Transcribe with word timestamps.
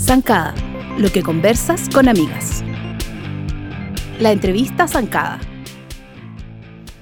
Zancada, 0.00 0.52
lo 0.98 1.08
que 1.10 1.22
conversas 1.22 1.88
con 1.88 2.08
amigas. 2.08 2.64
La 4.18 4.32
entrevista 4.32 4.88
Zancada. 4.88 5.38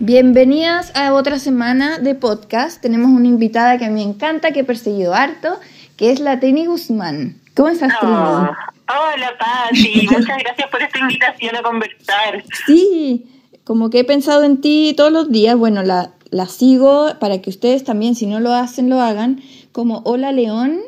Bienvenidas 0.00 0.94
a 0.94 1.14
otra 1.14 1.38
semana 1.38 1.98
de 1.98 2.14
podcast. 2.14 2.82
Tenemos 2.82 3.08
una 3.08 3.28
invitada 3.28 3.78
que 3.78 3.88
me 3.88 4.02
encanta, 4.02 4.52
que 4.52 4.60
he 4.60 4.64
perseguido 4.64 5.14
harto, 5.14 5.58
que 5.96 6.12
es 6.12 6.20
la 6.20 6.40
Trini 6.40 6.66
Guzmán. 6.66 7.40
¿Cómo 7.56 7.70
estás? 7.70 7.94
Oh, 8.02 8.06
hola, 8.06 9.32
Pati. 9.38 10.08
Muchas 10.10 10.38
gracias 10.38 10.68
por 10.70 10.82
esta 10.82 10.98
invitación 10.98 11.56
a 11.56 11.62
conversar. 11.62 12.44
Sí, 12.66 13.26
como 13.64 13.88
que 13.88 14.00
he 14.00 14.04
pensado 14.04 14.44
en 14.44 14.60
ti 14.60 14.92
todos 14.94 15.10
los 15.10 15.30
días. 15.30 15.56
Bueno, 15.56 15.82
la, 15.82 16.12
la 16.30 16.46
sigo 16.46 17.08
para 17.18 17.40
que 17.42 17.50
ustedes 17.50 17.84
también, 17.84 18.14
si 18.14 18.26
no 18.26 18.40
lo 18.40 18.52
hacen, 18.52 18.88
lo 18.88 19.00
hagan. 19.00 19.40
Como 19.72 20.02
Hola 20.04 20.32
León 20.32 20.78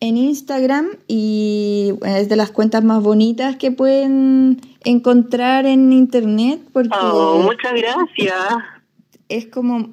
en 0.00 0.16
Instagram 0.16 0.86
y 1.08 1.94
es 2.04 2.28
de 2.28 2.36
las 2.36 2.50
cuentas 2.50 2.84
más 2.84 3.02
bonitas 3.02 3.56
que 3.56 3.70
pueden 3.72 4.60
encontrar 4.84 5.64
en 5.66 5.92
internet 5.92 6.60
porque 6.72 6.90
Oh, 7.00 7.38
muchas 7.42 7.72
gracias. 7.72 8.34
es 9.28 9.46
como 9.46 9.88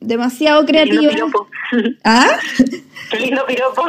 demasiado 0.00 0.64
creativa. 0.64 1.10
piropo. 1.12 1.46
¿Ah? 2.04 2.28
Qué 3.10 3.18
lindo 3.20 3.44
piropo. 3.46 3.82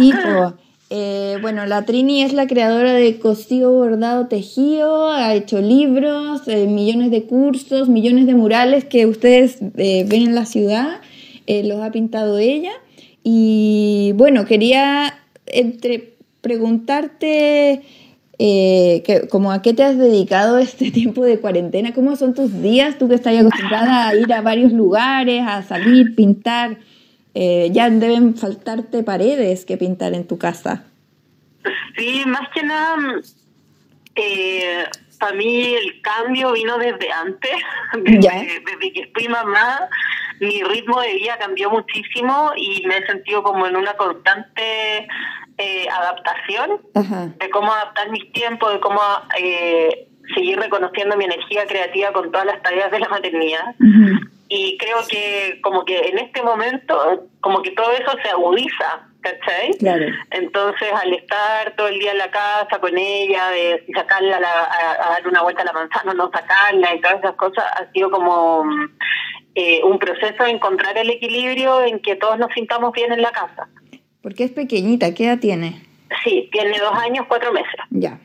Sí, 0.00 0.10
po. 0.12 0.54
Eh, 0.90 1.38
bueno, 1.40 1.64
la 1.66 1.82
Trini 1.82 2.22
es 2.22 2.32
la 2.34 2.46
creadora 2.46 2.92
de 2.92 3.18
Cosido 3.18 3.72
Bordado 3.72 4.26
Tejido, 4.26 5.10
ha 5.10 5.34
hecho 5.34 5.60
libros, 5.60 6.46
eh, 6.46 6.66
millones 6.66 7.10
de 7.10 7.24
cursos, 7.24 7.88
millones 7.88 8.26
de 8.26 8.34
murales 8.34 8.84
que 8.84 9.06
ustedes 9.06 9.58
eh, 9.76 10.04
ven 10.06 10.22
en 10.22 10.34
la 10.34 10.44
ciudad, 10.44 11.00
los 11.46 11.80
ha 11.80 11.90
pintado 11.90 12.38
ella. 12.38 12.72
Y 13.22 14.12
bueno, 14.16 14.44
quería 14.44 15.14
entre 15.46 16.14
preguntarte 16.42 17.82
que, 18.38 19.28
como 19.30 19.52
a 19.52 19.62
qué 19.62 19.72
te 19.72 19.82
has 19.84 19.96
dedicado 19.96 20.58
este 20.58 20.90
tiempo 20.92 21.24
de 21.24 21.40
cuarentena, 21.40 21.94
cómo 21.94 22.14
son 22.16 22.34
tus 22.34 22.62
días, 22.62 22.98
tú 22.98 23.08
que 23.08 23.14
estás 23.14 23.38
acostumbrada 23.38 24.08
a 24.08 24.14
ir 24.14 24.30
a 24.32 24.42
varios 24.42 24.72
lugares, 24.72 25.42
a 25.46 25.62
salir, 25.62 26.14
pintar. 26.14 26.78
Eh, 27.34 27.68
ya 27.72 27.90
deben 27.90 28.36
faltarte 28.36 29.02
paredes 29.02 29.64
que 29.64 29.76
pintar 29.76 30.14
en 30.14 30.26
tu 30.26 30.38
casa. 30.38 30.84
Sí, 31.96 32.22
más 32.26 32.48
que 32.54 32.62
nada, 32.62 32.96
eh, 34.16 34.84
para 35.18 35.34
mí 35.36 35.74
el 35.74 36.00
cambio 36.02 36.52
vino 36.52 36.78
desde 36.78 37.10
antes, 37.10 37.50
desde, 38.02 38.20
Ya. 38.20 38.32
desde 38.34 38.92
que 38.92 39.10
fui 39.14 39.28
mamá, 39.28 39.88
mi 40.40 40.62
ritmo 40.62 41.00
de 41.00 41.14
vida 41.14 41.38
cambió 41.38 41.70
muchísimo 41.70 42.52
y 42.56 42.84
me 42.86 42.98
he 42.98 43.06
sentido 43.06 43.42
como 43.42 43.66
en 43.66 43.76
una 43.76 43.94
constante 43.94 45.06
eh, 45.58 45.86
adaptación 45.88 46.80
Ajá. 46.94 47.28
de 47.38 47.50
cómo 47.50 47.72
adaptar 47.72 48.10
mis 48.10 48.30
tiempos, 48.32 48.72
de 48.72 48.80
cómo 48.80 49.00
eh, 49.38 50.08
seguir 50.34 50.58
reconociendo 50.58 51.16
mi 51.16 51.24
energía 51.24 51.66
creativa 51.66 52.12
con 52.12 52.30
todas 52.32 52.46
las 52.46 52.62
tareas 52.62 52.90
de 52.90 52.98
la 52.98 53.08
maternidad. 53.08 53.74
Y 54.48 54.76
creo 54.78 54.98
que 55.08 55.58
como 55.62 55.84
que 55.84 55.98
en 56.08 56.18
este 56.18 56.42
momento, 56.42 57.24
como 57.40 57.62
que 57.62 57.70
todo 57.72 57.90
eso 57.92 58.12
se 58.22 58.28
agudiza, 58.28 59.08
¿cachai? 59.22 59.70
Claro. 59.78 60.04
Entonces, 60.30 60.88
al 60.92 61.12
estar 61.14 61.74
todo 61.76 61.88
el 61.88 61.98
día 61.98 62.12
en 62.12 62.18
la 62.18 62.30
casa 62.30 62.78
con 62.80 62.96
ella, 62.96 63.48
de 63.48 63.84
sacarla 63.94 64.36
a, 64.36 64.40
la- 64.40 64.48
a- 64.62 65.06
a 65.06 65.10
dar 65.12 65.26
una 65.28 65.42
vuelta 65.42 65.62
a 65.62 65.64
la 65.64 65.72
manzana 65.72 66.12
o 66.12 66.14
no 66.14 66.30
sacarla 66.32 66.94
y 66.94 67.00
todas 67.00 67.18
esas 67.20 67.34
cosas, 67.36 67.64
ha 67.74 67.90
sido 67.92 68.10
como 68.10 68.64
eh, 69.54 69.82
un 69.84 69.98
proceso 69.98 70.44
de 70.44 70.50
encontrar 70.50 70.96
el 70.98 71.08
equilibrio 71.10 71.80
en 71.82 72.00
que 72.00 72.16
todos 72.16 72.38
nos 72.38 72.52
sintamos 72.52 72.92
bien 72.92 73.12
en 73.12 73.22
la 73.22 73.30
casa. 73.32 73.68
Porque 74.22 74.44
es 74.44 74.50
pequeñita, 74.50 75.14
¿qué 75.14 75.26
edad 75.26 75.38
tiene? 75.38 75.80
Sí, 76.22 76.48
tiene 76.52 76.78
dos 76.78 76.94
años, 76.94 77.24
cuatro 77.28 77.52
meses, 77.52 77.74
Ya. 77.90 78.18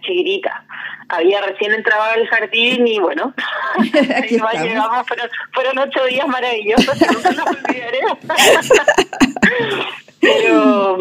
Chiquitita. 0.00 0.64
Había 1.08 1.40
recién 1.42 1.72
entrado 1.72 2.02
al 2.02 2.26
jardín 2.28 2.86
y 2.86 2.98
bueno, 3.00 3.34
Aquí 4.16 4.38
llegamos, 4.62 5.06
fueron, 5.06 5.28
fueron 5.52 5.78
ocho 5.78 6.04
días 6.04 6.26
maravillosos 6.28 6.98
que 6.98 7.06
nunca 7.12 7.30
los 7.32 7.46
olvidaré. 7.46 8.00
pero 10.20 10.98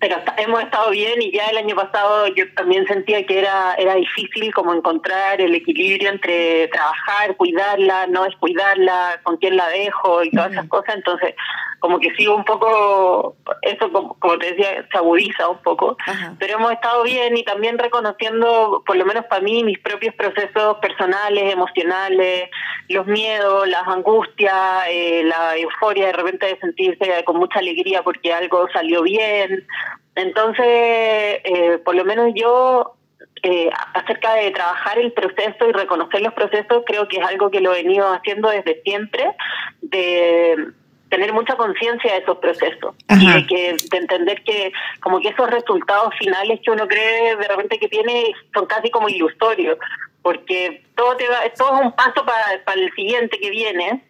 pero 0.00 0.16
hemos 0.38 0.62
estado 0.62 0.90
bien 0.90 1.20
y 1.20 1.30
ya 1.30 1.46
el 1.48 1.58
año 1.58 1.76
pasado 1.76 2.26
yo 2.28 2.44
también 2.54 2.86
sentía 2.86 3.24
que 3.26 3.38
era 3.38 3.74
era 3.74 3.94
difícil 3.94 4.52
como 4.54 4.72
encontrar 4.72 5.40
el 5.40 5.54
equilibrio 5.54 6.08
entre 6.08 6.68
trabajar, 6.68 7.36
cuidarla, 7.36 8.06
no 8.06 8.24
descuidarla, 8.24 9.20
con 9.22 9.36
quién 9.36 9.56
la 9.56 9.68
dejo 9.68 10.24
y 10.24 10.30
todas 10.30 10.52
esas 10.52 10.68
cosas, 10.68 10.96
entonces 10.96 11.34
como 11.80 11.98
que 11.98 12.14
sigo 12.14 12.36
un 12.36 12.44
poco, 12.44 13.36
eso 13.62 13.90
como, 13.90 14.14
como 14.18 14.38
te 14.38 14.52
decía, 14.52 14.86
se 14.90 14.98
agudiza 14.98 15.48
un 15.48 15.58
poco, 15.62 15.96
Ajá. 16.06 16.36
pero 16.38 16.54
hemos 16.54 16.72
estado 16.72 17.02
bien 17.02 17.36
y 17.36 17.42
también 17.42 17.78
reconociendo, 17.78 18.82
por 18.86 18.96
lo 18.96 19.06
menos 19.06 19.24
para 19.24 19.42
mí, 19.42 19.64
mis 19.64 19.78
propios 19.78 20.14
procesos 20.14 20.76
personales, 20.78 21.52
emocionales, 21.52 22.50
los 22.88 23.06
miedos, 23.06 23.66
las 23.66 23.86
angustias, 23.88 24.84
eh, 24.90 25.22
la 25.24 25.56
euforia 25.56 26.06
de 26.06 26.12
repente 26.12 26.46
de 26.46 26.58
sentirse 26.60 27.24
con 27.24 27.38
mucha 27.38 27.58
alegría 27.58 28.02
porque 28.02 28.32
algo 28.32 28.68
salió 28.72 29.02
bien. 29.02 29.66
Entonces, 30.14 30.66
eh, 30.66 31.80
por 31.82 31.94
lo 31.94 32.04
menos 32.04 32.32
yo, 32.34 32.94
eh, 33.42 33.70
acerca 33.94 34.34
de 34.34 34.50
trabajar 34.50 34.98
el 34.98 35.12
proceso 35.12 35.66
y 35.66 35.72
reconocer 35.72 36.20
los 36.20 36.34
procesos, 36.34 36.82
creo 36.84 37.08
que 37.08 37.16
es 37.16 37.26
algo 37.26 37.50
que 37.50 37.60
lo 37.60 37.72
he 37.72 37.82
venido 37.82 38.12
haciendo 38.12 38.50
desde 38.50 38.82
siempre, 38.82 39.34
de 39.80 40.72
tener 41.10 41.32
mucha 41.32 41.56
conciencia 41.56 42.12
de 42.12 42.18
esos 42.20 42.38
procesos 42.38 42.94
y 43.08 43.32
de 43.32 43.46
que 43.46 43.76
de 43.90 43.98
entender 43.98 44.42
que 44.44 44.72
como 45.00 45.20
que 45.20 45.28
esos 45.28 45.50
resultados 45.50 46.14
finales 46.18 46.60
que 46.64 46.70
uno 46.70 46.86
cree 46.86 47.36
de 47.36 47.48
repente 47.48 47.78
que 47.78 47.88
tiene 47.88 48.32
son 48.54 48.66
casi 48.66 48.90
como 48.90 49.08
ilusorios 49.08 49.76
porque 50.22 50.84
todo 50.94 51.16
te 51.16 51.28
va, 51.28 51.38
todo 51.56 51.80
es 51.80 51.86
un 51.86 51.92
paso 51.92 52.24
para, 52.24 52.62
para 52.64 52.80
el 52.80 52.92
siguiente 52.92 53.38
que 53.40 53.50
viene. 53.50 54.04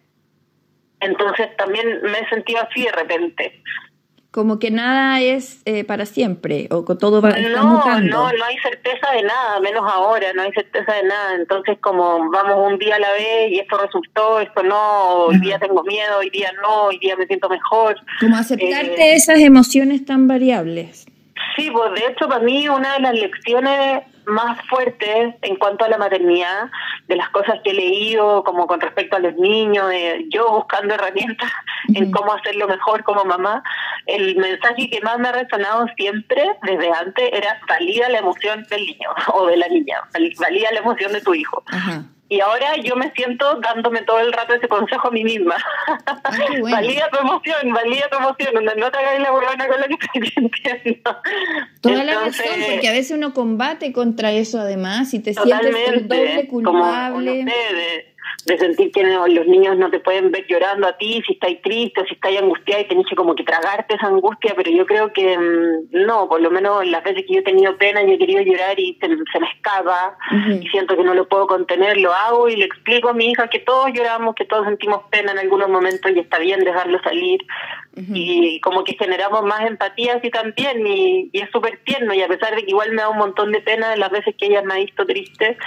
Entonces 0.99 1.55
también 1.57 2.01
me 2.03 2.19
he 2.19 2.29
sentido 2.29 2.61
así 2.61 2.83
de 2.83 2.91
repente 2.91 3.61
Como 4.31 4.59
que 4.59 4.71
nada 4.71 5.19
es 5.19 5.61
eh, 5.65 5.83
para 5.83 6.05
siempre, 6.05 6.69
o 6.71 6.85
que 6.85 6.95
todo 6.95 7.21
va, 7.21 7.31
no, 7.31 7.65
mutando. 7.65 8.09
no, 8.09 8.31
no 8.31 8.45
hay 8.45 8.57
certeza 8.59 9.11
de 9.11 9.23
nada, 9.23 9.59
menos 9.59 9.83
ahora, 9.85 10.31
no 10.33 10.43
hay 10.43 10.53
certeza 10.53 10.93
de 10.93 11.03
nada. 11.03 11.35
Entonces, 11.35 11.77
como 11.81 12.31
vamos 12.31 12.71
un 12.71 12.79
día 12.79 12.95
a 12.95 12.99
la 12.99 13.11
vez 13.11 13.51
y 13.51 13.59
esto 13.59 13.77
resultó, 13.77 14.39
esto 14.39 14.63
no, 14.63 15.25
hoy 15.25 15.37
día 15.41 15.59
tengo 15.59 15.83
miedo, 15.83 16.19
hoy 16.19 16.29
día 16.29 16.49
no, 16.61 16.83
hoy 16.85 16.97
día 16.99 17.17
me 17.17 17.27
siento 17.27 17.49
mejor. 17.49 17.97
Como 18.21 18.37
aceptarte 18.37 19.11
Eh, 19.11 19.15
esas 19.15 19.39
emociones 19.39 20.05
tan 20.05 20.29
variables. 20.29 21.05
Sí, 21.55 21.69
pues 21.71 21.91
de 21.93 22.07
hecho 22.07 22.27
para 22.27 22.39
mí 22.43 22.67
una 22.69 22.93
de 22.93 22.99
las 23.01 23.13
lecciones 23.13 24.03
más 24.25 24.57
fuertes 24.67 25.33
en 25.41 25.55
cuanto 25.55 25.83
a 25.83 25.89
la 25.89 25.97
maternidad, 25.97 26.69
de 27.07 27.15
las 27.15 27.29
cosas 27.29 27.59
que 27.63 27.71
he 27.71 27.73
leído 27.73 28.43
como 28.43 28.67
con 28.67 28.79
respecto 28.79 29.15
a 29.15 29.19
los 29.19 29.35
niños, 29.35 29.89
de 29.89 30.25
yo 30.29 30.49
buscando 30.51 30.93
herramientas 30.93 31.49
en 31.93 32.11
cómo 32.11 32.31
hacerlo 32.33 32.67
mejor 32.67 33.03
como 33.03 33.25
mamá, 33.25 33.63
el 34.05 34.37
mensaje 34.37 34.89
que 34.89 35.01
más 35.01 35.17
me 35.19 35.27
ha 35.29 35.31
resonado 35.33 35.87
siempre 35.97 36.43
desde 36.63 36.91
antes 36.93 37.29
era 37.33 37.59
valida 37.67 38.09
la 38.09 38.19
emoción 38.19 38.63
del 38.69 38.85
niño 38.85 39.09
o 39.33 39.47
de 39.47 39.57
la 39.57 39.67
niña, 39.67 39.97
val- 40.13 40.33
valida 40.39 40.71
la 40.71 40.79
emoción 40.79 41.11
de 41.11 41.21
tu 41.21 41.33
hijo. 41.33 41.63
Y 42.31 42.39
ahora 42.39 42.77
yo 42.77 42.95
me 42.95 43.11
siento 43.11 43.59
dándome 43.59 44.03
todo 44.03 44.21
el 44.21 44.31
rato 44.31 44.53
ese 44.53 44.69
consejo 44.69 45.09
a 45.09 45.11
mí 45.11 45.21
misma. 45.21 45.57
Ah, 46.23 46.31
bueno. 46.61 46.77
Valida 46.77 47.09
tu 47.11 47.19
emoción, 47.19 47.73
valida 47.73 48.07
tu 48.09 48.17
emoción, 48.19 48.53
no, 48.53 48.61
no 48.61 48.89
te 48.89 48.97
hagas 48.97 49.19
la 49.19 49.33
huevona 49.33 49.67
con 49.67 49.81
lo 49.81 49.87
que 49.87 49.97
estoy 49.99 50.29
sintiendo. 50.29 51.17
Toda 51.81 52.03
la 52.05 52.13
razón, 52.21 52.45
porque 52.69 52.87
a 52.87 52.93
veces 52.93 53.17
uno 53.17 53.33
combate 53.33 53.91
contra 53.91 54.31
eso 54.31 54.61
además 54.61 55.13
y 55.13 55.19
te 55.19 55.33
sientes 55.33 55.75
el 55.87 56.07
doble 56.07 56.47
culpable. 56.47 57.45
De 58.45 58.57
sentir 58.57 58.91
que 58.91 59.03
no- 59.03 59.27
los 59.27 59.45
niños 59.47 59.77
no 59.77 59.89
te 59.89 59.99
pueden 59.99 60.31
ver 60.31 60.45
llorando 60.47 60.87
a 60.87 60.97
ti 60.97 61.21
si 61.25 61.33
estáis 61.33 61.61
triste 61.61 62.01
o 62.01 62.05
si 62.05 62.13
estáis 62.15 62.39
angustiada 62.41 62.81
y 62.81 62.87
tenés 62.87 63.05
que 63.07 63.15
como 63.15 63.35
que 63.35 63.43
tragarte 63.43 63.95
esa 63.95 64.07
angustia, 64.07 64.53
pero 64.55 64.71
yo 64.71 64.85
creo 64.85 65.13
que 65.13 65.37
mm, 65.37 66.05
no, 66.05 66.27
por 66.27 66.41
lo 66.41 66.49
menos 66.51 66.85
las 66.87 67.03
veces 67.03 67.23
que 67.27 67.33
yo 67.35 67.39
he 67.39 67.43
tenido 67.43 67.77
pena 67.77 68.01
y 68.03 68.11
he 68.13 68.17
querido 68.17 68.41
llorar 68.41 68.79
y 68.79 68.97
se, 68.99 69.07
se 69.07 69.39
me 69.39 69.47
escapa 69.55 70.17
y 70.61 70.67
siento 70.69 70.95
que 70.97 71.03
no 71.03 71.13
lo 71.13 71.27
puedo 71.27 71.47
contener, 71.47 71.97
lo 71.97 72.13
hago 72.13 72.49
y 72.49 72.55
le 72.55 72.65
explico 72.65 73.09
a 73.09 73.13
mi 73.13 73.31
hija 73.31 73.47
que 73.49 73.59
todos 73.59 73.91
lloramos, 73.93 74.35
que 74.35 74.45
todos 74.45 74.65
sentimos 74.65 75.01
pena 75.11 75.31
en 75.33 75.39
algunos 75.39 75.69
momentos 75.69 76.11
y 76.15 76.19
está 76.19 76.39
bien 76.39 76.61
dejarlo 76.61 77.01
salir. 77.03 77.41
Y 78.13 78.59
como 78.61 78.83
que 78.85 78.95
generamos 78.97 79.43
más 79.43 79.65
empatía 79.65 80.15
así 80.15 80.29
también 80.29 80.85
y, 80.87 81.29
y 81.33 81.41
es 81.41 81.49
súper 81.51 81.79
tierno 81.83 82.13
y 82.13 82.21
a 82.21 82.27
pesar 82.27 82.55
de 82.55 82.63
que 82.63 82.69
igual 82.71 82.91
me 82.91 83.01
da 83.01 83.09
un 83.09 83.17
montón 83.17 83.51
de 83.51 83.59
pena 83.59 83.95
las 83.97 84.09
veces 84.09 84.33
que 84.37 84.45
ella 84.47 84.61
me 84.61 84.73
ha 84.75 84.77
visto 84.77 85.05
triste, 85.05 85.57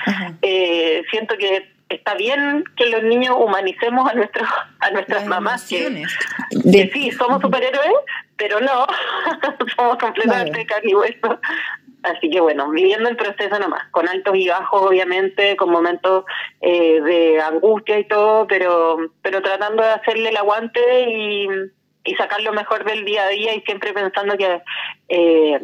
eh, 0.43 1.03
siento 1.11 1.37
que 1.37 1.74
está 1.95 2.15
bien 2.15 2.65
que 2.77 2.87
los 2.87 3.03
niños 3.03 3.37
humanicemos 3.39 4.11
a 4.11 4.15
nuestros 4.15 4.49
a 4.81 4.91
nuestras 4.91 5.21
Las 5.21 5.29
mamás 5.29 5.69
que, 5.69 6.05
De- 6.51 6.91
sí 6.93 7.11
somos 7.13 7.41
superhéroes 7.41 7.93
pero 8.37 8.61
no 8.61 8.87
somos 9.77 9.97
completamente 9.99 10.67
carne 10.67 10.91
y 10.91 10.95
hueso. 10.95 11.41
Así 12.03 12.29
que 12.29 12.41
bueno, 12.41 12.69
viviendo 12.71 13.09
el 13.09 13.17
proceso 13.17 13.59
nomás, 13.59 13.89
con 13.91 14.07
altos 14.09 14.37
y 14.37 14.49
bajos 14.49 14.83
obviamente, 14.83 15.57
con 15.57 15.71
momentos 15.71 16.25
eh, 16.61 17.01
de 17.01 17.41
angustia 17.41 17.99
y 17.99 18.05
todo, 18.07 18.47
pero 18.47 18.99
pero 19.23 19.41
tratando 19.41 19.83
de 19.83 19.89
hacerle 19.91 20.29
el 20.29 20.37
aguante 20.37 20.81
y, 21.09 21.49
y 22.05 22.15
sacar 22.17 22.43
lo 22.43 22.53
mejor 22.53 22.85
del 22.85 23.05
día 23.07 23.25
a 23.25 23.29
día 23.29 23.55
y 23.55 23.63
siempre 23.63 23.95
pensando 23.95 24.37
que 24.37 24.61
eh, 25.09 25.61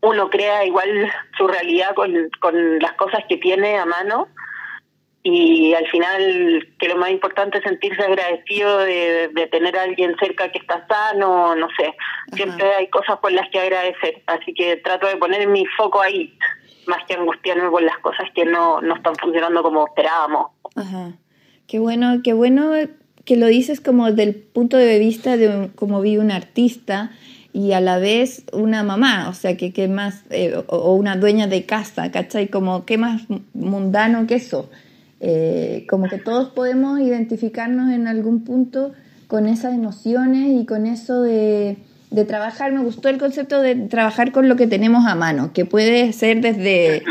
uno 0.00 0.30
crea 0.30 0.64
igual 0.64 1.12
su 1.36 1.46
realidad 1.46 1.94
con, 1.94 2.12
con 2.40 2.78
las 2.80 2.94
cosas 2.94 3.20
que 3.28 3.36
tiene 3.36 3.78
a 3.78 3.86
mano 3.86 4.28
y 5.22 5.74
al 5.74 5.86
final 5.88 6.68
que 6.78 6.88
lo 6.88 6.96
más 6.96 7.10
importante 7.10 7.58
es 7.58 7.64
sentirse 7.64 8.02
agradecido 8.02 8.78
de, 8.78 9.48
tener 9.50 9.76
a 9.76 9.82
alguien 9.82 10.14
cerca 10.18 10.50
que 10.50 10.58
está 10.58 10.86
sano, 10.86 11.54
no 11.54 11.68
sé, 11.76 11.94
siempre 12.34 12.66
hay 12.74 12.88
cosas 12.88 13.18
por 13.18 13.32
las 13.32 13.48
que 13.50 13.58
agradecer, 13.58 14.22
así 14.26 14.54
que 14.54 14.76
trato 14.76 15.06
de 15.06 15.16
poner 15.16 15.46
mi 15.48 15.64
foco 15.76 16.00
ahí, 16.00 16.36
más 16.86 17.04
que 17.06 17.14
angustiarme 17.14 17.68
por 17.68 17.82
las 17.82 17.98
cosas 17.98 18.28
que 18.34 18.44
no, 18.44 18.80
no 18.80 18.94
están 18.94 19.14
funcionando 19.16 19.62
como 19.62 19.86
esperábamos. 19.86 20.52
Ajá. 20.76 21.12
Qué 21.66 21.78
bueno, 21.78 22.20
qué 22.22 22.32
bueno 22.32 22.72
que 23.24 23.36
lo 23.36 23.46
dices 23.46 23.80
como 23.80 24.10
del 24.10 24.34
punto 24.34 24.78
de 24.78 24.98
vista 24.98 25.36
de 25.36 25.70
cómo 25.74 26.00
vive 26.00 26.22
un 26.22 26.30
artista 26.30 27.10
y 27.52 27.72
a 27.72 27.80
la 27.80 27.98
vez 27.98 28.44
una 28.52 28.82
mamá, 28.84 29.28
o 29.28 29.34
sea, 29.34 29.56
que, 29.56 29.72
que 29.72 29.88
más, 29.88 30.22
eh, 30.30 30.54
o 30.68 30.94
una 30.94 31.16
dueña 31.16 31.46
de 31.46 31.66
casa, 31.66 32.10
¿cachai? 32.10 32.48
Como, 32.48 32.86
¿qué 32.86 32.96
más 32.96 33.22
mundano 33.52 34.26
que 34.26 34.36
eso? 34.36 34.70
Eh, 35.20 35.84
como 35.88 36.08
que 36.08 36.18
todos 36.18 36.50
podemos 36.50 37.00
identificarnos 37.00 37.92
en 37.92 38.06
algún 38.06 38.44
punto 38.44 38.92
con 39.26 39.46
esas 39.46 39.74
emociones 39.74 40.60
y 40.60 40.64
con 40.64 40.86
eso 40.86 41.22
de, 41.22 41.76
trabajar. 42.26 42.72
Me 42.72 42.82
gustó 42.82 43.08
el 43.08 43.18
concepto 43.18 43.60
de 43.60 43.74
trabajar 43.74 44.32
con 44.32 44.48
lo 44.48 44.56
que 44.56 44.66
tenemos 44.66 45.06
a 45.06 45.14
mano, 45.14 45.52
que 45.52 45.64
puede 45.64 46.12
ser 46.12 46.40
desde, 46.40 47.02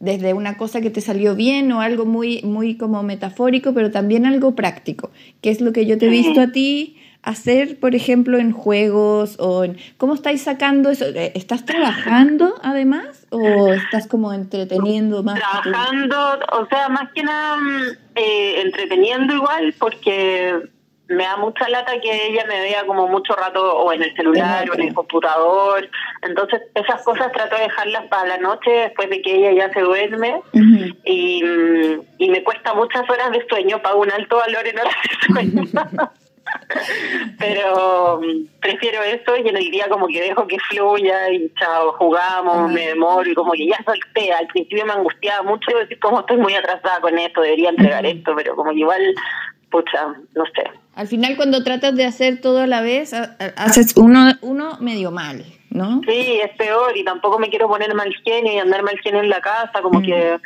desde 0.00 0.34
una 0.34 0.56
cosa 0.56 0.80
que 0.80 0.90
te 0.90 1.00
salió 1.00 1.34
bien 1.34 1.70
o 1.72 1.80
algo 1.80 2.06
muy, 2.06 2.42
muy 2.42 2.76
como 2.76 3.02
metafórico, 3.02 3.72
pero 3.74 3.90
también 3.90 4.26
algo 4.26 4.54
práctico, 4.54 5.10
que 5.40 5.50
es 5.50 5.60
lo 5.60 5.72
que 5.72 5.86
yo 5.86 5.98
te 5.98 6.06
he 6.06 6.10
visto 6.10 6.40
a 6.40 6.52
ti 6.52 6.96
hacer, 7.22 7.78
por 7.78 7.94
ejemplo, 7.94 8.38
en 8.38 8.52
juegos 8.52 9.36
o 9.38 9.64
en... 9.64 9.76
¿Cómo 9.98 10.14
estáis 10.14 10.42
sacando 10.42 10.90
eso? 10.90 11.06
Eh, 11.06 11.32
¿Estás 11.34 11.64
trabajando 11.64 12.54
además 12.62 13.26
o 13.30 13.72
estás 13.72 14.06
como 14.06 14.32
entreteniendo 14.32 15.22
más? 15.22 15.38
Trabajando, 15.38 16.38
o 16.52 16.66
sea, 16.66 16.88
más 16.88 17.12
que 17.12 17.22
nada 17.22 17.56
mm, 17.56 17.82
eh, 18.14 18.60
entreteniendo 18.62 19.34
igual 19.34 19.74
porque 19.78 20.70
me 21.08 21.24
da 21.24 21.36
mucha 21.36 21.68
lata 21.68 22.00
que 22.00 22.28
ella 22.28 22.44
me 22.46 22.60
vea 22.60 22.86
como 22.86 23.08
mucho 23.08 23.34
rato 23.34 23.78
o 23.78 23.92
en 23.92 24.02
el 24.02 24.14
celular 24.14 24.70
o 24.70 24.74
en 24.74 24.82
el 24.82 24.94
computador. 24.94 25.90
Entonces, 26.22 26.62
esas 26.74 27.02
cosas 27.02 27.32
trato 27.32 27.56
de 27.56 27.62
dejarlas 27.62 28.06
para 28.06 28.28
la 28.28 28.38
noche 28.38 28.70
después 28.70 29.10
de 29.10 29.20
que 29.20 29.34
ella 29.34 29.66
ya 29.66 29.72
se 29.74 29.80
duerme. 29.80 30.40
y, 31.04 31.42
mm, 31.42 32.00
y 32.18 32.30
me 32.30 32.42
cuesta 32.44 32.74
muchas 32.74 33.08
horas 33.10 33.32
de 33.32 33.44
sueño, 33.48 33.82
pago 33.82 34.00
un 34.00 34.10
alto 34.12 34.36
valor 34.36 34.66
en 34.66 34.78
horas 34.78 34.94
de 35.02 35.34
sueño. 35.34 35.62
Pero 37.38 38.20
mm, 38.20 38.60
prefiero 38.60 39.02
eso 39.02 39.36
y 39.36 39.48
en 39.48 39.56
el 39.56 39.70
día 39.70 39.88
como 39.88 40.06
que 40.06 40.20
dejo 40.20 40.46
que 40.46 40.58
fluya 40.58 41.30
y 41.32 41.52
chao, 41.58 41.92
jugamos, 41.92 42.70
me 42.72 42.88
demoro 42.88 43.28
y 43.28 43.34
como 43.34 43.52
que 43.52 43.66
ya 43.66 43.78
solté. 43.84 44.32
Al 44.32 44.46
principio 44.48 44.86
me 44.86 44.92
angustiaba 44.92 45.42
mucho 45.42 45.76
decir 45.78 45.98
como 46.00 46.20
estoy 46.20 46.36
muy 46.36 46.54
atrasada 46.54 47.00
con 47.00 47.18
esto, 47.18 47.40
debería 47.40 47.70
entregar 47.70 48.04
esto, 48.06 48.32
pero 48.36 48.54
como 48.56 48.70
que 48.72 48.78
igual, 48.78 49.02
pucha, 49.70 50.06
no 50.34 50.44
sé. 50.54 50.64
Al 50.94 51.06
final 51.06 51.36
cuando 51.36 51.62
tratas 51.62 51.94
de 51.96 52.04
hacer 52.04 52.40
todo 52.40 52.60
a 52.60 52.66
la 52.66 52.82
vez, 52.82 53.14
haces 53.14 53.96
uno, 53.96 54.32
uno 54.42 54.76
medio 54.80 55.10
mal, 55.10 55.44
¿no? 55.70 56.00
Sí, 56.06 56.40
es 56.42 56.50
peor 56.56 56.96
y 56.96 57.04
tampoco 57.04 57.38
me 57.38 57.48
quiero 57.48 57.68
poner 57.68 57.94
mal 57.94 58.12
genio 58.24 58.52
y 58.52 58.58
andar 58.58 58.82
mal 58.82 58.98
genio 59.00 59.20
en 59.20 59.30
la 59.30 59.40
casa, 59.40 59.80
como 59.82 60.02
que 60.02 60.38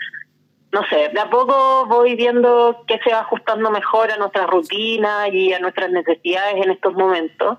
no 0.75 0.83
sé, 0.89 1.09
de 1.15 1.21
a 1.21 1.31
poco 1.31 1.87
voy 1.87 2.17
viendo 2.17 2.83
qué 2.89 2.99
se 3.05 3.13
va 3.13 3.21
ajustando 3.21 3.71
mejor 3.71 4.11
a 4.11 4.17
nuestra 4.17 4.45
rutina 4.49 5.29
y 5.29 5.53
a 5.53 5.61
nuestras 5.61 5.89
necesidades 5.89 6.57
en 6.57 6.73
estos 6.73 6.95
momentos, 6.95 7.59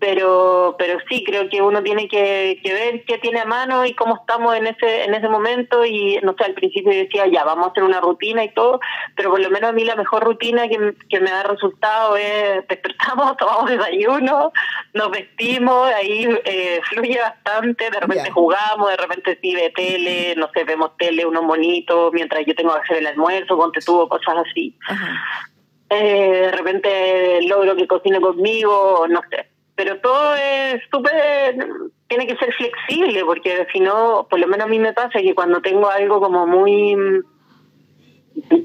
pero 0.00 0.74
pero 0.78 0.98
sí 1.06 1.22
creo 1.22 1.50
que 1.50 1.60
uno 1.60 1.82
tiene 1.82 2.08
que, 2.08 2.58
ver 2.64 3.04
qué 3.04 3.18
tiene 3.18 3.40
a 3.40 3.44
mano 3.44 3.84
y 3.84 3.92
cómo 3.92 4.16
estamos 4.16 4.56
en 4.56 4.68
ese 4.68 5.04
en 5.04 5.12
ese 5.12 5.28
momento. 5.28 5.84
Y 5.84 6.18
no 6.22 6.34
sé, 6.38 6.44
al 6.44 6.54
principio 6.54 6.92
decía 6.92 7.26
ya, 7.26 7.44
vamos 7.44 7.66
a 7.66 7.70
hacer 7.72 7.82
una 7.82 8.00
rutina 8.00 8.42
y 8.42 8.48
todo, 8.54 8.80
pero 9.14 9.28
por 9.28 9.40
lo 9.40 9.50
menos 9.50 9.68
a 9.68 9.74
mí 9.74 9.84
la 9.84 9.94
mejor 9.94 10.24
rutina 10.24 10.66
que, 10.66 11.20
me 11.20 11.30
da 11.30 11.42
resultado 11.42 12.16
es 12.16 12.66
despertamos, 12.68 13.36
tomamos 13.38 13.68
desayuno, 13.68 14.50
nos 14.94 15.10
vestimos, 15.10 15.92
ahí 15.92 16.26
eh, 16.44 16.80
fluye 16.84 17.20
bastante, 17.20 17.90
de 17.90 18.00
repente 18.00 18.30
jugamos, 18.30 18.88
de 18.88 18.96
repente 18.96 19.38
sí 19.42 19.54
ve 19.54 19.70
tele, 19.76 20.34
no 20.38 20.48
sé, 20.54 20.64
vemos 20.64 20.96
tele, 20.96 21.26
unos 21.26 21.42
monitos, 21.42 22.10
mientras 22.14 22.45
yo 22.46 22.54
tengo 22.54 22.72
que 22.74 22.80
hacer 22.80 22.96
el 22.98 23.06
almuerzo, 23.08 23.56
ponte 23.56 23.80
tuvo 23.80 24.08
cosas 24.08 24.36
así. 24.48 24.76
Eh, 25.88 26.40
de 26.46 26.52
repente 26.52 27.42
logro 27.42 27.76
que 27.76 27.86
cocine 27.86 28.20
conmigo, 28.20 29.06
no 29.08 29.20
sé. 29.30 29.48
Pero 29.74 30.00
todo 30.00 30.34
es 30.34 30.80
súper, 30.90 31.56
tiene 32.08 32.26
que 32.26 32.36
ser 32.36 32.52
flexible, 32.54 33.24
porque 33.24 33.66
si 33.72 33.80
no, 33.80 34.26
por 34.28 34.40
lo 34.40 34.46
menos 34.46 34.66
a 34.66 34.70
mí 34.70 34.78
me 34.78 34.94
pasa 34.94 35.20
que 35.20 35.34
cuando 35.34 35.60
tengo 35.60 35.88
algo 35.88 36.20
como 36.20 36.46
muy 36.46 36.96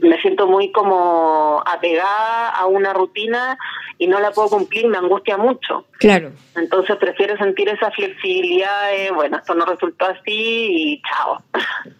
me 0.01 0.21
siento 0.21 0.47
muy 0.47 0.71
como 0.71 1.63
apegada 1.65 2.49
a 2.49 2.65
una 2.65 2.93
rutina 2.93 3.57
y 3.97 4.07
no 4.07 4.19
la 4.19 4.31
puedo 4.31 4.49
cumplir, 4.49 4.87
me 4.87 4.97
angustia 4.97 5.37
mucho. 5.37 5.85
Claro. 5.99 6.31
Entonces 6.55 6.97
prefiero 6.97 7.37
sentir 7.37 7.69
esa 7.69 7.91
flexibilidad 7.91 8.91
de, 8.91 9.11
bueno, 9.11 9.37
esto 9.37 9.53
no 9.53 9.65
resultó 9.65 10.05
así 10.05 10.21
y 10.25 11.01
chao. 11.03 11.41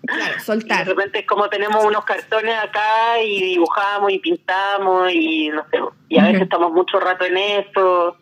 Claro, 0.06 0.40
soltar. 0.44 0.86
de 0.86 0.94
repente 0.94 1.20
es 1.20 1.28
como 1.28 1.48
tenemos 1.50 1.84
unos 1.86 2.04
cartones 2.04 2.56
acá 2.58 3.22
y 3.24 3.42
dibujamos 3.42 4.12
y 4.12 4.20
pintamos 4.20 5.12
y 5.14 5.50
no 5.50 5.64
sé, 5.70 5.78
y 6.10 6.20
a 6.20 6.24
veces 6.24 6.42
estamos 6.42 6.72
mucho 6.72 7.00
rato 7.00 7.26
en 7.26 7.38
eso 7.38 8.18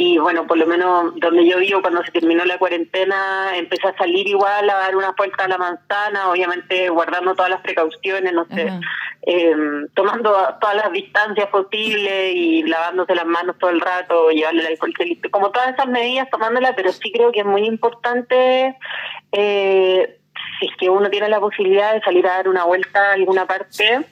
y 0.00 0.16
bueno, 0.16 0.46
por 0.46 0.56
lo 0.56 0.64
menos 0.64 1.12
donde 1.16 1.44
yo 1.44 1.58
vivo, 1.58 1.82
cuando 1.82 2.04
se 2.04 2.12
terminó 2.12 2.44
la 2.44 2.56
cuarentena, 2.56 3.56
empecé 3.56 3.88
a 3.88 3.96
salir 3.96 4.28
igual 4.28 4.70
a 4.70 4.74
dar 4.76 4.94
una 4.94 5.10
vuelta 5.10 5.42
a 5.42 5.48
la 5.48 5.58
manzana, 5.58 6.30
obviamente 6.30 6.88
guardando 6.88 7.34
todas 7.34 7.50
las 7.50 7.62
precauciones, 7.62 8.32
no 8.32 8.46
sé, 8.46 8.70
em, 9.22 9.88
tomando 9.94 10.30
todas 10.60 10.76
las 10.76 10.92
distancias 10.92 11.48
posibles 11.48 12.32
y 12.32 12.62
lavándose 12.62 13.16
las 13.16 13.26
manos 13.26 13.58
todo 13.58 13.70
el 13.70 13.80
rato, 13.80 14.30
llevarle 14.30 14.60
el 14.60 14.66
alcohol 14.68 14.94
como 15.32 15.50
todas 15.50 15.74
esas 15.74 15.88
medidas 15.88 16.30
tomándolas, 16.30 16.74
pero 16.76 16.92
sí 16.92 17.10
creo 17.10 17.32
que 17.32 17.40
es 17.40 17.46
muy 17.46 17.66
importante, 17.66 18.76
eh, 19.32 20.20
si 20.60 20.66
es 20.66 20.76
que 20.78 20.90
uno 20.90 21.10
tiene 21.10 21.28
la 21.28 21.40
posibilidad 21.40 21.92
de 21.92 22.02
salir 22.02 22.24
a 22.28 22.34
dar 22.34 22.48
una 22.48 22.62
vuelta 22.62 23.10
a 23.10 23.14
alguna 23.14 23.46
parte, 23.48 24.06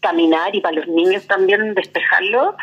caminar 0.00 0.54
y 0.54 0.60
para 0.60 0.76
los 0.76 0.88
niños 0.88 1.26
también 1.26 1.74
despejarlo, 1.74 2.56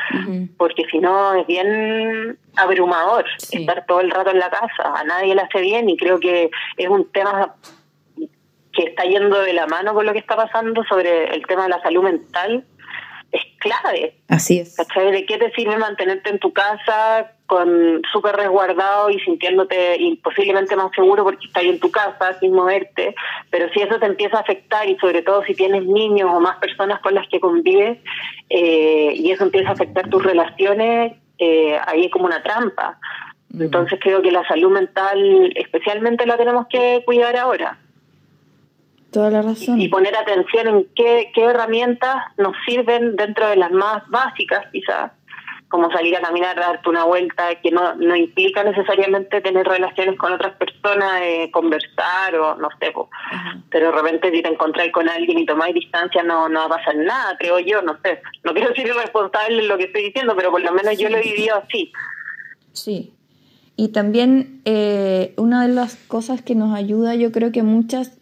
porque 0.58 0.86
si 0.90 1.00
no 1.00 1.34
es 1.36 1.46
bien 1.48 2.38
abrumador 2.56 3.26
estar 3.52 3.86
todo 3.86 4.00
el 4.02 4.12
rato 4.12 4.31
en 4.31 4.40
la 4.40 4.50
casa, 4.50 4.94
a 4.95 5.04
nadie 5.04 5.36
le 5.36 5.42
hace 5.42 5.59
bien 5.62 5.90
y 5.90 5.98
creo 5.98 6.19
que 6.19 6.50
es 6.78 6.88
un 6.88 7.12
tema 7.12 7.56
que 8.71 8.83
está 8.83 9.04
yendo 9.04 9.42
de 9.42 9.54
la 9.54 9.68
mano 9.68 9.94
con 9.94 10.06
lo 10.06 10.14
que 10.14 10.19
está 10.19 10.36
pasando 10.36 10.83
sobre 10.83 11.33
el 11.33 11.45
tema 11.45 11.64
de 11.64 11.69
la 11.69 11.81
salud 11.81 12.04
mental, 12.04 12.66
es 13.31 13.42
clave. 13.59 14.18
Así 14.30 14.59
es. 14.59 14.76
¿De 14.78 15.26
qué 15.26 15.38
te 15.38 15.52
sirve 15.52 15.78
mantenerte 15.78 16.30
en 16.30 16.40
tu 16.40 16.54
casa 16.54 17.34
con 17.45 18.02
súper 18.11 18.35
resguardado 18.35 19.09
y 19.09 19.19
sintiéndote 19.19 19.97
posiblemente 20.23 20.75
más 20.75 20.92
seguro 20.95 21.23
porque 21.23 21.45
estás 21.45 21.64
en 21.64 21.80
tu 21.80 21.92
casa 21.92 22.37
sin 22.40 22.54
moverte, 22.54 23.14
pero 23.52 23.69
si 23.69 23.81
eso 23.81 23.99
te 23.99 24.07
empieza 24.07 24.37
a 24.37 24.42
afectar 24.42 24.90
y 24.90 24.97
sobre 24.97 25.21
todo 25.21 25.44
si 25.44 25.54
tienes 25.54 25.85
niños 25.85 26.30
o 26.33 26.40
más 26.40 26.57
personas 26.57 26.99
con 27.02 27.14
las 27.14 27.28
que 27.28 27.40
convives 27.40 27.99
eh, 28.49 29.14
y 29.16 29.31
eso 29.31 29.44
empieza 29.44 29.69
a 29.69 29.73
afectar 29.73 30.09
tus 30.09 30.23
relaciones, 30.23 31.14
eh, 31.37 31.78
ahí 31.85 32.06
es 32.06 32.11
como 32.11 32.25
una 32.25 32.42
trampa. 32.42 32.97
Mm. 33.49 33.61
Entonces 33.64 33.99
creo 34.02 34.21
que 34.21 34.31
la 34.31 34.47
salud 34.47 34.71
mental 34.71 35.52
especialmente 35.56 36.25
la 36.25 36.37
tenemos 36.37 36.68
que 36.68 37.04
cuidar 37.06 37.37
ahora. 37.37 37.78
Toda 39.11 39.30
la 39.30 39.42
razón. 39.44 39.80
Y 39.80 39.87
poner 39.87 40.16
atención 40.16 40.68
en 40.68 40.87
qué, 40.95 41.31
qué 41.33 41.44
herramientas 41.44 42.16
nos 42.37 42.54
sirven 42.68 43.16
dentro 43.16 43.47
de 43.47 43.56
las 43.56 43.71
más 43.71 44.04
básicas 44.09 44.66
quizás 44.73 45.11
como 45.76 45.92
salir 45.92 46.16
a 46.16 46.22
caminar, 46.22 46.56
darte 46.56 46.88
una 46.88 47.04
vuelta, 47.04 47.54
que 47.62 47.70
no, 47.70 47.96
no 47.96 48.16
implica 48.16 48.64
necesariamente 48.64 49.42
tener 49.42 49.68
relaciones 49.68 50.18
con 50.18 50.32
otras 50.32 50.56
personas, 50.56 51.20
eh, 51.22 51.50
conversar 51.52 52.34
o 52.36 52.56
no 52.56 52.70
sé, 52.80 52.94
pero 53.70 53.88
de 53.88 53.92
repente 53.92 54.32
si 54.32 54.42
te 54.42 54.48
encontráis 54.48 54.94
con 54.94 55.10
alguien 55.10 55.38
y 55.38 55.46
tomáis 55.46 55.76
distancia 55.76 56.24
no, 56.24 56.48
no 56.48 56.62
va 56.62 56.66
a 56.76 56.78
pasar 56.78 56.96
nada, 56.96 57.36
creo 57.38 57.60
yo, 57.60 57.82
no 57.82 57.98
sé. 58.02 58.22
No 58.46 58.54
quiero 58.54 58.74
ser 58.74 58.88
irresponsable 58.88 59.60
en 59.60 59.68
lo 59.68 59.78
que 59.78 59.84
estoy 59.84 60.04
diciendo, 60.04 60.34
pero 60.38 60.50
por 60.50 60.62
lo 60.62 60.72
menos 60.72 60.98
yo 60.98 61.10
lo 61.10 61.18
he 61.18 61.22
vivido 61.24 61.58
así. 61.58 61.92
Sí. 62.72 63.12
Y 63.76 63.90
también 63.90 64.62
eh, 64.64 65.34
una 65.36 65.68
de 65.68 65.74
las 65.74 65.96
cosas 65.96 66.42
que 66.42 66.56
nos 66.56 66.74
ayuda, 66.74 67.16
yo 67.16 67.34
creo 67.34 67.52
que 67.52 67.64
muchas, 67.64 68.18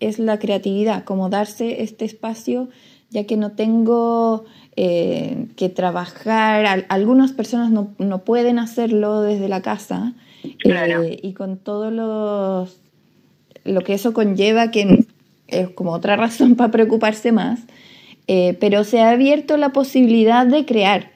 es 0.00 0.18
la 0.18 0.38
creatividad, 0.38 1.04
como 1.04 1.28
darse 1.28 1.82
este 1.82 2.06
espacio, 2.06 2.70
ya 3.10 3.24
que 3.24 3.36
no 3.36 3.52
tengo 3.52 4.44
eh, 4.76 5.46
que 5.56 5.68
trabajar, 5.68 6.86
algunas 6.88 7.32
personas 7.32 7.70
no, 7.70 7.94
no, 7.98 8.24
pueden 8.24 8.58
hacerlo 8.58 9.22
desde 9.22 9.48
la 9.48 9.62
casa 9.62 10.14
eh, 10.64 11.20
y 11.22 11.32
con 11.32 11.56
todos 11.56 11.92
los 11.92 12.80
lo 13.64 13.80
que 13.82 13.94
eso 13.94 14.12
conlleva, 14.12 14.70
que 14.70 15.04
es 15.48 15.68
como 15.70 15.92
otra 15.92 16.16
razón 16.24 16.56
para 16.56 16.70
preocuparse 16.70 17.32
más, 17.32 17.60
eh, 18.26 18.56
pero 18.60 18.84
se 18.84 19.00
ha 19.00 19.10
abierto 19.10 19.56
la 19.56 19.70
posibilidad 19.70 20.46
de 20.46 20.64
crear. 20.64 21.10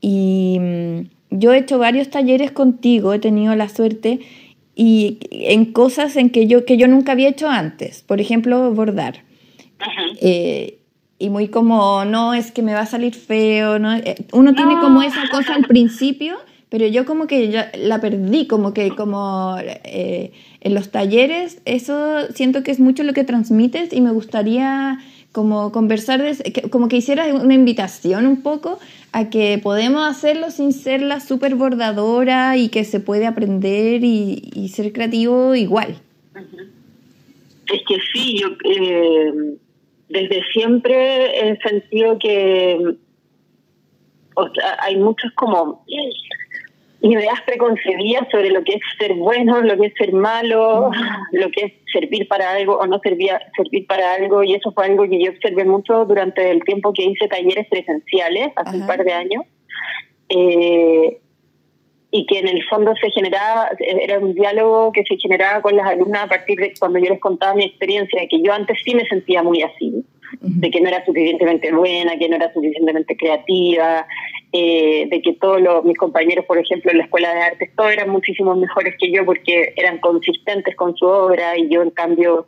Y 0.00 0.58
mm, 0.60 1.00
yo 1.30 1.52
he 1.52 1.58
hecho 1.58 1.78
varios 1.78 2.10
talleres 2.10 2.52
contigo, 2.52 3.12
he 3.12 3.18
tenido 3.18 3.54
la 3.54 3.68
suerte, 3.68 4.20
y 4.74 5.18
en 5.30 5.72
cosas 5.72 6.16
en 6.16 6.30
que 6.30 6.46
yo, 6.46 6.64
que 6.64 6.76
yo 6.76 6.88
nunca 6.88 7.12
había 7.12 7.28
hecho 7.28 7.48
antes, 7.48 8.02
por 8.02 8.20
ejemplo, 8.20 8.72
bordar. 8.72 9.24
Eh, 10.20 10.79
y 11.20 11.28
muy 11.28 11.48
como, 11.48 12.06
no, 12.06 12.32
es 12.32 12.50
que 12.50 12.62
me 12.62 12.72
va 12.72 12.80
a 12.80 12.86
salir 12.86 13.14
feo, 13.14 13.78
¿no? 13.78 13.94
Eh, 13.94 14.16
uno 14.32 14.54
tiene 14.54 14.80
como 14.80 15.02
esa 15.02 15.28
cosa 15.30 15.54
al 15.54 15.66
principio, 15.66 16.38
pero 16.70 16.86
yo 16.86 17.04
como 17.04 17.26
que 17.26 17.50
ya 17.50 17.70
la 17.76 18.00
perdí, 18.00 18.46
como 18.46 18.72
que 18.72 18.88
como 18.96 19.58
eh, 19.60 20.32
en 20.62 20.74
los 20.74 20.90
talleres, 20.90 21.60
eso 21.66 22.26
siento 22.34 22.62
que 22.62 22.70
es 22.70 22.80
mucho 22.80 23.02
lo 23.02 23.12
que 23.12 23.24
transmites 23.24 23.92
y 23.92 24.00
me 24.00 24.12
gustaría 24.12 24.98
como 25.30 25.72
conversar, 25.72 26.24
como 26.70 26.88
que 26.88 26.96
hicieras 26.96 27.30
una 27.34 27.54
invitación 27.54 28.26
un 28.26 28.40
poco 28.40 28.78
a 29.12 29.28
que 29.28 29.60
podemos 29.62 30.08
hacerlo 30.08 30.50
sin 30.50 30.72
ser 30.72 31.02
la 31.02 31.20
super 31.20 31.54
bordadora 31.54 32.56
y 32.56 32.70
que 32.70 32.84
se 32.84 32.98
puede 32.98 33.26
aprender 33.26 34.02
y, 34.04 34.70
ser 34.74 34.92
creativo 34.94 35.54
igual. 35.54 35.96
Es 37.66 37.82
que 37.86 37.96
sí, 38.12 38.38
yo 38.38 38.48
eh, 38.64 39.58
desde 40.10 40.42
siempre 40.52 41.50
he 41.50 41.56
sentido 41.58 42.18
que 42.18 42.96
hay 44.80 44.96
muchos 44.96 45.32
como 45.34 45.84
ideas 47.02 47.40
preconcebidas 47.46 48.28
sobre 48.30 48.50
lo 48.50 48.62
que 48.62 48.74
es 48.74 48.80
ser 48.98 49.14
bueno, 49.14 49.60
lo 49.62 49.76
que 49.78 49.86
es 49.86 49.94
ser 49.94 50.12
malo, 50.12 50.90
lo 51.32 51.50
que 51.50 51.64
es 51.64 51.72
servir 51.92 52.28
para 52.28 52.52
algo 52.52 52.76
o 52.78 52.86
no 52.86 52.98
servir, 53.00 53.30
servir 53.56 53.86
para 53.86 54.14
algo. 54.14 54.42
Y 54.42 54.54
eso 54.54 54.72
fue 54.72 54.86
algo 54.86 55.04
que 55.08 55.22
yo 55.22 55.30
observé 55.30 55.64
mucho 55.64 56.04
durante 56.04 56.50
el 56.50 56.62
tiempo 56.64 56.92
que 56.92 57.04
hice 57.04 57.28
talleres 57.28 57.66
presenciales, 57.68 58.48
hace 58.56 58.76
un 58.76 58.86
par 58.86 59.04
de 59.04 59.12
años. 59.12 59.44
Eh, 60.28 61.20
y 62.12 62.26
que 62.26 62.40
en 62.40 62.48
el 62.48 62.62
fondo 62.64 62.92
se 63.00 63.10
generaba, 63.10 63.70
era 63.78 64.18
un 64.18 64.34
diálogo 64.34 64.92
que 64.92 65.04
se 65.04 65.16
generaba 65.16 65.62
con 65.62 65.76
las 65.76 65.86
alumnas 65.86 66.24
a 66.24 66.28
partir 66.28 66.58
de 66.58 66.74
cuando 66.78 66.98
yo 66.98 67.08
les 67.08 67.20
contaba 67.20 67.54
mi 67.54 67.64
experiencia, 67.64 68.20
de 68.20 68.28
que 68.28 68.42
yo 68.42 68.52
antes 68.52 68.78
sí 68.84 68.94
me 68.94 69.06
sentía 69.06 69.42
muy 69.42 69.62
así, 69.62 70.04
de 70.40 70.70
que 70.70 70.80
no 70.80 70.88
era 70.88 71.04
suficientemente 71.04 71.72
buena, 71.72 72.18
que 72.18 72.28
no 72.28 72.36
era 72.36 72.52
suficientemente 72.52 73.16
creativa, 73.16 74.06
eh, 74.52 75.06
de 75.08 75.22
que 75.22 75.34
todos 75.34 75.60
los, 75.60 75.84
mis 75.84 75.96
compañeros, 75.96 76.44
por 76.46 76.58
ejemplo, 76.58 76.90
en 76.90 76.98
la 76.98 77.04
escuela 77.04 77.32
de 77.32 77.42
artes, 77.42 77.70
todos 77.76 77.92
eran 77.92 78.10
muchísimo 78.10 78.56
mejores 78.56 78.96
que 78.98 79.12
yo 79.12 79.24
porque 79.24 79.72
eran 79.76 79.98
consistentes 79.98 80.74
con 80.74 80.96
su 80.96 81.06
obra 81.06 81.56
y 81.56 81.68
yo 81.68 81.82
en 81.82 81.90
cambio 81.90 82.46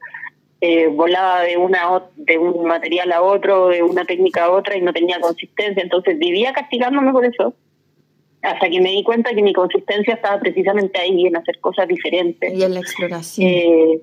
eh, 0.60 0.88
volaba 0.88 1.42
de 1.42 1.56
una 1.56 2.02
de 2.16 2.38
un 2.38 2.66
material 2.66 3.12
a 3.12 3.22
otro, 3.22 3.68
de 3.68 3.84
una 3.84 4.04
técnica 4.04 4.44
a 4.44 4.50
otra 4.50 4.76
y 4.76 4.80
no 4.80 4.92
tenía 4.92 5.20
consistencia, 5.20 5.82
entonces 5.82 6.18
vivía 6.18 6.52
castigándome 6.52 7.12
por 7.12 7.24
eso 7.24 7.54
hasta 8.42 8.68
que 8.68 8.80
me 8.80 8.90
di 8.90 9.04
cuenta 9.04 9.34
que 9.34 9.42
mi 9.42 9.52
consistencia 9.52 10.14
estaba 10.14 10.40
precisamente 10.40 10.98
ahí, 10.98 11.26
en 11.26 11.36
hacer 11.36 11.60
cosas 11.60 11.86
diferentes. 11.86 12.52
Y 12.52 12.62
en 12.62 12.74
la 12.74 12.80
exploración. 12.80 13.48
Eh, 13.48 14.00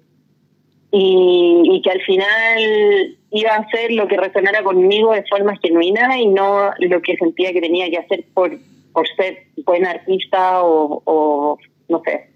y, 0.91 1.81
que 1.83 1.91
al 1.91 2.01
final 2.01 3.17
iba 3.31 3.51
a 3.51 3.59
hacer 3.59 3.91
lo 3.91 4.07
que 4.07 4.17
resonara 4.17 4.63
conmigo 4.63 5.13
de 5.13 5.23
forma 5.29 5.55
genuina 5.61 6.19
y 6.19 6.27
no 6.27 6.71
lo 6.79 7.01
que 7.01 7.15
sentía 7.17 7.53
que 7.53 7.61
tenía 7.61 7.89
que 7.89 7.97
hacer 7.97 8.25
por, 8.33 8.57
por 8.91 9.07
ser 9.15 9.43
buen 9.65 9.85
artista 9.85 10.63
o, 10.63 11.57
no 11.89 12.01
sé. 12.05 12.29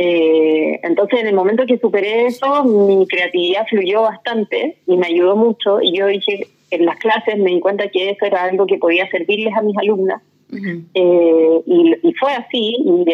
Eh, 0.00 0.80
entonces, 0.82 1.20
en 1.20 1.28
el 1.28 1.34
momento 1.34 1.66
que 1.66 1.78
superé 1.78 2.26
eso, 2.26 2.64
mi 2.64 3.06
creatividad 3.06 3.66
fluyó 3.68 4.02
bastante 4.02 4.78
y 4.86 4.96
me 4.96 5.06
ayudó 5.06 5.36
mucho. 5.36 5.80
Y 5.80 5.96
yo 5.96 6.06
dije, 6.06 6.46
en 6.70 6.86
las 6.86 6.98
clases 6.98 7.38
me 7.38 7.50
di 7.50 7.60
cuenta 7.60 7.88
que 7.88 8.10
eso 8.10 8.24
era 8.26 8.44
algo 8.44 8.66
que 8.66 8.78
podía 8.78 9.08
servirles 9.10 9.54
a 9.56 9.62
mis 9.62 9.76
alumnas 9.76 10.22
eh, 10.50 11.62
y, 11.66 12.14
fue 12.18 12.32
así, 12.32 12.74
y 12.78 13.04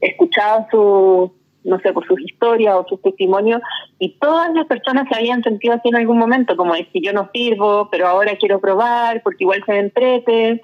escuchaba 0.00 0.66
su, 0.70 1.32
no 1.64 1.78
sé, 1.80 1.92
por 1.92 2.06
sus 2.06 2.20
historias 2.20 2.74
o 2.76 2.86
sus 2.88 3.02
testimonios, 3.02 3.60
y 3.98 4.16
todas 4.18 4.52
las 4.54 4.66
personas 4.66 5.08
se 5.08 5.16
habían 5.16 5.42
sentido 5.42 5.74
así 5.74 5.88
en 5.88 5.96
algún 5.96 6.18
momento, 6.18 6.56
como 6.56 6.74
es 6.74 6.86
que 6.88 7.00
yo 7.00 7.12
no 7.12 7.30
sirvo, 7.32 7.88
pero 7.90 8.08
ahora 8.08 8.36
quiero 8.36 8.60
probar, 8.60 9.22
porque 9.22 9.44
igual 9.44 9.62
se 9.66 9.72
me 9.72 9.78
entrete, 9.80 10.60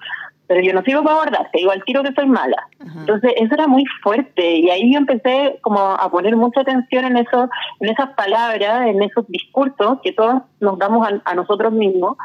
pero 0.47 0.62
yo 0.62 0.73
no 0.73 0.83
sirvo 0.83 1.04
para 1.04 1.16
abordar, 1.16 1.49
te 1.52 1.59
digo 1.59 1.71
al 1.71 1.85
tiro 1.85 2.02
que 2.02 2.12
soy 2.12 2.26
mala. 2.26 2.66
Entonces, 2.80 3.35
eso 3.37 3.54
era 3.54 3.69
muy 3.69 3.85
fuerte, 4.02 4.57
y 4.57 4.69
ahí 4.71 4.92
yo 4.92 4.99
empecé 4.99 5.59
como 5.62 5.78
a 5.78 6.11
poner 6.11 6.35
mucha 6.35 6.62
atención 6.62 7.04
en 7.04 7.19
eso, 7.19 7.49
en 7.78 7.90
esas 7.90 8.11
palabras, 8.14 8.88
en 8.88 9.02
esos 9.02 9.26
discursos 9.28 9.99
que 10.02 10.12
todos 10.12 10.42
nos 10.59 10.78
damos 10.78 11.07
a 11.25 11.35
nosotros 11.35 11.73
mismos, 11.73 12.16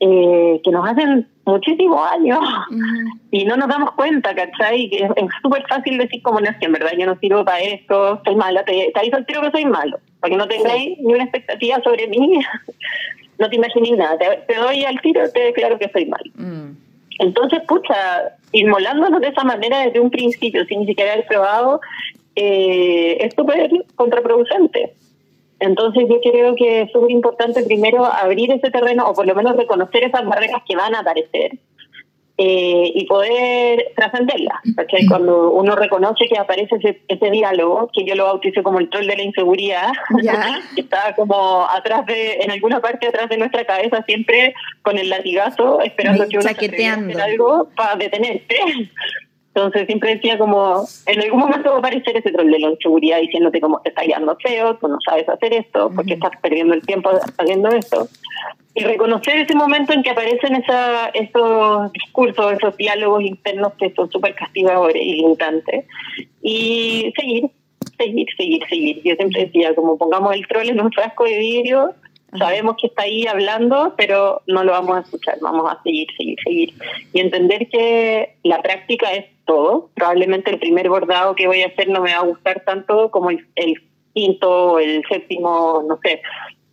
eh, 0.00 0.60
que 0.62 0.70
nos 0.70 0.88
hacen 0.88 1.26
muchísimos 1.44 2.00
años 2.10 2.38
y 3.30 3.44
no 3.44 3.56
nos 3.56 3.68
damos 3.68 3.92
cuenta, 3.92 4.34
¿cachai? 4.34 4.88
Que 4.90 4.98
es 4.98 5.26
súper 5.42 5.66
fácil 5.68 5.98
decir 5.98 6.22
como 6.22 6.40
no 6.40 6.48
es 6.48 6.56
que 6.58 6.66
en 6.66 6.72
verdad 6.72 6.92
yo 6.96 7.06
no 7.06 7.18
sirvo 7.18 7.44
para 7.44 7.60
esto, 7.60 8.20
soy 8.24 8.36
mala, 8.36 8.64
te, 8.64 8.92
te 8.94 9.16
el 9.16 9.26
tiro 9.26 9.40
que 9.42 9.50
soy 9.50 9.64
malo, 9.64 9.98
para 10.20 10.30
que 10.30 10.36
no 10.36 10.46
tengáis 10.46 10.98
ni 10.98 11.14
una 11.14 11.24
expectativa 11.24 11.82
sobre 11.82 12.06
mí, 12.06 12.38
no 13.38 13.48
te 13.48 13.56
imaginéis 13.56 13.96
nada, 13.96 14.18
te, 14.18 14.54
doy 14.54 14.84
al 14.84 15.00
tiro, 15.00 15.28
te 15.32 15.40
declaro 15.40 15.78
que 15.78 15.90
soy 15.90 16.06
malo. 16.06 16.30
Mm. 16.34 16.76
Entonces, 17.20 17.60
pucha, 17.66 18.36
inmolándonos 18.52 19.20
de 19.20 19.28
esa 19.28 19.42
manera 19.42 19.80
desde 19.80 19.98
un 20.00 20.10
principio, 20.10 20.64
sin 20.66 20.80
ni 20.80 20.86
siquiera 20.86 21.14
haber 21.14 21.26
probado, 21.26 21.80
eh, 22.36 23.18
es 23.20 23.34
súper 23.34 23.68
contraproducente. 23.96 24.94
Entonces 25.60 26.04
yo 26.08 26.20
creo 26.20 26.54
que 26.54 26.82
es 26.82 26.92
súper 26.92 27.10
importante 27.10 27.62
primero 27.64 28.04
abrir 28.04 28.52
ese 28.52 28.70
terreno 28.70 29.08
o 29.08 29.14
por 29.14 29.26
lo 29.26 29.34
menos 29.34 29.56
reconocer 29.56 30.04
esas 30.04 30.24
barreras 30.24 30.62
que 30.66 30.76
van 30.76 30.94
a 30.94 31.00
aparecer 31.00 31.58
eh, 32.40 32.92
y 32.94 33.04
poder 33.06 33.92
trascenderlas. 33.96 34.58
Porque 34.76 34.98
cuando 35.08 35.50
uno 35.50 35.74
reconoce 35.74 36.28
que 36.28 36.38
aparece 36.38 36.76
ese, 37.08 37.30
diálogo, 37.32 37.90
que 37.92 38.04
yo 38.04 38.14
lo 38.14 38.26
bauticé 38.26 38.62
como 38.62 38.78
el 38.78 38.88
troll 38.88 39.08
de 39.08 39.16
la 39.16 39.24
inseguridad, 39.24 39.88
que 40.76 40.82
está 40.82 41.16
como 41.16 41.66
atrás 41.68 42.06
de, 42.06 42.34
en 42.34 42.52
alguna 42.52 42.80
parte 42.80 43.08
atrás 43.08 43.28
de 43.28 43.38
nuestra 43.38 43.64
cabeza, 43.64 44.04
siempre 44.04 44.54
con 44.82 44.98
el 44.98 45.10
latigazo, 45.10 45.80
esperando 45.80 46.28
que 46.28 46.38
uno 46.38 46.48
se 46.48 47.20
algo 47.20 47.68
para 47.74 47.96
detenerte. 47.96 48.56
Entonces 49.58 49.86
siempre 49.86 50.14
decía 50.14 50.38
como, 50.38 50.86
en 51.06 51.20
algún 51.20 51.40
momento 51.40 51.70
va 51.70 51.76
a 51.76 51.78
aparecer 51.80 52.16
ese 52.16 52.30
troll 52.30 52.50
de 52.50 52.60
la 52.60 52.70
inseguridad 52.70 53.20
diciéndote 53.20 53.60
como, 53.60 53.80
te 53.80 53.88
está 53.88 54.02
quedando 54.02 54.36
feo, 54.36 54.76
tú 54.76 54.86
no 54.86 54.98
sabes 55.04 55.28
hacer 55.28 55.52
esto, 55.52 55.90
porque 55.94 56.14
estás 56.14 56.30
perdiendo 56.40 56.74
el 56.74 56.82
tiempo 56.82 57.10
haciendo 57.36 57.68
esto. 57.70 58.08
Y 58.74 58.84
reconocer 58.84 59.36
ese 59.38 59.56
momento 59.56 59.92
en 59.92 60.04
que 60.04 60.10
aparecen 60.10 60.54
esa, 60.54 61.08
esos 61.08 61.92
discursos, 61.92 62.52
esos 62.52 62.76
diálogos 62.76 63.24
internos 63.24 63.72
que 63.80 63.92
son 63.94 64.08
súper 64.10 64.36
castigadores 64.36 65.02
y 65.02 65.14
limitantes. 65.14 65.84
Y 66.40 67.12
seguir, 67.16 67.50
seguir, 67.98 68.26
seguir, 68.36 68.62
seguir. 68.68 69.02
Yo 69.02 69.16
siempre 69.16 69.46
decía, 69.46 69.74
como 69.74 69.98
pongamos 69.98 70.36
el 70.36 70.46
troll 70.46 70.68
en 70.68 70.80
un 70.80 70.92
frasco 70.92 71.24
de 71.24 71.36
vidrio, 71.36 71.94
Sabemos 72.36 72.76
que 72.78 72.88
está 72.88 73.04
ahí 73.04 73.26
hablando, 73.26 73.94
pero 73.96 74.42
no 74.46 74.62
lo 74.62 74.72
vamos 74.72 74.96
a 74.96 75.00
escuchar, 75.00 75.38
vamos 75.40 75.70
a 75.70 75.82
seguir, 75.82 76.08
seguir, 76.16 76.36
seguir. 76.44 76.74
Y 77.14 77.20
entender 77.20 77.68
que 77.70 78.36
la 78.42 78.60
práctica 78.60 79.12
es 79.14 79.26
todo. 79.46 79.88
Probablemente 79.94 80.50
el 80.50 80.58
primer 80.58 80.90
bordado 80.90 81.34
que 81.34 81.46
voy 81.46 81.62
a 81.62 81.68
hacer 81.68 81.88
no 81.88 82.02
me 82.02 82.12
va 82.12 82.18
a 82.18 82.26
gustar 82.26 82.62
tanto 82.66 83.10
como 83.10 83.30
el, 83.30 83.46
quinto 84.12 84.72
o 84.72 84.78
el 84.78 85.02
séptimo, 85.08 85.82
no 85.88 85.98
sé. 86.02 86.20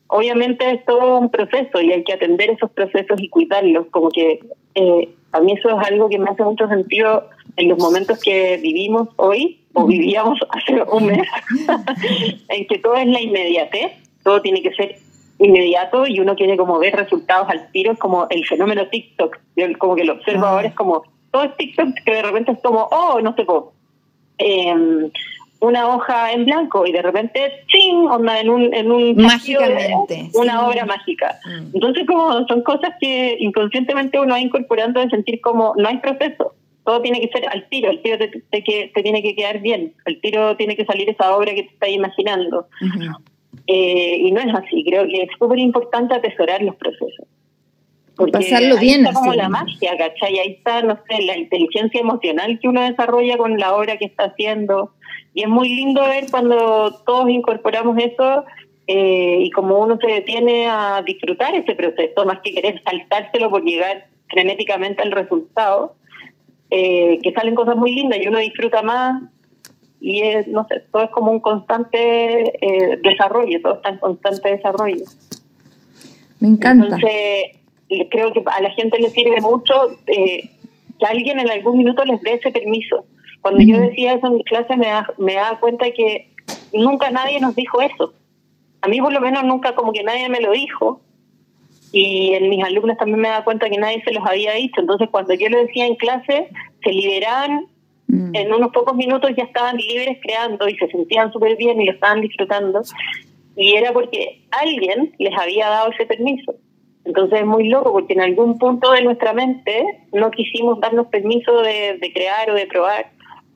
Obviamente 0.07 0.69
es 0.71 0.83
todo 0.85 1.19
un 1.19 1.29
proceso 1.29 1.79
y 1.81 1.91
hay 1.91 2.03
que 2.03 2.13
atender 2.13 2.49
esos 2.49 2.71
procesos 2.71 3.21
y 3.21 3.29
cuidarlos. 3.29 3.87
Como 3.91 4.09
que 4.09 4.39
eh, 4.75 5.09
a 5.31 5.39
mí 5.39 5.53
eso 5.53 5.69
es 5.69 5.87
algo 5.87 6.09
que 6.09 6.19
me 6.19 6.29
hace 6.29 6.43
mucho 6.43 6.67
sentido 6.67 7.29
en 7.55 7.69
los 7.69 7.77
momentos 7.77 8.19
que 8.21 8.57
vivimos 8.57 9.07
hoy 9.15 9.61
o 9.73 9.85
vivíamos 9.85 10.37
hace 10.49 10.81
un 10.91 11.05
mes, 11.07 11.27
en 12.49 12.67
que 12.67 12.77
todo 12.79 12.95
es 12.95 13.07
la 13.07 13.21
inmediatez, 13.21 13.91
todo 14.23 14.41
tiene 14.41 14.61
que 14.61 14.73
ser 14.73 15.04
inmediato 15.39 16.07
y 16.07 16.19
uno 16.19 16.35
quiere 16.35 16.57
como 16.57 16.79
ver 16.79 16.95
resultados 16.95 17.49
al 17.49 17.71
tiro, 17.71 17.91
es 17.91 17.99
como 17.99 18.27
el 18.29 18.45
fenómeno 18.45 18.87
TikTok. 18.87 19.37
Yo 19.55 19.65
como 19.77 19.95
que 19.95 20.05
lo 20.05 20.13
observo 20.13 20.45
ah. 20.45 20.49
ahora, 20.49 20.67
es 20.67 20.75
como 20.75 21.03
todo 21.31 21.43
es 21.43 21.57
TikTok 21.57 21.89
que 22.05 22.13
de 22.13 22.21
repente 22.21 22.53
es 22.53 22.59
como, 22.61 22.87
oh, 22.91 23.19
no 23.21 23.35
sé, 23.35 23.45
eh, 24.37 25.11
una 25.59 25.87
hoja 25.87 26.31
en 26.31 26.45
blanco 26.45 26.85
y 26.85 26.91
de 26.91 27.01
repente, 27.01 27.63
¡ching! 27.67 28.07
Onda 28.07 28.39
en 28.39 28.49
un, 28.49 28.73
en 28.73 28.91
un 28.91 29.15
Mágicamente. 29.15 30.29
una 30.33 30.67
obra 30.67 30.85
mágica. 30.85 31.39
Mm. 31.45 31.75
Entonces, 31.75 32.05
como 32.05 32.45
son 32.47 32.61
cosas 32.61 32.91
que 32.99 33.37
inconscientemente 33.39 34.19
uno 34.19 34.33
va 34.33 34.39
incorporando 34.39 34.99
de 34.99 35.09
sentir 35.09 35.41
como 35.41 35.73
no 35.77 35.87
hay 35.87 35.97
proceso. 35.97 36.53
Todo 36.83 37.01
tiene 37.01 37.19
que 37.19 37.29
ser 37.29 37.49
al 37.49 37.67
tiro, 37.67 37.89
el 37.89 38.01
tiro 38.03 38.17
te, 38.19 38.27
te, 38.27 38.91
te 38.93 39.01
tiene 39.01 39.23
que 39.23 39.35
quedar 39.35 39.59
bien, 39.59 39.95
el 40.05 40.21
tiro 40.21 40.55
tiene 40.55 40.75
que 40.75 40.85
salir 40.85 41.09
esa 41.09 41.35
obra 41.35 41.55
que 41.55 41.63
te 41.63 41.73
estás 41.73 41.89
imaginando. 41.89 42.67
Eh, 43.67 44.17
y 44.19 44.31
no 44.31 44.41
es 44.41 44.53
así, 44.53 44.83
creo 44.85 45.07
que 45.07 45.23
es 45.23 45.29
súper 45.37 45.59
importante 45.59 46.13
atesorar 46.13 46.61
los 46.61 46.75
procesos. 46.75 47.27
Porque 48.15 48.31
Pasarlo 48.31 48.75
ahí 48.75 48.81
bien. 48.81 49.05
Está 49.05 49.13
como 49.13 49.33
la 49.33 49.49
magia, 49.49 49.97
¿cachai? 49.97 50.39
Ahí 50.39 50.51
está, 50.51 50.81
no 50.81 50.97
sé, 51.09 51.21
la 51.23 51.37
inteligencia 51.37 51.99
emocional 51.99 52.59
que 52.61 52.67
uno 52.67 52.81
desarrolla 52.81 53.37
con 53.37 53.57
la 53.57 53.75
obra 53.75 53.97
que 53.97 54.05
está 54.05 54.25
haciendo. 54.25 54.93
Y 55.33 55.43
es 55.43 55.49
muy 55.49 55.69
lindo 55.69 56.01
ver 56.01 56.27
cuando 56.31 56.91
todos 57.05 57.29
incorporamos 57.29 57.97
eso 58.01 58.45
eh, 58.87 59.39
y 59.41 59.49
como 59.49 59.79
uno 59.79 59.97
se 59.99 60.07
detiene 60.07 60.67
a 60.67 61.01
disfrutar 61.05 61.55
ese 61.55 61.75
proceso, 61.75 62.25
más 62.25 62.39
que 62.41 62.53
querer 62.53 62.81
saltárselo 62.83 63.49
por 63.49 63.63
llegar 63.63 64.07
frenéticamente 64.29 65.01
al 65.01 65.11
resultado, 65.11 65.95
eh, 66.69 67.19
que 67.21 67.33
salen 67.33 67.55
cosas 67.55 67.75
muy 67.75 67.93
lindas 67.93 68.19
y 68.21 68.27
uno 68.27 68.39
disfruta 68.39 68.81
más 68.81 69.23
y 70.05 70.21
es, 70.21 70.47
no 70.47 70.67
sé, 70.67 70.83
todo 70.91 71.05
es 71.05 71.09
como 71.09 71.31
un 71.31 71.39
constante 71.39 71.97
eh, 72.63 72.99
desarrollo, 73.01 73.59
todo 73.59 73.73
está 73.73 73.89
en 73.89 73.97
constante 73.97 74.49
desarrollo. 74.49 75.03
Me 76.39 76.49
encanta. 76.49 76.85
Entonces, 76.85 78.07
creo 78.11 78.31
que 78.31 78.43
a 78.45 78.61
la 78.61 78.69
gente 78.69 78.99
le 78.99 79.09
sirve 79.09 79.41
mucho 79.41 79.73
eh, 80.05 80.47
que 80.99 81.05
alguien 81.07 81.39
en 81.39 81.49
algún 81.49 81.79
minuto 81.79 82.05
les 82.05 82.21
dé 82.21 82.33
ese 82.33 82.51
permiso. 82.51 83.03
Cuando 83.41 83.61
yo 83.63 83.79
decía 83.79 84.13
eso 84.13 84.27
en 84.27 84.35
mi 84.35 84.43
clase 84.43 84.77
me 84.77 84.85
da, 84.85 85.07
me 85.17 85.33
da 85.33 85.59
cuenta 85.59 85.89
que 85.89 86.29
nunca 86.71 87.09
nadie 87.09 87.39
nos 87.39 87.55
dijo 87.55 87.81
eso. 87.81 88.13
A 88.81 88.87
mí 88.87 89.01
por 89.01 89.11
lo 89.11 89.21
menos 89.21 89.43
nunca 89.43 89.73
como 89.73 89.91
que 89.91 90.03
nadie 90.03 90.29
me 90.29 90.39
lo 90.39 90.51
dijo 90.51 91.01
y 91.91 92.35
en 92.35 92.49
mis 92.49 92.63
alumnos 92.63 92.97
también 92.97 93.21
me 93.21 93.29
da 93.29 93.43
cuenta 93.43 93.71
que 93.71 93.79
nadie 93.79 94.03
se 94.03 94.13
los 94.13 94.23
había 94.23 94.53
dicho. 94.53 94.81
Entonces 94.81 95.09
cuando 95.09 95.33
yo 95.33 95.49
lo 95.49 95.57
decía 95.65 95.87
en 95.87 95.95
clase, 95.95 96.49
se 96.83 96.91
liberaban, 96.91 97.65
Mm. 98.07 98.35
en 98.35 98.53
unos 98.53 98.71
pocos 98.71 98.95
minutos 98.95 99.31
ya 99.35 99.43
estaban 99.43 99.77
libres 99.77 100.19
creando 100.21 100.67
y 100.67 100.75
se 100.77 100.87
sentían 100.87 101.31
súper 101.31 101.55
bien 101.57 101.81
y 101.81 101.85
lo 101.85 101.91
estaban 101.93 102.21
disfrutando. 102.21 102.81
Y 103.55 103.75
era 103.75 103.93
porque 103.93 104.41
alguien 104.51 105.13
les 105.17 105.33
había 105.39 105.69
dado 105.69 105.91
ese 105.91 106.05
permiso. 106.05 106.55
Entonces 107.05 107.39
es 107.41 107.45
muy 107.45 107.69
loco 107.69 107.91
porque 107.91 108.13
en 108.13 108.21
algún 108.21 108.57
punto 108.57 108.91
de 108.91 109.03
nuestra 109.03 109.33
mente 109.33 109.83
no 110.11 110.31
quisimos 110.31 110.79
darnos 110.79 111.07
permiso 111.07 111.61
de, 111.61 111.97
de 111.99 112.13
crear 112.13 112.49
o 112.49 112.55
de 112.55 112.67
probar. 112.67 113.11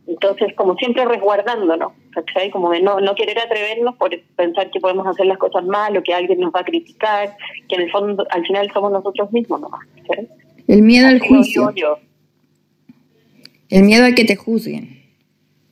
Entonces, 0.07 0.53
como 0.55 0.75
siempre 0.75 1.05
resguardándonos, 1.05 1.93
¿cachai? 2.11 2.49
Como 2.49 2.71
de 2.71 2.81
no, 2.81 2.99
no 2.99 3.13
querer 3.13 3.37
atrevernos 3.37 3.95
por 3.95 4.09
pensar 4.35 4.71
que 4.71 4.79
podemos 4.79 5.05
hacer 5.05 5.27
las 5.27 5.37
cosas 5.37 5.63
mal 5.65 5.95
o 5.95 6.01
que 6.01 6.13
alguien 6.15 6.39
nos 6.39 6.51
va 6.51 6.61
a 6.61 6.63
criticar, 6.65 7.35
que 7.67 7.75
en 7.75 7.81
el 7.81 7.91
fondo, 7.91 8.25
al 8.31 8.43
final 8.43 8.71
somos 8.73 8.91
nosotros 8.91 9.31
mismos 9.31 9.61
nomás. 9.61 9.81
¿cachai? 10.07 10.27
El 10.67 10.81
miedo 10.81 11.07
al 11.07 11.17
Así 11.17 11.27
juicio. 11.27 11.61
vivo 11.67 11.73
yo, 11.75 11.99
El 13.69 13.83
miedo 13.83 14.05
a 14.05 14.11
que 14.11 14.25
te 14.25 14.35
juzguen. 14.35 14.99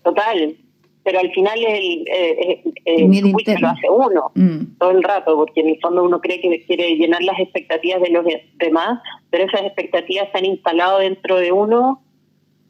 total. 0.03 0.55
Pero 1.03 1.19
al 1.21 1.31
final 1.31 1.57
el, 1.57 2.05
eh, 2.09 2.61
eh, 2.63 2.63
El 2.85 3.07
miedo 3.07 3.29
juicio 3.31 3.57
lo 3.59 3.67
hace 3.69 3.89
uno. 3.89 4.31
Mm. 4.35 4.77
todo 4.77 4.91
el 4.91 5.01
rato, 5.03 5.35
porque 5.37 5.61
en 5.61 5.69
el 5.69 5.79
fondo 5.79 6.03
uno 6.03 6.19
cree 6.19 6.41
que 6.41 6.65
quiere 6.65 6.97
llenar 6.97 7.23
las 7.23 7.39
expectativas 7.39 8.01
de 8.01 8.09
los 8.09 8.25
de- 8.25 8.45
demás, 8.55 8.99
pero 9.29 9.45
esas 9.45 9.61
expectativas 9.61 10.27
se 10.33 10.37
han 10.37 10.43
instalado 10.45 10.99
dentro 10.99 11.37
de 11.37 11.53
uno 11.53 12.01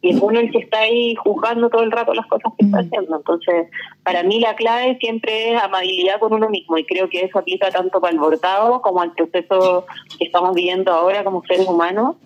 y 0.04 0.12
es 0.12 0.22
uno 0.22 0.40
el 0.40 0.52
que 0.52 0.60
está 0.60 0.82
ahí 0.82 1.16
juzgando 1.16 1.72
todo 1.72 1.82
el 1.82 1.92
rato 1.92 2.14
las 2.14 2.28
cosas 2.28 2.54
que 2.60 2.66
está 2.66 2.78
Mm. 2.84 2.86
haciendo. 2.86 3.18
Entonces, 3.18 3.68
para 4.04 4.22
mí 4.22 4.40
la 4.40 4.56
clave 4.56 4.98
siempre 5.00 5.54
es 5.56 5.60
amabilidad 5.64 6.20
con 6.20 6.32
uno 6.32 6.48
mismo 6.48 6.78
y 6.78 6.86
creo 6.86 7.10
que 7.10 7.22
eso 7.22 7.40
aplica 7.40 7.72
tanto 7.72 8.00
para 8.00 8.14
el 8.14 8.20
bordado 8.20 8.82
como 8.84 9.02
al 9.02 9.14
proceso 9.14 9.88
que 10.20 10.26
estamos 10.26 10.54
viviendo 10.54 10.92
ahora 10.94 11.24
como 11.24 11.42
seres 11.48 11.68
humanos. 11.68 12.18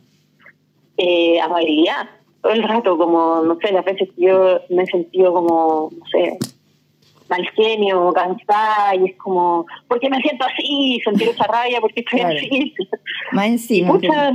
Eh, 0.97 1.39
amabilidad, 1.39 2.09
todo 2.41 2.53
el 2.53 2.63
rato, 2.63 2.97
como, 2.97 3.41
no 3.43 3.57
sé, 3.61 3.71
las 3.71 3.85
veces 3.85 4.09
que 4.15 4.25
yo 4.25 4.59
me 4.69 4.83
he 4.83 4.87
sentido 4.87 5.33
como, 5.33 5.89
no 5.97 6.05
sé, 6.11 6.37
mal 7.29 7.47
genio, 7.55 8.11
cansada, 8.13 8.95
y 8.95 9.05
es 9.11 9.17
como, 9.17 9.65
¿por 9.87 9.99
qué 9.99 10.09
me 10.09 10.19
siento 10.21 10.45
así? 10.45 10.99
Sentir 11.03 11.29
esa 11.29 11.45
rabia, 11.45 11.79
¿por 11.79 11.93
qué 11.93 12.01
estoy 12.01 12.19
Claro. 12.19 12.35
así? 12.37 12.73
Más 13.31 13.45
encima. 13.47 13.93
mucha 13.93 14.33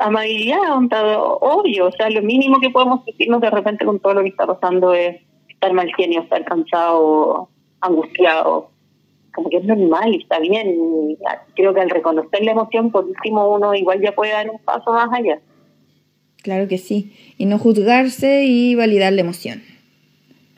amabilidad, 0.00 0.72
onda, 0.76 1.22
obvio, 1.22 1.86
o 1.86 1.92
sea, 1.92 2.10
lo 2.10 2.20
mínimo 2.22 2.60
que 2.60 2.70
podemos 2.70 3.04
sentirnos 3.04 3.40
de 3.40 3.50
repente 3.50 3.84
con 3.84 4.00
todo 4.00 4.14
lo 4.14 4.22
que 4.22 4.28
está 4.28 4.46
pasando 4.46 4.92
es 4.92 5.16
estar 5.48 5.72
mal 5.72 5.90
genio, 5.96 6.22
estar 6.22 6.44
cansado, 6.44 7.48
angustiado, 7.80 8.70
como 9.34 9.48
que 9.50 9.58
es 9.58 9.64
normal 9.64 10.14
y 10.14 10.22
está 10.22 10.38
bien. 10.40 10.68
Y 10.70 11.16
creo 11.54 11.72
que 11.74 11.80
al 11.80 11.90
reconocer 11.90 12.44
la 12.44 12.52
emoción, 12.52 12.90
por 12.90 13.04
último, 13.04 13.48
uno 13.48 13.74
igual 13.74 14.00
ya 14.00 14.12
puede 14.12 14.32
dar 14.32 14.50
un 14.50 14.58
paso 14.58 14.92
más 14.92 15.08
allá. 15.12 15.40
Claro 16.44 16.68
que 16.68 16.78
sí. 16.78 17.10
Y 17.38 17.46
no 17.46 17.58
juzgarse 17.58 18.44
y 18.44 18.76
validar 18.76 19.12
la 19.12 19.22
emoción. 19.22 19.62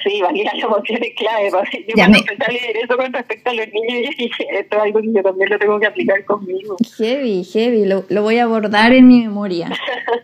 Sí, 0.05 0.21
validar 0.21 0.55
la 0.57 0.65
emoción 0.67 0.99
es 1.03 1.15
clave. 1.17 1.51
Para 1.51 1.65
yo 1.73 1.79
Ya 1.89 1.95
cuando 1.95 2.13
me- 2.13 2.19
empecé 2.19 2.45
a 2.45 2.53
leer 2.53 2.77
eso 2.85 2.97
con 2.97 3.13
respecto 3.13 3.51
a 3.51 3.55
los 3.55 3.67
niños, 3.69 4.03
yo 4.05 4.11
dije, 4.19 4.47
esto 4.61 4.77
es 4.77 4.83
algo 4.83 5.01
que 5.01 5.13
yo 5.15 5.23
también 5.23 5.49
lo 5.51 5.59
tengo 5.59 5.81
que 5.81 5.87
aplicar 5.87 6.25
conmigo. 6.27 6.77
Heavy, 6.99 7.43
heavy. 7.45 7.87
Lo, 7.87 8.05
lo 8.11 8.23
voy 8.23 8.37
a 8.37 8.43
abordar 8.45 8.93
en 8.93 9.09
mi 9.09 9.21
memoria. 9.23 9.71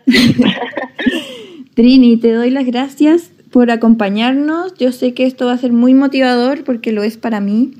Trini, 1.75 2.17
te 2.17 2.31
doy 2.31 2.49
las 2.51 2.65
gracias 2.65 3.31
por 3.51 3.71
acompañarnos. 3.71 4.73
Yo 4.77 4.91
sé 4.91 5.13
que 5.13 5.25
esto 5.25 5.45
va 5.47 5.53
a 5.53 5.57
ser 5.57 5.71
muy 5.73 5.93
motivador 5.93 6.63
porque 6.63 6.91
lo 6.91 7.03
es 7.03 7.17
para 7.17 7.39
mí. 7.39 7.71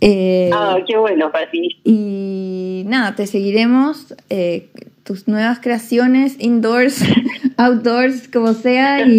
Eh, 0.00 0.50
Ah, 0.52 0.78
qué 0.86 0.96
bueno, 0.96 1.30
Pati. 1.32 1.78
y 1.84 2.82
nada, 2.86 3.14
te 3.16 3.26
seguiremos. 3.26 4.14
eh, 4.30 4.68
tus 5.10 5.26
nuevas 5.26 5.58
creaciones, 5.58 6.36
indoors, 6.38 7.02
outdoors, 7.56 8.28
como 8.28 8.52
sea. 8.52 9.04
Y 9.04 9.18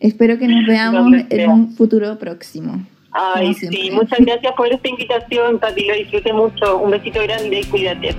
espero 0.00 0.38
que 0.38 0.48
nos 0.48 0.66
veamos 0.66 1.12
en 1.28 1.50
un 1.50 1.74
futuro 1.74 2.18
próximo. 2.18 2.82
Ay, 3.12 3.52
sí, 3.52 3.90
muchas 3.92 4.18
gracias 4.20 4.54
por 4.56 4.72
esta 4.72 4.88
invitación, 4.88 5.58
Pati. 5.58 5.88
Lo 5.88 5.94
disfruté 5.94 6.32
mucho. 6.32 6.78
Un 6.78 6.90
besito 6.90 7.20
grande 7.22 7.60
y 7.60 7.64
cuídate. 7.64 8.14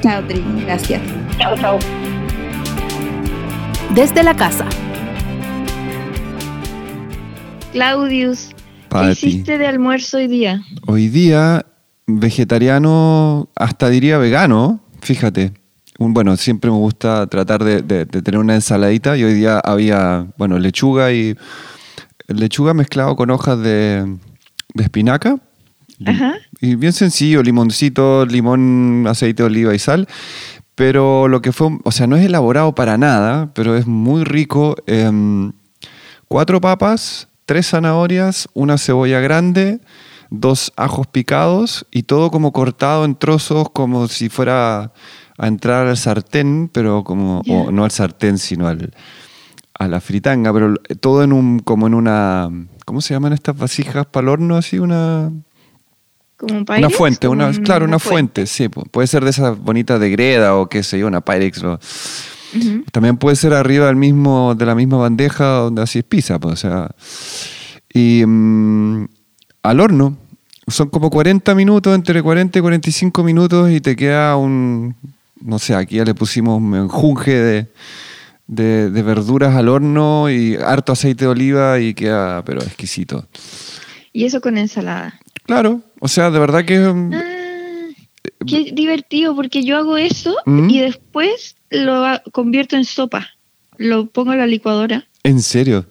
Chao, 0.00 0.22
Trini. 0.26 0.62
Gracias. 0.64 1.02
Chao, 1.36 1.54
chao. 1.58 1.78
Desde 3.94 4.22
la 4.22 4.34
casa. 4.34 4.66
Claudius, 7.72 8.54
¿qué 8.88 9.10
hiciste 9.10 9.58
de 9.58 9.66
almuerzo 9.66 10.16
hoy 10.16 10.28
día? 10.28 10.62
Hoy 10.86 11.08
día, 11.08 11.66
vegetariano, 12.06 13.50
hasta 13.54 13.90
diría 13.90 14.16
vegano, 14.16 14.80
fíjate. 15.02 15.63
Un, 15.98 16.12
bueno, 16.12 16.36
siempre 16.36 16.70
me 16.70 16.76
gusta 16.76 17.26
tratar 17.28 17.62
de, 17.62 17.82
de- 17.82 18.04
de 18.04 18.22
tener 18.22 18.38
una 18.40 18.54
ensaladita 18.54 19.16
y 19.16 19.24
hoy 19.24 19.34
día 19.34 19.60
había, 19.60 20.26
bueno, 20.36 20.58
lechuga 20.58 21.12
y 21.12 21.36
lechuga 22.28 22.74
mezclado 22.74 23.14
con 23.16 23.30
hojas 23.30 23.58
de, 23.60 24.16
de 24.74 24.82
espinaca. 24.82 25.36
Ajá. 26.04 26.34
Y 26.60 26.74
bien 26.74 26.92
sencillo, 26.92 27.42
limoncito, 27.42 28.26
limón, 28.26 29.06
aceite 29.08 29.42
de 29.42 29.46
oliva 29.46 29.74
y 29.74 29.78
sal. 29.78 30.08
Pero 30.74 31.28
lo 31.28 31.40
que 31.40 31.52
fue, 31.52 31.68
o 31.84 31.92
sea, 31.92 32.08
no 32.08 32.16
es 32.16 32.24
elaborado 32.26 32.74
para 32.74 32.98
nada, 32.98 33.50
pero 33.54 33.76
es 33.76 33.86
muy 33.86 34.24
rico. 34.24 34.74
em, 34.86 35.52
cuatro 36.26 36.60
papas, 36.60 37.28
tres 37.46 37.68
zanahorias, 37.70 38.48
una 38.54 38.76
cebolla 38.78 39.20
grande, 39.20 39.78
dos 40.30 40.72
ajos 40.76 41.06
picados 41.06 41.86
y 41.92 42.02
todo 42.02 42.32
como 42.32 42.52
cortado 42.52 43.04
en 43.04 43.14
trozos 43.14 43.68
como 43.70 44.08
si 44.08 44.28
fuera 44.28 44.92
a 45.38 45.46
entrar 45.48 45.86
al 45.86 45.96
sartén, 45.96 46.70
pero 46.72 47.02
como, 47.04 47.42
o 47.48 47.70
no 47.72 47.84
al 47.84 47.90
sartén, 47.90 48.38
sino 48.38 48.66
al, 48.68 48.92
a 49.78 49.88
la 49.88 50.00
fritanga, 50.00 50.52
pero 50.52 50.74
todo 51.00 51.22
en 51.24 51.32
un, 51.32 51.58
como 51.58 51.86
en 51.86 51.94
una, 51.94 52.48
¿cómo 52.84 53.00
se 53.00 53.14
llaman 53.14 53.32
estas 53.32 53.56
vasijas 53.56 54.06
para 54.06 54.24
el 54.24 54.28
horno? 54.30 54.56
Así 54.56 54.78
una... 54.78 55.30
¿Como 56.36 56.54
un 56.54 56.60
Una 56.62 56.76
Pyrex? 56.76 56.96
fuente, 56.96 57.26
Como 57.28 57.38
una, 57.40 57.48
un- 57.48 57.62
claro, 57.64 57.84
una 57.84 57.98
fuente, 57.98 58.46
sí. 58.46 58.64
pu- 58.68 58.88
Puede 58.90 59.06
ser 59.06 59.22
de 59.24 59.30
esas 59.30 59.56
bonitas 59.58 60.00
de 60.00 60.10
greda 60.10 60.56
o 60.56 60.68
qué 60.68 60.82
sé 60.82 60.98
yo, 60.98 61.06
una 61.06 61.20
Pyrex. 61.20 61.62
o-. 61.62 61.78
También 62.92 63.16
puede 63.16 63.36
ser 63.36 63.52
arriba 63.54 63.86
del 63.86 63.96
mismo, 63.96 64.54
de 64.54 64.66
la 64.66 64.74
misma 64.74 64.96
bandeja 64.98 65.44
donde 65.44 65.82
así 65.82 66.00
es 66.00 66.04
pizza, 66.04 66.38
pues, 66.38 66.54
o 66.54 66.56
sea. 66.56 66.90
Y 67.92 68.24
mm, 68.26 69.06
al 69.62 69.80
horno. 69.80 70.16
Son 70.66 70.88
como 70.88 71.10
40 71.10 71.54
minutos, 71.54 71.94
entre 71.94 72.22
40 72.22 72.58
y 72.58 72.62
45 72.62 73.22
minutos 73.22 73.70
y 73.70 73.80
te 73.80 73.94
queda 73.96 74.34
un, 74.36 74.96
no 75.44 75.58
sé, 75.58 75.74
aquí 75.74 75.96
ya 75.96 76.04
le 76.04 76.14
pusimos 76.14 76.56
un 76.56 76.70
menjunje 76.70 77.32
de, 77.32 77.66
de, 78.46 78.90
de 78.90 79.02
verduras 79.02 79.54
al 79.54 79.68
horno 79.68 80.30
y 80.30 80.56
harto 80.56 80.92
aceite 80.92 81.26
de 81.26 81.30
oliva 81.30 81.78
y 81.78 81.94
queda, 81.94 82.42
pero 82.44 82.62
exquisito. 82.62 83.28
Y 84.12 84.24
eso 84.24 84.40
con 84.40 84.56
ensalada. 84.56 85.20
Claro, 85.44 85.82
o 86.00 86.08
sea, 86.08 86.30
de 86.30 86.38
verdad 86.38 86.64
que... 86.64 86.78
Ah, 86.78 88.04
qué 88.46 88.72
divertido, 88.72 89.36
porque 89.36 89.64
yo 89.64 89.76
hago 89.76 89.98
eso 89.98 90.34
¿Mm? 90.46 90.70
y 90.70 90.80
después 90.80 91.56
lo 91.70 92.04
convierto 92.32 92.76
en 92.76 92.84
sopa. 92.84 93.28
Lo 93.76 94.06
pongo 94.06 94.32
en 94.32 94.38
la 94.38 94.46
licuadora. 94.46 95.06
En 95.22 95.42
serio. 95.42 95.86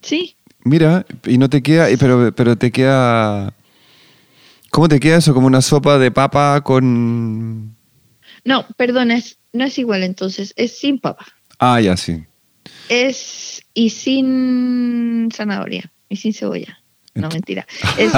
Sí. 0.00 0.36
Mira, 0.64 1.04
y 1.26 1.36
no 1.36 1.50
te 1.50 1.62
queda, 1.62 1.88
pero, 1.98 2.32
pero 2.34 2.56
te 2.56 2.70
queda. 2.70 3.52
¿Cómo 4.70 4.88
te 4.88 4.98
queda 4.98 5.18
eso? 5.18 5.34
Como 5.34 5.46
una 5.46 5.60
sopa 5.60 5.98
de 5.98 6.10
papa 6.10 6.62
con. 6.62 7.76
No, 8.44 8.66
perdón, 8.76 9.10
es, 9.10 9.38
no 9.52 9.64
es 9.64 9.78
igual 9.78 10.02
entonces. 10.02 10.52
Es 10.56 10.78
sin 10.78 10.98
papa. 10.98 11.26
Ah, 11.58 11.80
ya, 11.80 11.96
sí. 11.96 12.24
Es 12.88 13.62
y 13.74 13.90
sin 13.90 15.28
zanahoria 15.34 15.90
y 16.08 16.16
sin 16.16 16.32
cebolla. 16.34 16.78
No, 17.14 17.28
Ent- 17.28 17.32
mentira. 17.34 17.66
Es 17.98 18.12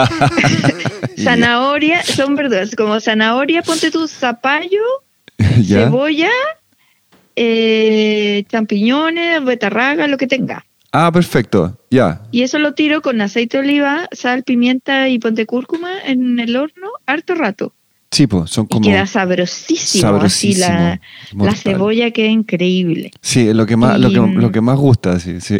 zanahoria, 1.22 2.02
son 2.02 2.34
verduras 2.34 2.74
como 2.74 2.98
zanahoria, 3.00 3.62
ponte 3.62 3.90
tu 3.90 4.08
zapallo, 4.08 4.82
¿Ya? 5.60 5.84
cebolla, 5.84 6.30
eh, 7.36 8.44
champiñones, 8.48 9.44
betarraga, 9.44 10.06
lo 10.08 10.16
que 10.16 10.26
tenga. 10.26 10.64
Ah, 10.92 11.12
perfecto, 11.12 11.78
ya. 11.90 12.22
Y 12.30 12.42
eso 12.42 12.58
lo 12.58 12.72
tiro 12.72 13.02
con 13.02 13.20
aceite 13.20 13.58
de 13.58 13.64
oliva, 13.64 14.08
sal, 14.12 14.44
pimienta 14.44 15.08
y 15.08 15.18
ponte 15.18 15.44
cúrcuma 15.44 16.00
en 16.04 16.38
el 16.38 16.56
horno 16.56 16.88
harto 17.04 17.34
rato. 17.34 17.74
Sí, 18.10 18.26
pues, 18.26 18.50
son 18.50 18.66
Y 18.66 18.68
como... 18.68 18.88
queda 18.88 19.06
sabrosísimo, 19.06 20.16
así 20.20 20.54
la, 20.54 21.00
Sabrosísimo, 21.28 21.44
la 21.44 21.54
cebolla 21.54 22.10
queda 22.12 22.28
increíble. 22.28 23.10
Sí, 23.20 23.52
lo 23.52 23.66
que 23.66 23.76
más, 23.76 23.98
lo 23.98 24.10
que, 24.10 24.18
Y- 24.18 24.40
lo 24.40 24.52
que 24.52 24.60
más 24.60 24.76
gusta, 24.78 25.18
sí, 25.20 25.40
sí. 25.40 25.58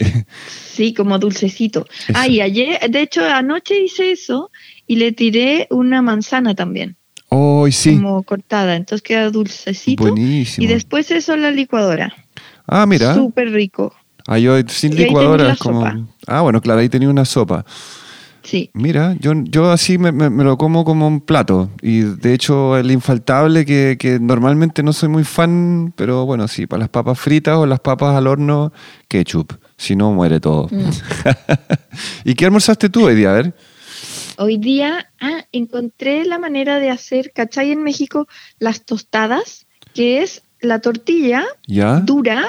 Sí, 0.48 0.94
como 0.94 1.18
dulcecito. 1.18 1.86
Eso. 2.08 2.12
Ah, 2.14 2.28
y 2.28 2.40
ayer, 2.40 2.78
de 2.90 3.00
hecho, 3.02 3.24
anoche 3.24 3.82
hice 3.82 4.12
eso 4.12 4.50
y 4.86 4.96
le 4.96 5.12
tiré 5.12 5.66
una 5.70 6.02
manzana 6.02 6.54
también, 6.54 6.96
Hoy 7.28 7.72
sí, 7.72 7.96
como 7.96 8.22
cortada, 8.22 8.76
entonces 8.76 9.02
queda 9.02 9.30
dulcecito. 9.30 10.02
buenísimo. 10.04 10.64
Y 10.64 10.68
después 10.68 11.10
eso 11.10 11.32
a 11.32 11.36
la 11.36 11.50
licuadora. 11.50 12.14
Ah, 12.66 12.86
mira. 12.86 13.14
Súper 13.14 13.50
rico. 13.50 13.94
Ah, 14.28 14.38
yo 14.38 14.56
sin 14.68 14.92
Y 14.92 14.96
licuadora 14.96 15.56
como... 15.56 15.80
sopa. 15.80 15.98
Ah, 16.26 16.40
bueno, 16.42 16.60
claro, 16.60 16.80
ahí 16.80 16.88
tenía 16.88 17.08
una 17.08 17.24
sopa. 17.24 17.64
Sí. 18.46 18.70
Mira, 18.74 19.16
yo, 19.18 19.32
yo 19.42 19.72
así 19.72 19.98
me, 19.98 20.12
me- 20.12 20.30
me 20.30 20.44
lo 20.44 20.56
como 20.56 20.84
como 20.84 21.08
un 21.08 21.20
plato. 21.20 21.68
Y 21.82 22.02
de 22.02 22.32
hecho, 22.32 22.76
el 22.76 22.92
infaltable 22.92 23.64
que, 23.66 23.96
que 23.98 24.20
normalmente 24.20 24.84
no 24.84 24.92
soy 24.92 25.08
muy 25.08 25.24
fan, 25.24 25.92
pero 25.96 26.24
bueno, 26.26 26.46
sí, 26.46 26.66
para 26.68 26.80
las 26.80 26.88
papas 26.88 27.18
fritas 27.18 27.56
o 27.56 27.66
las 27.66 27.80
papas 27.80 28.14
al 28.16 28.28
horno, 28.28 28.72
ketchup. 29.08 29.52
Si 29.76 29.96
no, 29.96 30.12
muere 30.12 30.38
todo. 30.38 30.68
Mm. 30.70 30.90
¿Y 32.24 32.34
qué 32.34 32.44
almorzaste 32.46 32.88
tú 32.88 33.06
hoy 33.06 33.16
día? 33.16 33.30
A 33.30 33.34
ver. 33.34 33.54
Hoy 34.38 34.58
día 34.58 35.10
ah, 35.20 35.44
encontré 35.50 36.24
la 36.24 36.38
manera 36.38 36.78
de 36.78 36.90
hacer, 36.90 37.32
¿cachai? 37.34 37.72
En 37.72 37.82
México, 37.82 38.28
las 38.60 38.84
tostadas, 38.84 39.66
que 39.92 40.22
es 40.22 40.42
la 40.60 40.78
tortilla 40.80 41.44
¿Ya? 41.66 42.00
dura, 42.00 42.46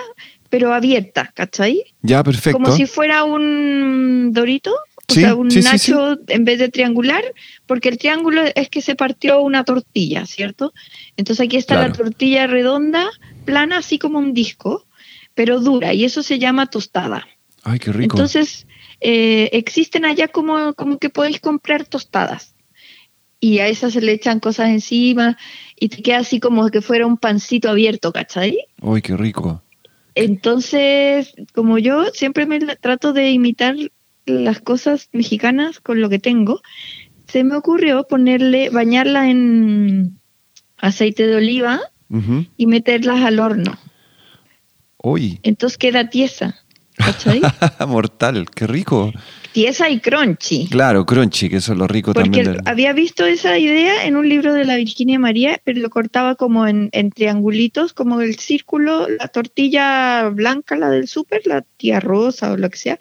pero 0.49 0.73
abierta, 0.73 1.31
¿cachai? 1.33 1.83
Ya, 2.01 2.23
perfecto. 2.23 2.59
Como 2.59 2.71
si 2.75 2.85
fuera 2.85 3.23
un 3.23 4.31
dorito, 4.33 4.73
o 5.09 5.13
Sí, 5.13 5.21
sea, 5.21 5.35
un 5.35 5.49
sí, 5.49 5.61
sí, 5.61 5.77
sí. 5.79 5.91
nacho 5.91 6.19
en 6.27 6.43
vez 6.45 6.59
de 6.59 6.69
triangular, 6.69 7.23
porque 7.65 7.89
el 7.89 7.97
triángulo 7.97 8.41
es 8.55 8.69
que 8.69 8.81
se 8.81 8.95
partió 8.95 9.41
una 9.41 9.63
tortilla, 9.63 10.25
¿cierto? 10.25 10.73
Entonces 11.15 11.45
aquí 11.45 11.57
está 11.57 11.75
la 11.75 11.93
tortilla 11.93 12.45
redonda, 12.47 13.09
plana, 13.45 13.77
así 13.77 13.99
como 13.99 14.19
un 14.19 14.33
disco, 14.33 14.85
pero 15.33 15.59
dura, 15.61 15.93
y 15.93 16.03
eso 16.03 16.23
se 16.23 16.39
llama 16.39 16.65
tostada. 16.67 17.25
Ay, 17.63 17.79
qué 17.79 17.91
rico. 17.93 18.15
Entonces, 18.15 18.67
eh, 18.99 19.49
existen 19.53 20.03
allá 20.03 20.27
como, 20.27 20.73
como 20.73 20.97
que 20.97 21.09
podéis 21.09 21.39
comprar 21.39 21.85
tostadas. 21.85 22.53
Y 23.39 23.59
a 23.59 23.67
esas 23.67 23.93
se 23.93 24.01
le 24.01 24.13
echan 24.13 24.39
cosas 24.39 24.69
encima 24.69 25.37
y 25.79 25.89
te 25.89 26.01
queda 26.01 26.17
así 26.17 26.39
como 26.39 26.69
que 26.69 26.81
fuera 26.81 27.05
un 27.05 27.17
pancito 27.17 27.69
abierto, 27.69 28.11
¿cachai? 28.11 28.57
Ay, 28.81 29.01
qué 29.01 29.15
rico. 29.15 29.61
Entonces, 30.15 31.33
como 31.53 31.77
yo 31.77 32.05
siempre 32.13 32.47
me 32.47 32.59
trato 32.59 33.13
de 33.13 33.29
imitar 33.29 33.75
las 34.27 34.61
cosas 34.61 35.09
mexicanas 35.13 35.79
con 35.79 35.99
lo 36.01 36.09
que 36.09 36.19
tengo, 36.19 36.61
se 37.27 37.43
me 37.43 37.55
ocurrió 37.55 38.05
ponerle, 38.07 38.69
bañarla 38.69 39.29
en 39.29 40.19
aceite 40.77 41.25
de 41.27 41.35
oliva 41.37 41.81
y 42.55 42.67
meterlas 42.67 43.21
al 43.23 43.39
horno. 43.39 43.77
Uy, 45.01 45.39
Entonces 45.43 45.77
queda 45.77 46.09
tiesa, 46.09 46.55
¿cachai? 46.95 47.41
mortal, 47.87 48.47
qué 48.53 48.65
rico. 48.67 49.11
tiesa 49.51 49.89
y 49.89 49.99
crunchy. 49.99 50.67
Claro, 50.69 51.05
crunchy, 51.05 51.49
que 51.49 51.57
eso 51.57 51.73
es 51.73 51.77
lo 51.77 51.87
rico 51.87 52.13
Porque 52.13 52.29
también. 52.29 52.45
del- 52.57 52.61
había 52.65 52.93
visto 52.93 53.25
esa 53.25 53.57
idea 53.59 54.05
en 54.05 54.15
un 54.15 54.27
libro 54.27 54.53
de 54.53 54.65
la 54.65 54.75
Virginia 54.75 55.19
María, 55.19 55.59
pero 55.63 55.79
lo 55.81 55.89
cortaba 55.89 56.35
como 56.35 56.65
en, 56.67 56.89
en 56.93 57.11
triangulitos, 57.11 57.93
como 57.93 58.21
el 58.21 58.37
círculo, 58.39 59.07
la 59.09 59.27
tortilla 59.27 60.29
blanca, 60.29 60.75
la 60.75 60.89
del 60.89 61.07
súper, 61.07 61.41
la 61.45 61.61
tía 61.77 61.99
rosa 61.99 62.51
o 62.53 62.57
lo 62.57 62.69
que 62.69 62.77
sea, 62.77 62.99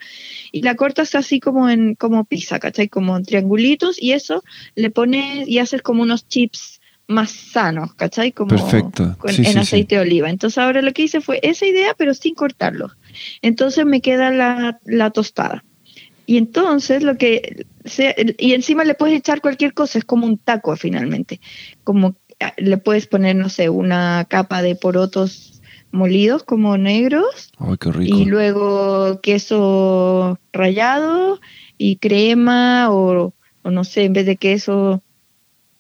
y 0.53 0.63
la 0.63 0.75
cortas 0.75 1.15
así 1.15 1.41
como 1.41 1.69
en 1.69 1.95
como 1.95 2.25
pizza, 2.25 2.59
¿cachai? 2.59 2.89
Como 2.89 3.17
en 3.17 3.25
triangulitos, 3.25 4.01
y 4.03 4.13
eso 4.13 4.43
le 4.75 4.91
pones 4.91 5.49
y 5.49 5.59
haces 5.59 5.83
como 5.83 6.03
unos 6.03 6.27
chips 6.29 6.81
más 7.09 7.31
sanos, 7.31 7.95
¿cachai? 7.95 8.33
Como 8.33 8.51
Perfecto. 8.51 9.15
con- 9.19 9.31
Sí, 9.33 9.43
en 9.43 9.47
sí, 9.47 9.53
sí. 9.53 9.59
aceite 9.59 9.95
de 9.95 10.01
oliva. 10.01 10.29
Entonces 10.29 10.59
ahora 10.59 10.83
lo 10.83 10.93
que 10.93 11.03
hice 11.03 11.21
fue 11.21 11.39
esa 11.43 11.65
idea, 11.67 11.95
pero 11.97 12.15
sin 12.15 12.35
cortarlos. 12.35 12.97
Entonces 13.43 13.87
me 13.87 14.01
queda 14.01 14.31
la, 14.31 14.81
la 14.85 15.11
tostada. 15.11 15.65
Y 16.27 16.39
entonces 16.39 17.05
lo 17.05 17.17
que 17.17 17.65
se- 17.85 18.35
y 18.39 18.55
encima 18.55 18.83
le 18.85 18.95
puedes 18.95 19.17
echar 19.17 19.41
cualquier 19.41 19.73
cosa, 19.75 19.99
es 19.99 20.05
como 20.05 20.27
un 20.27 20.39
taco 20.39 20.75
finalmente. 20.77 21.41
Como 21.85 22.17
ah, 22.41 22.53
le 22.57 22.77
puedes 22.79 23.07
poner, 23.07 23.37
no 23.37 23.49
sé, 23.49 23.69
una 23.69 24.27
capa 24.29 24.61
de 24.63 24.75
porotos 24.75 25.56
molidos 25.93 26.43
como 26.45 26.77
negros 26.77 27.51
Ay, 27.59 27.77
qué 27.79 27.93
rico. 27.93 28.17
y 28.17 28.25
luego 28.25 29.21
queso 29.23 30.39
rallado 30.53 31.41
y 31.79 31.97
crema 31.97 32.91
o, 32.91 33.35
o 33.63 33.71
no 33.71 33.85
sé, 33.85 34.05
en 34.05 34.13
vez 34.13 34.27
de 34.27 34.37
queso 34.37 35.03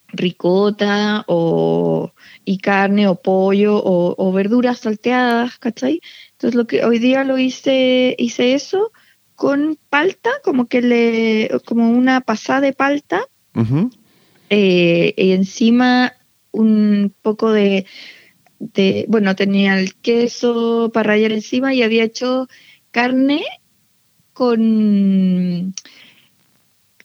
ricota 0.08 1.24
o 1.26 2.12
y 2.44 2.58
carne 2.58 3.08
o 3.08 3.16
pollo 3.16 3.76
o, 3.76 4.14
o 4.16 4.32
verduras 4.32 4.78
salteadas, 4.80 5.58
¿cachai? 5.58 6.00
Entonces 6.32 6.54
lo 6.54 6.66
que 6.66 6.84
hoy 6.84 6.98
día 6.98 7.24
lo 7.24 7.38
hice, 7.38 8.14
hice 8.18 8.54
eso 8.54 8.92
con 9.34 9.78
palta, 9.90 10.30
como 10.42 10.66
que 10.66 10.80
le, 10.80 11.50
como 11.66 11.90
una 11.90 12.20
pasada 12.22 12.62
de 12.62 12.72
palta, 12.72 13.26
eh, 14.50 15.14
y 15.16 15.32
encima 15.32 16.14
un 16.52 17.12
poco 17.22 17.52
de, 17.52 17.84
de, 18.58 19.04
bueno, 19.08 19.36
tenía 19.36 19.78
el 19.78 19.94
queso 19.94 20.90
para 20.92 21.10
rallar 21.10 21.32
encima 21.32 21.74
y 21.74 21.82
había 21.82 22.04
hecho 22.04 22.48
carne 22.90 23.42
con, 24.32 25.74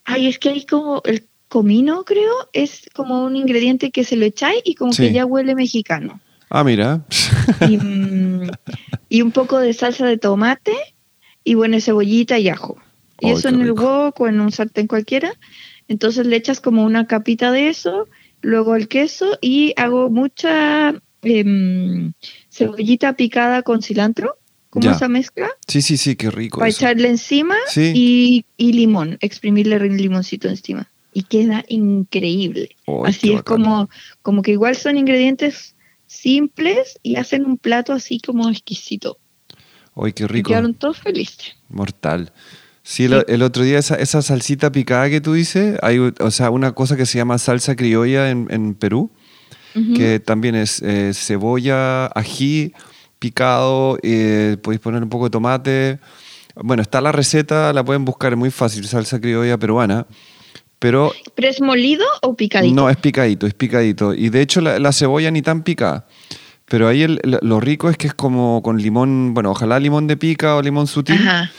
ay, 0.06 0.28
es 0.28 0.40
que 0.40 0.50
hay 0.50 0.66
como 0.66 1.02
el 1.06 1.28
comino, 1.48 2.04
creo, 2.06 2.32
es 2.54 2.90
como 2.94 3.26
un 3.26 3.36
ingrediente 3.36 3.92
que 3.92 4.04
se 4.04 4.16
lo 4.16 4.26
echáis 4.26 4.62
y 4.64 4.76
como 4.76 4.94
Sí. 4.94 5.04
que 5.04 5.14
ya 5.14 5.26
huele 5.26 5.56
mexicano. 5.56 6.20
Ah, 6.50 6.64
mira. 6.64 7.06
Y, 7.68 7.78
mm, 7.78 8.52
y 9.10 9.22
un 9.22 9.32
poco 9.32 9.60
de 9.60 9.74
salsa 9.74 10.06
de 10.06 10.18
tomate 10.18 10.74
y 11.44 11.56
bueno, 11.56 11.80
cebollita 11.80 12.38
y 12.40 12.50
ajo. 12.50 12.78
Y 13.20 13.32
eso 13.32 13.50
en 13.50 13.62
el 13.62 13.74
wok 13.74 14.20
o 14.20 14.28
en 14.28 14.40
un 14.40 14.52
sartén 14.52 14.88
cualquiera. 14.88 15.34
Entonces 15.88 16.26
le 16.26 16.36
echas 16.36 16.60
como 16.60 16.84
una 16.84 17.06
capita 17.08 17.52
de 17.52 17.70
eso, 17.70 18.08
luego 18.42 18.76
el 18.76 18.88
queso 18.88 19.38
y 19.42 19.74
hago 19.78 20.10
mucha 20.10 20.96
em, 21.24 22.14
cebollita 22.50 23.14
picada 23.14 23.62
con 23.64 23.82
cilantro, 23.82 24.38
como 24.70 24.86
Ya. 24.86 24.92
esa 24.94 25.08
mezcla, 25.10 25.50
Sí, 25.68 25.82
sí, 25.82 25.98
sí, 25.98 26.16
qué 26.16 26.32
rico. 26.32 26.60
para 26.60 26.70
eso. 26.70 26.86
echarle 26.86 27.10
encima 27.10 27.56
Sí. 27.68 27.92
y, 27.96 28.46
y 28.58 28.74
limón, 28.74 29.18
exprimirle 29.22 29.76
el 29.76 29.98
limoncito 29.98 30.48
encima. 30.48 30.90
Y 31.14 31.24
queda 31.24 31.66
increíble. 31.68 32.76
Así 33.06 33.30
es 33.32 33.36
bacán. 33.38 33.64
como, 33.64 33.90
como 34.22 34.42
que 34.42 34.52
igual 34.52 34.76
son 34.78 34.98
ingredientes 34.98 35.76
simples 36.08 37.00
y 37.04 37.16
hacen 37.18 37.46
un 37.46 37.58
plato 37.58 37.92
así 37.94 38.20
como 38.20 38.50
exquisito. 38.50 39.18
Ay, 39.96 40.14
qué 40.14 40.24
Y 40.24 40.28
rico. 40.28 40.50
quedaron 40.50 40.74
todos 40.74 41.00
felices. 41.00 41.56
Mortal. 41.70 42.32
Sí, 42.84 43.04
el, 43.04 43.26
el 43.28 43.44
otro 43.44 43.64
día 43.64 43.78
esa, 43.78 43.96
esa 43.96 44.22
salsita 44.22 44.72
picada 44.72 45.10
que 45.10 45.22
tú 45.22 45.34
dices, 45.34 45.78
hay 45.84 46.00
o 46.00 46.32
sea, 46.32 46.50
una 46.50 46.72
cosa 46.72 46.96
que 46.98 47.06
se 47.06 47.18
llama 47.18 47.38
salsa 47.38 47.76
criolla 47.76 48.30
en, 48.32 48.48
en 48.50 48.74
Perú, 48.74 49.12
Que 49.74 50.20
también 50.20 50.56
es 50.56 50.82
eh, 50.82 51.12
cebolla, 51.14 52.08
ají 52.08 52.74
picado, 53.20 53.98
eh, 54.04 54.58
podéis 54.62 54.82
poner 54.82 55.02
un 55.04 55.10
poco 55.10 55.26
de 55.26 55.30
tomate. 55.30 56.00
Bueno, 56.56 56.82
está 56.82 57.00
la 57.02 57.12
receta, 57.12 57.72
la 57.72 57.84
pueden 57.84 58.04
buscar, 58.04 58.34
es 58.34 58.38
muy 58.38 58.52
fácil, 58.52 58.86
salsa 58.88 59.22
criolla 59.22 59.58
peruana, 59.58 60.06
pero 60.80 61.12
¿Pero 61.36 61.48
es 61.48 61.62
molido 61.62 62.04
o 62.24 62.36
picadito? 62.36 62.74
no, 62.76 62.90
es 62.90 62.98
picadito, 62.98 63.48
es 63.48 63.54
picadito. 63.54 64.14
Y 64.14 64.30
de 64.30 64.42
hecho 64.42 64.60
la, 64.62 64.80
la 64.80 64.92
cebolla 64.92 65.32
ni 65.32 65.42
tan 65.42 65.64
picada. 65.64 66.08
Pero 66.66 66.88
ahí 66.88 67.04
el- 67.04 67.20
el- 67.24 67.40
lo 67.42 67.60
rico 67.60 67.90
es 67.90 67.98
que 67.98 68.08
es 68.08 68.14
como 68.14 68.62
con 68.64 68.82
limón, 68.82 69.34
bueno, 69.34 69.52
ojalá 69.52 69.80
limón 69.80 70.08
de 70.08 70.18
pica 70.18 70.56
o 70.56 70.62
limón 70.62 70.88
sutil. 70.88 71.16
Ajá. 71.16 71.52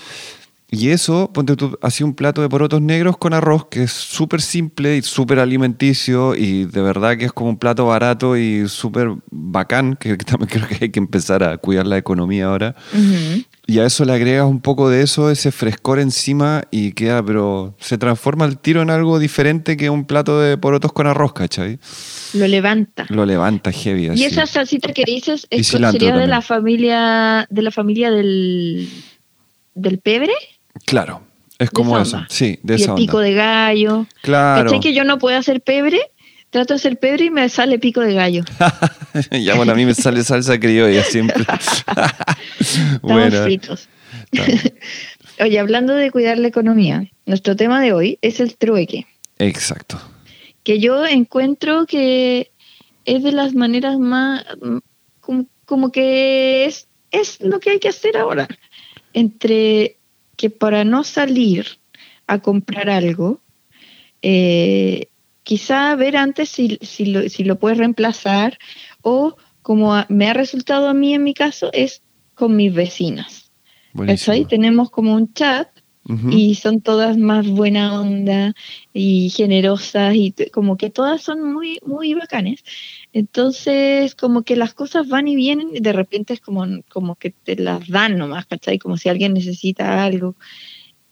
Y 0.74 0.88
eso, 0.88 1.30
ponte 1.34 1.54
tú, 1.54 1.78
así 1.82 2.02
un 2.02 2.14
plato 2.14 2.40
de 2.40 2.48
porotos 2.48 2.80
negros 2.80 3.18
con 3.18 3.34
arroz, 3.34 3.66
que 3.66 3.82
es 3.82 3.92
súper 3.92 4.40
simple 4.40 4.96
y 4.96 5.02
súper 5.02 5.38
alimenticio 5.38 6.34
y 6.34 6.64
de 6.64 6.80
verdad 6.80 7.18
que 7.18 7.26
es 7.26 7.32
como 7.32 7.50
un 7.50 7.58
plato 7.58 7.84
barato 7.84 8.38
y 8.38 8.66
súper 8.70 9.10
bacán, 9.30 9.96
que 9.96 10.16
también 10.24 10.48
creo 10.48 10.66
que 10.66 10.86
hay 10.86 10.90
que 10.90 10.98
empezar 10.98 11.44
a 11.44 11.58
cuidar 11.58 11.86
la 11.86 11.98
economía 11.98 12.46
ahora. 12.46 12.74
Y 13.66 13.80
a 13.80 13.84
eso 13.84 14.06
le 14.06 14.14
agregas 14.14 14.46
un 14.46 14.62
poco 14.62 14.88
de 14.88 15.02
eso, 15.02 15.30
ese 15.30 15.52
frescor 15.52 15.98
encima 16.00 16.64
y 16.70 16.92
queda, 16.92 17.22
pero 17.22 17.76
se 17.78 17.98
transforma 17.98 18.46
el 18.46 18.56
tiro 18.56 18.80
en 18.80 18.88
algo 18.88 19.18
diferente 19.18 19.76
que 19.76 19.90
un 19.90 20.06
plato 20.06 20.40
de 20.40 20.56
porotos 20.56 20.94
con 20.94 21.06
arroz, 21.06 21.34
¿cachai? 21.34 21.80
Lo 22.32 22.46
levanta. 22.46 23.04
Lo 23.10 23.26
levanta 23.26 23.72
heavy 23.72 24.08
así. 24.08 24.22
Y 24.22 24.24
esa 24.24 24.46
salsita 24.46 24.94
que 24.94 25.04
dices 25.04 25.46
es, 25.50 25.66
sería 25.66 26.16
de 26.16 26.26
la 26.26 26.40
familia 26.40 27.46
de 27.50 27.60
la 27.60 27.70
familia 27.70 28.10
del 28.10 28.88
del 29.74 29.98
pebre, 29.98 30.32
Claro, 30.86 31.22
es 31.58 31.70
como 31.70 31.98
eso. 31.98 32.24
Sí, 32.28 32.58
de 32.62 32.74
y 32.74 32.76
esa 32.76 32.84
el 32.84 32.90
onda. 32.90 33.00
pico 33.00 33.18
de 33.20 33.34
gallo. 33.34 34.06
Claro. 34.22 34.64
¿Cachai 34.64 34.80
que 34.80 34.94
yo 34.94 35.04
no 35.04 35.18
puedo 35.18 35.36
hacer 35.36 35.60
pebre? 35.60 36.00
Trato 36.50 36.74
de 36.74 36.76
hacer 36.76 36.98
pebre 36.98 37.26
y 37.26 37.30
me 37.30 37.48
sale 37.48 37.78
pico 37.78 38.00
de 38.00 38.14
gallo. 38.14 38.44
ya, 39.30 39.54
bueno, 39.54 39.72
a 39.72 39.74
mí 39.74 39.86
me 39.86 39.94
sale 39.94 40.22
salsa 40.22 40.58
criolla 40.60 41.02
siempre. 41.04 41.44
Bueno, 43.02 43.42
fritos. 43.42 43.88
Oye, 45.40 45.58
hablando 45.58 45.94
de 45.94 46.10
cuidar 46.10 46.38
la 46.38 46.48
economía, 46.48 47.04
nuestro 47.26 47.56
tema 47.56 47.80
de 47.80 47.92
hoy 47.92 48.18
es 48.22 48.40
el 48.40 48.56
trueque, 48.56 49.06
Exacto. 49.38 50.00
que 50.62 50.78
yo 50.78 51.06
encuentro 51.06 51.86
que 51.86 52.50
es 53.04 53.22
de 53.22 53.32
las 53.32 53.54
maneras 53.54 53.98
más, 53.98 54.44
como, 55.20 55.46
como 55.64 55.90
que 55.90 56.66
es, 56.66 56.86
es 57.10 57.40
lo 57.40 57.60
que 57.60 57.70
hay 57.70 57.78
que 57.78 57.88
hacer 57.88 58.16
ahora. 58.16 58.46
Entre 59.14 59.96
que 60.42 60.50
para 60.50 60.82
no 60.82 61.04
salir 61.04 61.78
a 62.26 62.40
comprar 62.40 62.90
algo, 62.90 63.40
eh, 64.22 65.06
quizá 65.44 65.94
ver 65.94 66.16
antes 66.16 66.48
si, 66.48 66.80
si, 66.82 67.06
lo, 67.06 67.28
si 67.28 67.44
lo 67.44 67.60
puedes 67.60 67.78
reemplazar 67.78 68.58
o 69.02 69.36
como 69.62 69.94
me 70.08 70.28
ha 70.28 70.32
resultado 70.32 70.88
a 70.88 70.94
mí 70.94 71.14
en 71.14 71.22
mi 71.22 71.32
caso 71.32 71.70
es 71.72 72.02
con 72.34 72.56
mis 72.56 72.74
vecinas. 72.74 73.52
¿Cachai? 73.96 74.44
Tenemos 74.44 74.90
como 74.90 75.14
un 75.14 75.32
chat 75.32 75.68
y 76.28 76.56
son 76.56 76.80
todas 76.80 77.16
más 77.16 77.46
buena 77.46 78.00
onda 78.00 78.52
y 78.92 79.30
generosas 79.30 80.16
y 80.16 80.34
como 80.52 80.76
que 80.76 80.90
todas 80.90 81.22
son 81.22 81.52
muy 81.52 81.78
muy 81.86 82.14
bacanes 82.14 82.64
entonces 83.12 84.14
como 84.14 84.42
que 84.42 84.56
las 84.56 84.74
cosas 84.74 85.08
van 85.08 85.28
y 85.28 85.36
vienen 85.36 85.70
y 85.74 85.80
de 85.80 85.92
repente 85.92 86.34
es 86.34 86.40
como 86.40 86.64
como 86.88 87.16
que 87.16 87.30
te 87.30 87.56
las 87.56 87.88
dan 87.88 88.16
nomás 88.16 88.46
¿cachai? 88.46 88.78
como 88.78 88.96
si 88.96 89.08
alguien 89.08 89.34
necesita 89.34 90.04
algo 90.04 90.36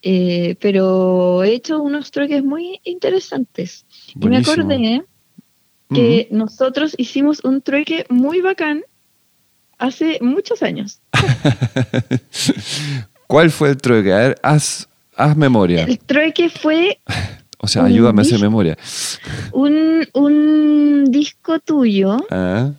Eh, 0.02 0.56
pero 0.60 1.44
he 1.44 1.52
hecho 1.52 1.82
unos 1.82 2.10
trueques 2.10 2.42
muy 2.42 2.80
interesantes 2.84 3.84
y 4.18 4.28
me 4.28 4.38
acordé 4.38 5.04
que 5.92 6.28
nosotros 6.30 6.94
hicimos 6.96 7.44
un 7.44 7.60
trueque 7.60 8.06
muy 8.08 8.40
bacán 8.40 8.82
hace 9.76 10.18
muchos 10.22 10.62
años 10.62 11.02
¿Cuál 13.26 13.50
fue 13.50 13.68
el 13.68 13.76
trueque? 13.76 14.12
A 14.12 14.18
ver, 14.18 14.36
haz, 14.42 14.88
haz 15.14 15.36
memoria. 15.36 15.84
el 15.84 15.98
trueque 15.98 16.48
fue 16.48 16.98
O 17.62 17.68
sea, 17.68 17.84
ayúdame 17.84 18.20
a 18.20 18.22
hacer 18.22 18.40
memoria. 18.40 18.76
un, 19.52 20.06
un 20.14 21.04
disco 21.10 21.58
tuyo, 21.60 22.16
Ah, 22.30 22.72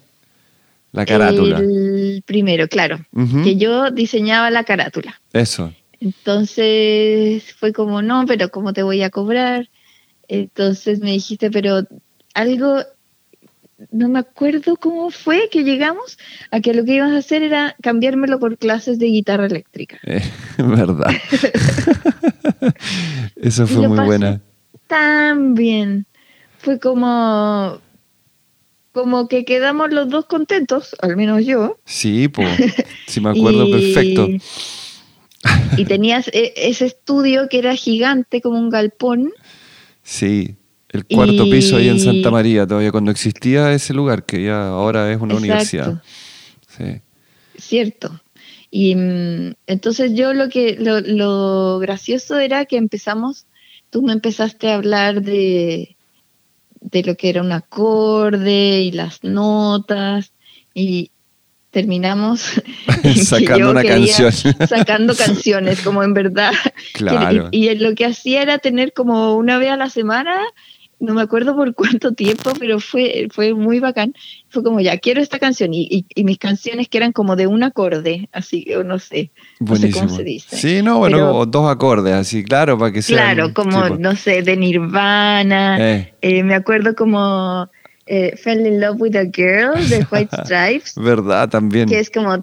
La 0.92 1.06
carátula. 1.06 1.60
el 1.60 2.24
primero, 2.26 2.68
claro, 2.68 3.00
que 3.44 3.58
yo 3.58 3.92
diseñaba 3.92 4.50
la 4.50 4.64
carátula. 4.64 5.22
Eso. 5.34 5.72
Entonces 6.00 7.44
fue 7.60 7.74
como, 7.74 8.02
no, 8.02 8.26
pero 8.26 8.50
¿cómo 8.50 8.74
te 8.74 8.82
voy 8.84 9.04
a 9.04 9.12
cobrar? 9.12 9.70
Entonces 10.28 11.00
me 11.00 11.12
dijiste, 11.12 11.52
pero 11.52 11.84
algo, 12.34 12.80
no 13.92 14.10
me 14.10 14.18
acuerdo 14.20 14.78
cómo 14.78 15.12
fue 15.12 15.48
que 15.52 15.64
llegamos 15.64 16.18
a 16.50 16.60
que 16.60 16.74
lo 16.74 16.84
que 16.86 16.96
ibas 16.96 17.12
a 17.12 17.18
hacer 17.18 17.44
era 17.44 17.76
cambiármelo 17.84 18.40
por 18.40 18.58
clases 18.58 18.98
de 18.98 19.06
guitarra 19.08 19.46
eléctrica. 19.46 20.00
Eh, 20.08 20.24
verdad. 20.58 21.06
Eso 23.36 23.68
fue 23.68 23.88
muy 23.88 23.98
pasé 23.98 24.08
buena. 24.08 24.42
Tan 24.92 25.54
bien. 25.54 26.06
Fue 26.58 26.78
como, 26.78 27.80
como 28.92 29.30
que 29.30 29.46
quedamos 29.46 29.94
los 29.94 30.10
dos 30.10 30.26
contentos, 30.26 30.94
al 31.02 31.16
menos 31.16 31.46
yo. 31.46 31.80
Sí, 31.86 32.28
po. 32.28 32.44
Sí, 33.08 33.22
me 33.22 33.30
acuerdo 33.38 33.66
Y- 33.68 33.72
perfecto. 33.72 34.28
Y 35.78 35.86
tenías 35.86 36.28
e- 36.34 36.52
ese 36.58 36.88
estudio 36.88 37.48
que 37.50 37.60
era 37.60 37.74
gigante, 37.76 38.42
como 38.42 38.60
un 38.60 38.70
galpón. 38.70 39.32
Sí. 40.04 40.58
El 40.90 41.06
cuarto 41.06 41.46
piso 41.46 41.78
ahí 41.78 41.88
en 41.88 42.02
Santa 42.02 42.30
María, 42.30 42.68
todavía 42.68 42.92
cuando 42.92 43.12
existía 43.12 43.72
ese 43.72 43.94
lugar, 43.94 44.26
que 44.26 44.44
ya 44.44 44.68
ahora 44.68 45.10
es 45.10 45.22
una 45.22 45.36
Exacto. 45.36 45.38
universidad. 45.46 46.04
Sí. 46.68 47.02
Cierto. 47.58 48.22
Y 48.70 48.96
mm, 48.96 49.54
entonces 49.68 50.14
yo 50.16 50.34
lo 50.34 50.50
que 50.50 50.76
lo, 50.78 51.00
lo 51.00 51.80
gracioso 51.80 52.38
era 52.40 52.66
que 52.66 52.76
empezamos, 52.76 53.46
tú 53.92 54.02
me 54.02 54.14
empezaste 54.14 54.72
a 54.72 54.76
hablar 54.76 55.22
de, 55.22 55.96
de 56.80 57.04
lo 57.04 57.16
que 57.16 57.30
era 57.30 57.42
un 57.42 57.52
acorde 57.52 58.82
y 58.82 58.92
las 58.92 59.24
notas 59.24 60.34
y 60.74 61.12
terminamos 61.70 62.62
una 63.70 63.84
canción. 63.84 64.32
sacando 64.68 65.16
canciones 65.16 65.82
como 65.82 66.04
en 66.04 66.14
verdad 66.14 66.52
Claro. 66.94 67.50
y, 67.52 67.70
y 67.70 67.76
lo 67.76 67.94
que 67.94 68.06
hacía 68.06 68.42
era 68.42 68.58
tener 68.58 68.94
como 68.94 69.36
una 69.36 69.58
vez 69.58 69.70
a 69.70 69.78
la 69.78 69.90
semana 69.90 70.42
no 71.02 71.14
me 71.14 71.22
acuerdo 71.22 71.56
por 71.56 71.74
cuánto 71.76 72.14
tiempo, 72.14 72.52
pero 72.58 72.80
fue, 72.80 73.28
fue 73.32 73.54
muy 73.54 73.80
bacán. 73.80 74.14
Fue 74.50 74.64
como, 74.64 74.80
ya, 74.80 74.98
quiero 74.98 75.20
esta 75.22 75.40
canción. 75.40 75.74
Y, 75.74 75.88
y, 75.90 76.06
y 76.16 76.24
mis 76.24 76.38
canciones 76.38 76.88
que 76.88 76.98
eran 77.00 77.12
como 77.12 77.36
de 77.36 77.48
un 77.48 77.64
acorde, 77.64 78.30
así 78.32 78.64
que 78.64 78.84
no 78.84 79.00
sé, 79.00 79.32
no 79.60 79.76
sé 79.76 79.92
cómo 79.92 80.08
se 80.10 80.24
dice. 80.24 80.56
Sí, 80.56 80.82
no, 80.82 81.00
bueno, 81.00 81.18
Pero- 81.18 81.46
dos 81.48 81.70
acordes, 81.72 82.14
así, 82.14 82.44
claro, 82.44 82.78
para 82.78 82.92
que 82.94 83.02
sea. 83.02 83.18
Claro, 83.18 83.54
como, 83.54 83.90
no 83.90 84.16
sé, 84.16 84.42
de 84.44 84.56
Nirvana. 84.56 85.78
Eh, 85.80 86.14
Eh, 86.22 86.44
me 86.44 86.54
acuerdo 86.56 86.96
como 86.96 87.70
eh, 88.06 88.36
Fell 88.38 88.66
in 88.66 88.80
Love 88.80 89.02
with 89.02 89.16
a 89.16 89.24
Girl 89.26 89.74
de 89.90 90.06
White 90.12 90.36
Stripes. 90.44 90.94
verdad, 90.96 91.50
también. 91.50 91.88
que 91.90 92.00
es 92.00 92.10
como 92.10 92.36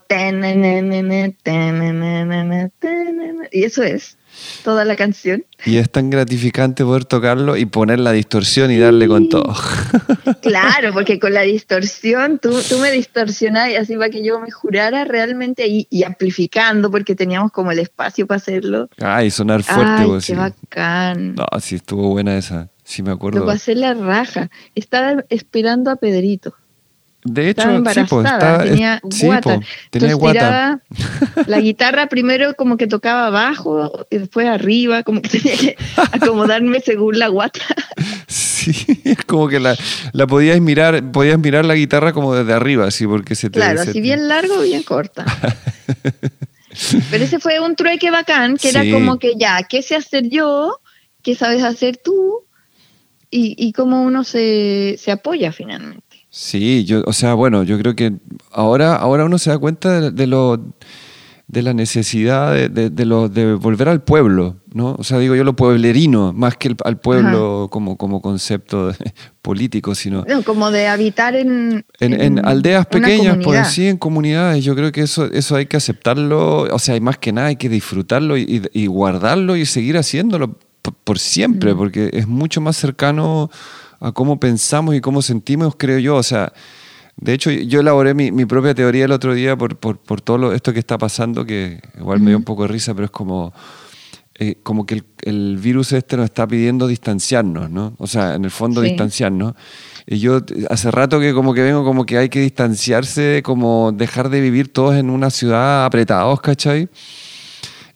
y 3.51 3.65
eso 3.65 3.83
es 3.83 4.18
toda 4.65 4.85
la 4.85 4.97
canción 4.97 5.45
Y 5.65 5.77
es 5.79 5.91
tan 5.91 6.11
gratificante 6.11 6.85
poder 6.85 7.05
tocarlo 7.05 7.57
y 7.57 7.67
poner 7.67 7.99
la 8.01 8.13
distorsión 8.13 8.71
y 8.71 8.79
darle 8.79 9.09
con 9.09 9.29
todo. 9.29 9.55
claro 10.43 10.93
porque 10.93 11.19
con 11.19 11.33
la 11.35 11.43
distorsión 11.43 12.39
tú, 12.39 12.51
tú 12.69 12.79
me 12.79 12.91
distorsionás 12.91 13.71
así 13.79 13.97
para 13.97 14.11
que 14.11 14.25
yo 14.25 14.41
me 14.41 14.51
jurara 14.51 15.05
realmente 15.05 15.67
y, 15.67 15.87
y 15.91 16.03
amplificando 16.05 16.91
porque 16.91 17.15
teníamos 17.15 17.53
como 17.53 17.73
el 17.73 17.79
espacio 17.79 18.27
para 18.27 18.37
hacerlo 18.37 18.89
Ay, 19.01 19.31
sonar 19.31 19.63
fuerte. 19.63 20.03
ay 20.03 20.11
qué 20.17 20.21
sí. 20.21 20.35
bacán 20.35 21.35
No, 21.35 21.47
sí, 21.61 21.77
estuvo 21.77 22.09
buena 22.11 22.37
esa. 22.37 22.69
Sí, 22.85 23.03
me 23.03 23.11
acuerdo. 23.13 23.41
lo 23.41 23.47
pasé 23.47 23.75
la 23.75 23.95
raja 23.95 24.51
estaba 24.75 25.23
esperando 25.29 25.91
a 25.91 25.97
Pedrito 25.97 26.55
De 27.31 27.51
hecho, 27.51 27.63
sí, 27.63 27.69
embarazada, 27.77 28.07
pues, 28.09 28.25
estaba, 28.33 28.65
tenía 28.65 29.01
sí, 29.11 29.27
guata. 29.27 29.41
po, 29.43 29.51
tenía 29.91 30.11
Entonces 30.13 30.15
guata. 30.17 30.39
tiraba 30.39 30.81
la 31.49 31.61
guitarra 31.61 32.07
primero 32.09 32.55
como 32.55 32.77
que 32.77 32.87
tocaba 32.87 33.27
abajo 33.27 34.07
y 34.11 34.19
después 34.19 34.47
arriba, 34.47 35.03
como 35.03 35.21
que 35.23 35.29
tenía 35.29 35.57
que 35.57 35.77
acomodarme 36.13 36.81
según 36.81 37.19
la 37.19 37.29
guata. 37.29 37.61
Sí, 38.27 38.73
es 39.05 39.25
como 39.25 39.49
que 39.49 39.61
la, 39.61 39.77
la 40.13 40.27
podías 40.27 40.61
mirar, 40.61 41.11
podías 41.13 41.39
mirar 41.39 41.65
la 41.65 41.75
guitarra 41.75 42.13
como 42.13 42.35
desde 42.35 42.53
arriba, 42.53 42.87
así, 42.87 43.07
porque 43.07 43.35
se 43.35 43.51
te. 43.51 43.59
Claro, 43.61 43.77
se 43.83 43.91
así 43.91 43.93
te- 43.95 44.01
bien 44.01 44.29
largo 44.29 44.59
o 44.59 44.63
bien 44.63 44.83
corta. 44.83 45.25
Pero 47.11 47.25
ese 47.25 47.39
fue 47.41 47.61
un 47.61 47.75
trueque 47.77 48.11
bacán, 48.11 48.57
que 48.57 48.71
Sí. 48.71 48.77
era 48.79 48.91
como 48.93 49.19
que 49.19 49.33
ya, 49.37 49.63
¿qué 49.65 49.83
sé 49.83 49.97
hacer 49.97 50.29
yo? 50.29 50.81
¿Qué 51.23 51.35
sabes 51.35 51.63
hacer 51.65 51.97
tú? 51.97 52.41
Y, 53.31 53.55
y 53.59 53.73
cómo 53.73 54.03
uno 54.03 54.25
se, 54.25 54.97
se 54.99 55.11
apoya 55.11 55.53
finalmente. 55.53 56.08
Sí, 56.41 56.85
yo, 56.85 57.03
o 57.05 57.13
sea, 57.13 57.35
bueno, 57.35 57.65
yo 57.65 57.77
creo 57.79 57.97
que 57.97 58.13
ahora, 58.53 58.95
ahora 58.95 59.25
uno 59.25 59.39
se 59.39 59.51
da 59.51 59.59
cuenta 59.59 60.01
de, 60.01 60.11
de 60.13 60.27
lo 60.29 60.63
de 61.49 61.63
la 61.63 61.73
necesidad 61.75 62.53
de, 62.55 62.69
de, 62.69 62.91
de 62.91 63.05
lo, 63.07 63.29
de 63.29 63.55
volver 63.55 63.89
al 63.89 64.03
pueblo, 64.03 64.59
¿no? 64.73 64.95
O 64.99 65.03
sea, 65.03 65.19
digo 65.19 65.35
yo 65.35 65.43
lo 65.43 65.57
pueblerino, 65.57 66.33
más 66.33 66.57
que 66.57 66.69
el- 66.69 66.77
al 66.85 67.01
pueblo 67.01 67.67
como, 67.73 67.97
como 67.97 68.21
concepto 68.23 68.93
político, 69.43 69.97
sino 69.97 70.25
No, 70.29 70.43
como 70.45 70.71
de 70.71 70.87
habitar 70.87 71.35
en... 71.35 71.85
en, 71.99 72.21
en 72.21 72.47
aldeas 72.47 72.87
pequeñas, 72.87 73.35
pues 73.37 73.45
comunidad. 73.47 73.65
sí, 73.71 73.89
en 73.89 73.97
comunidades. 73.97 74.63
Yo 74.63 74.77
creo 74.77 74.93
que 74.93 75.01
eso, 75.01 75.25
eso 75.33 75.57
hay 75.57 75.67
que 75.67 75.77
aceptarlo, 75.79 76.65
o 76.73 76.79
sea, 76.79 76.95
hay 76.95 77.01
más 77.01 77.19
que 77.19 77.33
nada 77.33 77.49
hay 77.49 77.57
que 77.57 77.69
disfrutarlo 77.71 78.37
y, 78.37 78.63
y 78.73 78.87
guardarlo 78.87 79.57
y 79.57 79.67
seguir 79.67 79.97
haciéndolo 79.97 80.53
p- 80.53 80.93
por 81.03 81.19
siempre, 81.19 81.75
Mm. 81.75 81.77
porque 81.79 82.11
es 82.13 82.29
mucho 82.29 82.61
más 82.61 82.77
cercano 82.77 83.51
a 84.01 84.13
cómo 84.13 84.39
pensamos 84.39 84.95
y 84.95 85.01
cómo 85.01 85.23
sentimos, 85.23 85.75
creo 85.77 85.99
yo. 85.99 86.17
O 86.17 86.23
sea, 86.23 86.53
de 87.17 87.33
hecho, 87.33 87.51
yo 87.51 87.81
elaboré 87.81 88.15
mi, 88.15 88.31
mi 88.31 88.45
propia 88.45 88.75
teoría 88.75 89.05
el 89.07 89.13
otro 89.13 89.35
día 89.35 89.57
por, 89.57 89.77
por, 89.77 89.99
por 89.99 90.21
todo 90.21 90.39
lo- 90.39 90.53
esto 90.53 90.73
que 90.73 90.79
está 90.79 90.99
pasando, 90.99 91.45
que 91.45 91.81
igual 91.99 92.21
me 92.21 92.31
dio 92.31 92.39
un 92.39 92.45
poco 92.45 92.63
de 92.63 92.69
risa, 92.69 92.95
pero 92.95 93.07
es 93.07 93.11
como, 93.11 93.53
eh, 94.39 94.57
como 94.63 94.87
que 94.87 94.95
el, 94.95 95.05
el 95.23 95.57
virus 95.59 95.93
este 95.93 96.17
nos 96.17 96.27
está 96.27 96.47
pidiendo 96.47 96.87
distanciarnos, 96.87 97.71
¿no? 97.71 97.95
O 97.99 98.07
sea, 98.07 98.35
en 98.37 98.45
el 98.45 98.53
fondo 98.53 98.83
Sí. 98.83 98.89
distanciarnos. 98.91 99.55
Y 100.07 100.21
yo 100.21 100.41
hace 100.71 100.91
rato 100.93 101.19
que 101.19 101.35
como 101.35 101.53
que 101.55 101.63
vengo 101.63 101.85
como 101.85 102.07
que 102.07 102.19
hay 102.19 102.29
que 102.29 102.41
distanciarse, 102.41 103.43
como 103.45 103.91
dejar 103.93 104.29
de 104.31 104.41
vivir 104.41 104.73
todos 104.73 104.95
en 104.95 105.11
una 105.11 105.31
ciudad 105.31 105.85
apretados, 105.85 106.41
¿cachai? 106.41 106.89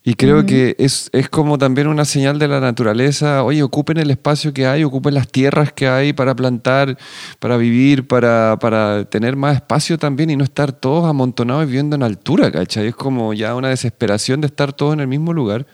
Y 0.05 0.15
creo 0.15 0.45
que 0.47 0.75
es, 0.81 1.09
es 1.13 1.29
como 1.29 1.59
también 1.59 1.87
una 1.87 2.05
señal 2.05 2.41
de 2.41 2.49
la 2.49 2.59
naturaleza, 2.59 3.45
oye, 3.45 3.63
ocupen 3.63 3.99
el 3.99 4.11
espacio 4.11 4.53
que 4.53 4.67
hay, 4.67 4.83
ocupen 4.83 5.15
las 5.15 5.29
tierras 5.29 5.73
que 5.73 5.87
hay 5.87 6.13
para 6.13 6.35
plantar, 6.35 6.99
para 7.39 7.57
vivir, 7.57 8.09
para, 8.09 8.59
para 8.61 9.05
tener 9.05 9.37
más 9.37 9.55
espacio 9.55 9.99
también 9.99 10.31
y 10.31 10.37
no 10.37 10.43
estar 10.43 10.73
todos 10.73 11.09
amontonados 11.09 11.67
viviendo 11.67 11.95
en 11.95 12.03
altura, 12.03 12.51
¿cachai? 12.51 12.89
Es 12.89 12.97
como 12.97 13.33
ya 13.33 13.55
una 13.55 13.69
desesperación 13.69 14.41
de 14.41 14.49
estar 14.49 14.73
todos 14.73 14.95
en 14.95 15.01
el 15.01 15.07
mismo 15.07 15.33
lugar, 15.33 15.67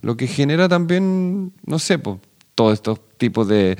lo 0.00 0.16
que 0.16 0.28
genera 0.28 0.66
también, 0.68 1.52
no 1.66 1.78
sé, 1.78 1.98
pues, 1.98 2.16
todos 2.54 2.72
estos 2.72 3.00
tipos 3.18 3.48
de, 3.48 3.76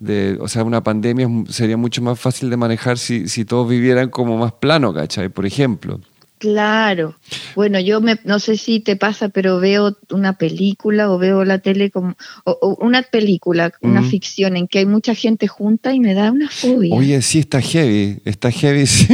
de- 0.00 0.36
o 0.40 0.48
sea, 0.48 0.64
una 0.64 0.82
pandemia 0.82 1.26
sería 1.48 1.78
mucho 1.78 2.02
más 2.02 2.20
fácil 2.20 2.50
de 2.50 2.58
manejar 2.58 2.98
si, 2.98 3.26
si 3.28 3.46
todos 3.46 3.68
vivieran 3.70 4.10
como 4.10 4.36
más 4.36 4.52
plano, 4.52 4.92
¿cachai? 4.92 5.30
Por 5.30 5.46
ejemplo. 5.46 5.98
Claro. 6.44 7.16
Bueno, 7.56 7.80
yo 7.80 8.02
me, 8.02 8.18
no 8.24 8.38
sé 8.38 8.58
si 8.58 8.80
te 8.80 8.96
pasa, 8.96 9.30
pero 9.30 9.60
veo 9.60 9.96
una 10.10 10.36
película 10.36 11.10
o 11.10 11.16
veo 11.16 11.42
la 11.44 11.58
tele 11.58 11.90
como 11.90 12.14
o- 12.44 12.58
o 12.60 12.84
una 12.84 13.02
película, 13.02 13.72
una 13.80 14.02
ficción 14.02 14.56
en 14.58 14.68
que 14.68 14.80
hay 14.80 14.86
mucha 14.86 15.14
gente 15.14 15.48
junta 15.48 15.94
y 15.94 16.00
me 16.00 16.12
da 16.12 16.30
una 16.30 16.50
fobia. 16.50 16.94
Oye, 16.94 17.22
sí, 17.22 17.38
está 17.38 17.62
heavy, 17.62 18.20
está 18.26 18.50
heavy. 18.50 18.86
sí. 18.86 19.08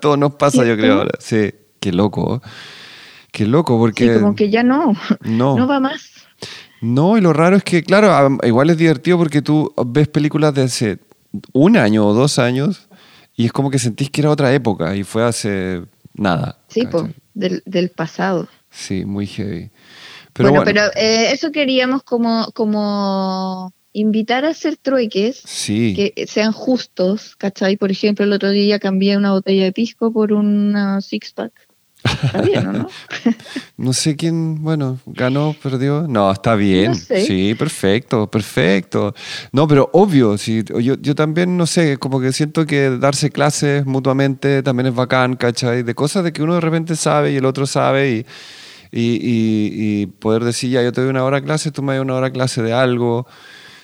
Todo 0.00 0.16
nos 0.16 0.34
pasa, 0.36 0.64
yo 0.64 0.74
creo 0.76 0.94
ahora. 1.00 1.10
Sí, 1.18 1.50
qué 1.80 1.92
loco. 1.92 2.40
Qué 3.30 3.46
loco, 3.46 3.74
sí, 3.74 3.78
porque... 3.78 4.14
como 4.14 4.34
que 4.34 4.48
ya 4.48 4.62
no, 4.62 4.94
no. 5.22 5.56
no 5.58 5.66
va 5.68 5.80
más. 5.80 6.10
No, 6.80 7.18
y 7.18 7.20
lo 7.20 7.34
raro 7.34 7.56
es 7.56 7.62
que, 7.62 7.82
claro, 7.82 8.10
a- 8.10 8.46
igual 8.46 8.70
es 8.70 8.78
divertido 8.78 9.18
porque 9.18 9.42
tú 9.42 9.70
ves 9.86 10.08
películas 10.08 10.54
de 10.54 10.62
hace 10.62 10.98
un 11.52 11.76
año 11.76 12.06
o 12.06 12.14
dos 12.14 12.38
años 12.38 12.88
y 13.36 13.44
es 13.44 13.52
como 13.52 13.70
que 13.70 13.78
sentís 13.78 14.08
que 14.10 14.22
era 14.22 14.30
otra 14.30 14.52
época 14.54 14.96
y 14.96 15.04
fue 15.04 15.22
hace 15.24 15.82
nada. 16.14 16.58
Sí, 16.68 16.86
po, 16.86 17.08
del, 17.34 17.62
del 17.66 17.90
pasado. 17.90 18.48
Sí, 18.70 19.04
muy 19.04 19.26
heavy. 19.26 19.70
Pero 20.32 20.50
bueno, 20.50 20.64
bueno, 20.64 20.80
pero 20.92 21.00
eh, 21.02 21.32
eso 21.32 21.50
queríamos 21.50 22.02
como, 22.02 22.50
como 22.52 23.72
invitar 23.92 24.44
a 24.44 24.50
hacer 24.50 24.76
trueques 24.76 25.40
sí. 25.44 25.94
que 25.94 26.26
sean 26.26 26.52
justos, 26.52 27.34
¿cachai? 27.36 27.76
Por 27.76 27.90
ejemplo, 27.90 28.24
el 28.24 28.32
otro 28.32 28.50
día 28.50 28.78
cambié 28.78 29.16
una 29.16 29.32
botella 29.32 29.64
de 29.64 29.72
pisco 29.72 30.12
por 30.12 30.32
una 30.32 31.00
six-pack. 31.00 31.52
Está 32.02 32.40
bien, 32.42 32.66
¿o 32.66 32.72
¿no? 32.72 32.88
No 33.76 33.92
sé 33.92 34.16
quién, 34.16 34.62
bueno, 34.62 34.98
ganó, 35.06 35.54
perdió. 35.62 36.06
No, 36.08 36.30
está 36.30 36.54
bien. 36.54 36.90
No 36.92 36.94
sé. 36.96 37.24
Sí, 37.26 37.54
perfecto, 37.58 38.30
perfecto. 38.30 39.14
No, 39.52 39.66
pero 39.68 39.88
obvio, 39.92 40.36
sí, 40.38 40.62
yo, 40.80 40.94
yo 41.00 41.14
también, 41.14 41.56
no 41.56 41.66
sé, 41.66 41.96
como 41.98 42.20
que 42.20 42.32
siento 42.32 42.66
que 42.66 42.90
darse 42.98 43.30
clases 43.30 43.86
mutuamente 43.86 44.62
también 44.62 44.86
es 44.88 44.94
bacán, 44.94 45.36
¿cachai? 45.36 45.82
De 45.82 45.94
cosas 45.94 46.24
de 46.24 46.32
que 46.32 46.42
uno 46.42 46.54
de 46.54 46.60
repente 46.60 46.96
sabe 46.96 47.32
y 47.32 47.36
el 47.36 47.44
otro 47.46 47.66
sabe 47.66 48.10
y, 48.10 48.26
y, 48.92 49.14
y- 49.14 50.00
y 50.02 50.06
poder 50.06 50.44
decir, 50.44 50.70
ya, 50.70 50.82
yo 50.82 50.92
te 50.92 51.00
doy 51.00 51.10
una 51.10 51.24
hora 51.24 51.38
de 51.38 51.44
clase, 51.44 51.70
tú 51.70 51.82
me 51.82 51.94
das 51.94 52.02
una 52.02 52.14
hora 52.14 52.26
de 52.26 52.32
clase 52.32 52.62
de 52.62 52.72
algo. 52.72 53.26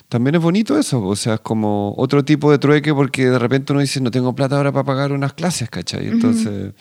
También 0.08 0.36
es 0.36 0.40
bonito 0.42 0.78
eso, 0.78 1.02
o 1.02 1.16
sea, 1.16 1.34
es 1.34 1.40
como 1.40 1.92
otro 1.96 2.24
tipo 2.24 2.50
de 2.52 2.58
trueque 2.58 2.94
porque 2.94 3.26
de 3.28 3.38
repente 3.40 3.72
uno 3.72 3.80
dice, 3.80 4.00
no 4.00 4.10
tengo 4.12 4.34
plata 4.36 4.56
ahora 4.56 4.70
para 4.70 4.84
pagar 4.84 5.10
unas 5.12 5.32
clases, 5.32 5.68
¿cachai? 5.68 6.06
Entonces, 6.06 6.74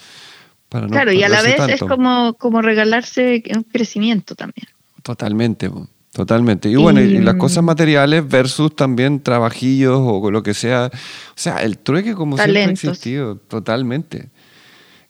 para 0.76 0.88
no 0.88 0.92
claro, 0.92 1.12
y 1.14 1.24
a 1.24 1.30
la 1.30 1.42
vez 1.42 1.56
es 1.70 1.80
como, 1.80 2.34
como 2.34 2.62
regalarse 2.62 3.42
un 3.56 3.64
crecimiento 3.64 4.36
también. 4.36 4.68
Totalmente, 5.02 5.72
totalmente. 6.12 6.70
Y 6.70 6.76
bueno, 6.76 7.02
y, 7.02 7.06
Y, 7.06 7.18
las 7.20 7.36
mm, 7.36 7.38
cosas 7.38 7.64
materiales 7.64 8.28
versus 8.28 8.76
también 8.76 9.22
trabajillos 9.22 10.00
o 10.04 10.30
lo 10.32 10.44
que 10.44 10.54
sea. 10.54 10.92
O 10.94 11.38
sea, 11.38 11.58
el 11.58 11.78
trueque 11.78 12.14
como 12.14 12.38
siempre 12.38 12.66
ha 12.66 12.70
existido, 12.70 13.38
totalmente. 13.38 14.30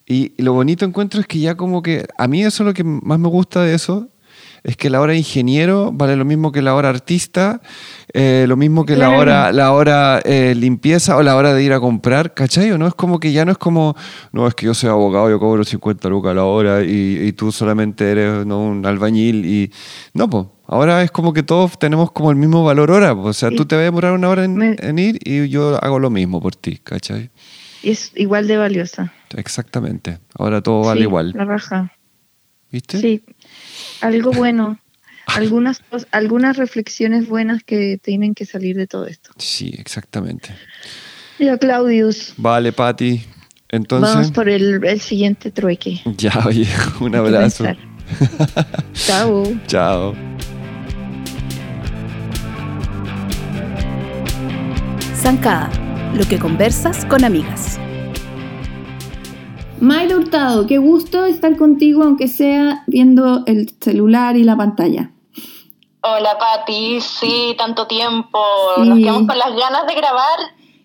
Y, 0.06 0.34
y 0.38 0.44
lo 0.44 0.54
bonito 0.54 0.86
encuentro 0.86 1.20
es 1.20 1.26
que 1.26 1.40
ya 1.40 1.56
como 1.56 1.82
que, 1.82 2.06
a 2.18 2.28
mí 2.28 2.44
eso 2.44 2.62
es 2.62 2.68
lo 2.68 2.74
que 2.76 2.84
más 2.84 3.18
me 3.18 3.28
gusta 3.28 3.64
de 3.64 3.74
eso, 3.74 4.08
es 4.66 4.76
que 4.78 4.90
la 4.90 5.00
hora 5.00 5.14
ingeniero 5.16 5.92
vale 5.94 6.16
lo 6.16 6.26
mismo 6.26 6.52
que 6.52 6.62
la 6.62 6.74
hora 6.76 6.90
artista, 6.90 7.62
eh, 8.14 8.46
lo 8.48 8.58
mismo 8.58 8.84
que 8.86 8.96
la 8.96 9.12
hora, 9.12 9.52
la 9.52 9.72
hora 9.72 10.20
eh, 10.26 10.54
limpieza 10.56 11.16
o 11.18 11.22
la 11.24 11.36
hora 11.36 11.54
de 11.54 11.64
ir 11.64 11.72
a 11.72 11.80
comprar, 11.80 12.34
¿cachai? 12.34 12.72
¿O 12.72 12.78
no? 12.78 12.88
Es 12.88 12.96
como 12.96 13.20
que 13.20 13.32
ya 13.32 13.46
no 13.46 13.52
es 13.52 13.58
como, 13.60 13.96
no, 14.34 14.48
es 14.48 14.56
que 14.56 14.66
yo 14.66 14.74
soy 14.74 14.90
abogado, 14.90 15.30
yo 15.30 15.40
cobro 15.40 15.64
50 15.64 16.10
lucas 16.10 16.32
a 16.32 16.34
la 16.34 16.46
hora 16.46 16.84
y, 16.84 17.20
y 17.22 17.32
tú 17.34 17.52
solamente 17.52 18.10
eres 18.10 18.46
¿no? 18.46 18.60
un 18.60 18.86
albañil 18.86 19.46
y... 19.46 19.72
No, 20.14 20.30
pues, 20.30 20.46
ahora 20.68 21.04
es 21.04 21.12
como 21.12 21.32
que 21.32 21.44
todos 21.44 21.78
tenemos 21.78 22.12
como 22.12 22.32
el 22.32 22.36
mismo 22.38 22.64
valor 22.64 22.90
hora, 22.90 23.14
o 23.14 23.34
sea, 23.34 23.50
Sí. 23.50 23.56
tú 23.56 23.66
te 23.66 23.76
vas 23.76 23.82
a 23.84 23.86
demorar 23.86 24.14
una 24.14 24.30
hora 24.30 24.44
en, 24.46 24.56
Me- 24.56 24.76
en 24.80 24.98
ir 25.00 25.20
y 25.24 25.48
yo 25.48 25.78
hago 25.84 26.00
lo 26.00 26.10
mismo 26.10 26.42
por 26.42 26.56
ti, 26.56 26.80
¿cachai? 26.84 27.30
Es 27.84 28.12
igual 28.16 28.48
de 28.48 28.58
valiosa. 28.58 29.14
Exactamente. 29.36 30.18
Ahora 30.40 30.62
todo 30.62 30.82
vale 30.86 31.02
Sí, 31.02 31.04
igual. 31.08 31.34
La 31.36 31.46
raja. 31.46 31.92
¿Viste? 32.72 33.00
Sí, 33.00 33.24
algo 34.02 34.32
bueno. 34.32 34.80
Algunas, 35.28 35.82
algunas 36.12 36.56
reflexiones 36.56 37.28
buenas 37.28 37.64
que 37.64 37.98
tienen 38.02 38.36
que 38.36 38.46
salir 38.46 38.76
de 38.76 38.86
todo 38.86 39.08
esto. 39.08 39.32
Sí, 39.38 39.74
exactamente. 39.78 40.56
Ya, 41.40 41.58
Claudius, 41.58 42.34
Vale, 42.38 42.72
Patti. 42.72 43.24
Entonces, 43.70 44.14
vamos 44.14 44.32
por 44.32 44.48
el, 44.48 44.86
el 44.86 45.02
siguiente 45.02 45.50
trueque. 45.52 46.00
ya, 46.18 46.44
oye, 46.46 46.68
un 47.00 47.16
abrazo. 47.16 47.66
Chao. 48.94 49.44
Chao. 49.68 50.16
Zancada, 55.16 55.70
lo 56.14 56.24
que 56.28 56.38
conversas 56.38 57.04
con 57.06 57.24
amigas. 57.24 57.80
Mayra 59.80 60.16
Hurtado, 60.16 60.68
qué 60.68 60.78
gusto 60.78 61.26
estar 61.26 61.58
contigo, 61.58 62.04
aunque 62.04 62.28
sea 62.28 62.84
viendo 62.88 63.44
el 63.46 63.70
celular 63.82 64.38
y 64.38 64.44
la 64.44 64.56
pantalla. 64.56 65.12
Hola 66.02 66.38
Pati, 66.38 67.02
sí, 67.02 67.56
tanto 67.58 67.88
tiempo. 67.88 68.40
Sí. 68.76 68.82
Nos 68.90 69.00
quedamos 69.00 69.28
con 69.28 69.38
las 69.38 69.56
ganas 69.56 69.88
de 69.88 69.96
grabar 69.96 70.40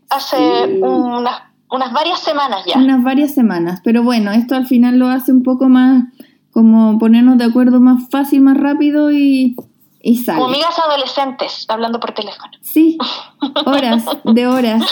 hace 0.09 0.37
Sí. 0.37 0.81
unas, 0.83 1.42
unas 1.70 1.92
varias 1.92 2.20
semanas 2.20 2.64
ya. 2.66 2.79
Unas 2.79 3.03
varias 3.05 3.35
semanas, 3.35 3.81
pero 3.85 4.03
bueno, 4.03 4.33
esto 4.33 4.55
al 4.57 4.66
final 4.66 4.98
lo 4.98 5.09
hace 5.09 5.33
un 5.33 5.42
poco 5.42 5.68
más 5.68 6.05
como 6.53 6.98
ponernos 6.98 7.38
de 7.38 7.44
acuerdo 7.44 7.81
más 7.81 8.09
fácil, 8.11 8.40
más 8.40 8.57
rápido 8.57 9.12
y, 9.12 9.55
y 10.03 10.16
sale. 10.16 10.38
Como 10.40 10.50
amigas 10.53 10.76
adolescentes, 10.79 11.64
hablando 11.68 12.00
por 12.00 12.12
teléfono. 12.12 12.50
Sí, 12.61 12.98
horas 13.66 14.05
de 14.24 14.46
horas. 14.48 14.83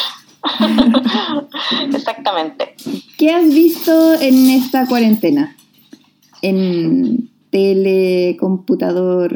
Exactamente. 1.94 2.74
¿Qué 3.16 3.32
has 3.32 3.44
visto 3.48 4.14
en 4.14 4.50
esta 4.50 4.86
cuarentena? 4.86 5.56
En 6.42 7.30
tele, 7.50 8.36
computador. 8.38 9.32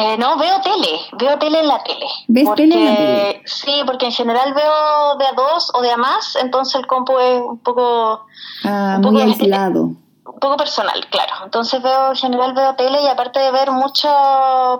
Eh, 0.00 0.16
no, 0.16 0.38
veo 0.38 0.60
tele, 0.60 0.88
veo 1.18 1.38
tele 1.38 1.60
en 1.60 1.66
la 1.68 1.82
tele. 1.82 2.06
¿Ves 2.28 2.44
Porque- 2.44 2.62
tele 2.68 2.78
en 2.78 2.84
la 2.86 2.96
tele? 2.96 3.42
Sí, 3.46 3.72
porque 3.84 4.06
en 4.06 4.12
general 4.12 4.54
veo 4.54 5.16
de 5.18 5.26
a 5.26 5.32
dos 5.32 5.70
o 5.74 5.82
de 5.82 5.90
a 5.90 5.96
más, 5.96 6.36
entonces 6.40 6.76
el 6.76 6.86
compu 6.86 7.18
es 7.18 7.40
un 7.42 7.58
poco, 7.58 8.20
Ah, 8.64 8.94
Un 8.96 9.02
poco 9.02 9.12
muy 9.14 9.22
aislado. 9.22 9.82
un 10.26 10.40
poco 10.40 10.56
personal, 10.56 11.04
claro. 11.10 11.32
Entonces 11.44 11.82
veo, 11.82 12.10
en 12.10 12.16
general 12.16 12.54
veo 12.54 12.74
tele 12.76 13.02
y 13.02 13.06
aparte 13.08 13.40
de 13.40 13.50
ver 13.50 13.70
mucha 13.72 14.08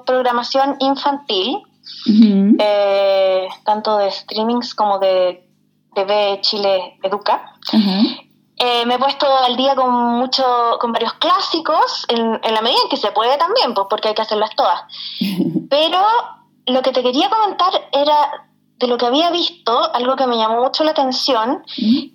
programación 0.06 0.76
infantil, 0.78 1.58
Eh, 2.58 3.48
tanto 3.64 3.98
de 3.98 4.10
streamings 4.10 4.74
como 4.74 4.98
de 4.98 5.48
TV 5.94 6.40
Chile 6.42 6.98
Educa. 7.02 7.54
Eh, 8.60 8.84
me 8.86 8.94
he 8.94 8.98
puesto 8.98 9.26
al 9.26 9.56
día 9.56 9.76
con 9.76 9.92
mucho, 10.18 10.44
con 10.80 10.90
varios 10.92 11.12
clásicos, 11.14 12.06
en, 12.08 12.40
en 12.42 12.54
la 12.54 12.60
medida 12.60 12.80
en 12.82 12.88
que 12.88 12.96
se 12.96 13.12
puede 13.12 13.36
también, 13.38 13.72
pues 13.72 13.86
porque 13.88 14.08
hay 14.08 14.14
que 14.14 14.22
hacerlas 14.22 14.50
todas. 14.56 14.82
Pero 15.70 16.00
lo 16.66 16.82
que 16.82 16.92
te 16.92 17.02
quería 17.02 17.30
comentar 17.30 17.72
era 17.92 18.48
de 18.78 18.86
lo 18.86 18.96
que 18.96 19.06
había 19.06 19.30
visto, 19.30 19.92
algo 19.94 20.16
que 20.16 20.26
me 20.26 20.36
llamó 20.36 20.62
mucho 20.62 20.84
la 20.84 20.92
atención, 20.92 21.62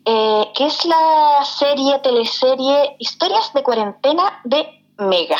eh, 0.05 0.51
que 0.55 0.65
es 0.65 0.85
la 0.85 1.43
serie, 1.43 1.99
teleserie 1.99 2.95
Historias 2.99 3.53
de 3.53 3.63
Cuarentena 3.63 4.41
de 4.45 4.67
Mega. 4.97 5.39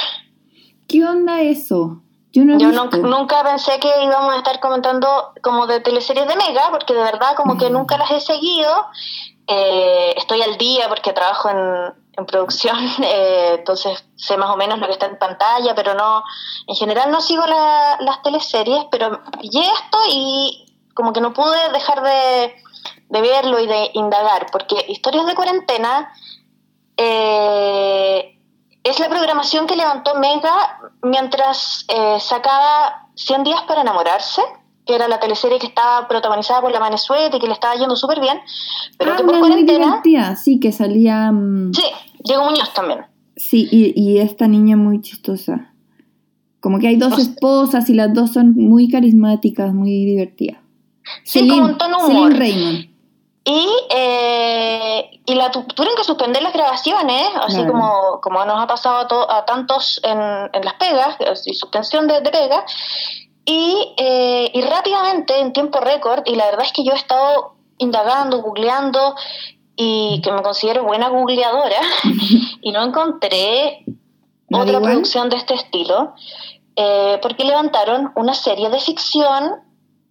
¿Qué 0.88 1.06
onda 1.06 1.42
eso? 1.42 2.02
Yo 2.58 2.72
no 2.72 2.84
nunca, 2.86 2.98
nunca 2.98 3.44
pensé 3.44 3.80
que 3.80 3.90
íbamos 4.04 4.34
a 4.34 4.38
estar 4.38 4.60
comentando 4.60 5.34
como 5.44 5.68
de 5.68 5.80
teleseries 5.82 6.28
de 6.28 6.36
Mega, 6.36 6.70
porque 6.72 6.94
de 6.94 7.04
verdad 7.04 7.36
como 7.36 7.58
que 7.58 7.70
nunca 7.70 7.98
las 7.98 8.10
he 8.12 8.20
seguido. 8.20 8.88
Eh, 9.48 10.14
estoy 10.18 10.42
al 10.42 10.58
día 10.58 10.88
porque 10.90 11.14
trabajo 11.14 11.50
en, 11.50 11.94
en 12.18 12.26
producción, 12.26 12.78
eh, 13.04 13.56
entonces 13.60 14.04
sé 14.16 14.38
más 14.38 14.50
o 14.50 14.58
menos 14.58 14.80
lo 14.80 14.88
que 14.88 14.94
está 14.94 15.06
en 15.06 15.20
pantalla, 15.20 15.76
pero 15.76 15.94
no, 15.94 16.24
en 16.68 16.76
general 16.76 17.12
no 17.12 17.22
sigo 17.22 17.46
la- 17.46 17.98
las 18.00 18.22
teleseries, 18.24 18.86
pero 18.90 19.22
pillé 19.40 19.62
esto 19.62 19.98
y 20.10 20.76
como 20.96 21.12
que 21.14 21.22
no 21.22 21.34
pude 21.34 21.70
dejar 21.72 22.02
de, 22.04 22.56
de 23.10 23.22
verlo 23.22 23.60
y 23.60 23.68
de 23.68 23.92
indagar, 23.94 24.48
porque 24.52 24.86
Historias 24.88 25.26
de 25.28 25.36
Cuarentena 25.36 26.12
eh, 26.98 28.40
es 28.84 29.00
la 29.00 29.10
programación 29.10 29.66
que 29.68 29.76
levantó 29.76 30.16
Mega 30.20 30.80
mientras 31.02 31.86
eh, 31.88 32.18
sacaba 32.20 33.08
100 33.16 33.44
días 33.44 33.62
para 33.68 33.82
enamorarse, 33.82 34.42
que 34.86 34.96
era 34.96 35.08
la 35.08 35.20
teleserie 35.20 35.60
que 35.60 35.68
estaba 35.68 36.08
protagonizada 36.08 36.62
por 36.62 36.72
la 36.72 36.80
Manesuete 36.80 37.38
y 37.38 37.40
que 37.40 37.48
le 37.48 37.54
estaba 37.54 37.76
yendo 37.76 37.96
súper 37.96 38.20
bien, 38.20 38.40
pero 38.98 39.14
Ah, 39.14 39.16
que 39.18 39.24
por 39.24 39.40
cuarentena... 39.40 40.02
Sí, 40.36 40.60
que 40.60 40.72
salía. 40.72 41.32
mm, 41.32 41.74
Sí, 41.74 41.84
Diego 42.24 42.44
Muñoz 42.46 42.74
también. 42.74 43.06
Sí, 43.36 43.68
y, 43.72 43.94
y 44.00 44.20
esta 44.20 44.48
niña 44.48 44.76
muy 44.76 45.02
chistosa. 45.02 45.74
Como 46.60 46.80
que 46.80 46.88
hay 46.88 46.96
dos 46.96 47.18
esposas 47.20 47.90
y 47.90 47.94
las 47.94 48.14
dos 48.14 48.32
son 48.32 48.54
muy 48.56 48.90
carismáticas, 48.90 49.74
muy 49.74 50.06
divertidas. 50.06 50.60
Sí, 51.24 51.48
como 51.48 51.66
un 51.66 51.78
tono 51.78 52.00
Celine 52.02 52.20
humor. 52.20 52.34
Raymond. 52.38 52.93
Y, 53.46 53.70
eh, 53.90 55.20
y 55.26 55.36
la 55.36 55.52
tu- 55.52 55.64
tuvieron 55.66 55.98
que 55.98 56.04
suspender 56.06 56.42
las 56.42 56.54
grabaciones, 56.54 57.30
así 57.42 57.66
como, 57.66 58.22
como 58.22 58.46
nos 58.46 58.62
ha 58.64 58.68
pasado 58.68 58.98
a, 59.00 59.08
to- 59.08 59.30
a 59.30 59.46
tantos 59.46 60.00
en, 60.04 60.18
en 60.54 60.64
las 60.66 60.76
pegas, 60.76 61.18
así, 61.30 61.54
suspensión 61.54 62.08
de, 62.08 62.22
de 62.22 62.30
pegas. 62.32 62.64
Y, 63.46 63.94
eh, 63.98 64.50
y 64.54 64.62
rápidamente, 64.62 65.38
en 65.40 65.52
tiempo 65.52 65.82
récord, 65.82 66.24
y 66.26 66.36
la 66.36 66.46
verdad 66.46 66.66
es 66.66 66.72
que 66.72 66.86
yo 66.86 66.94
he 66.94 66.96
estado 66.96 67.56
indagando, 67.80 68.42
googleando, 68.42 69.16
y 69.76 70.22
que 70.24 70.32
me 70.32 70.42
considero 70.42 70.84
buena 70.84 71.10
googleadora 71.10 71.82
y 72.62 72.72
no 72.72 72.84
encontré 72.84 73.84
¿Nada 74.48 74.64
otra 74.64 74.78
igual? 74.78 74.92
producción 74.92 75.30
de 75.30 75.36
este 75.38 75.56
estilo 75.56 76.14
eh, 76.76 77.18
porque 77.24 77.44
levantaron 77.44 78.12
una 78.16 78.36
serie 78.36 78.70
de 78.70 78.80
ficción 78.80 79.56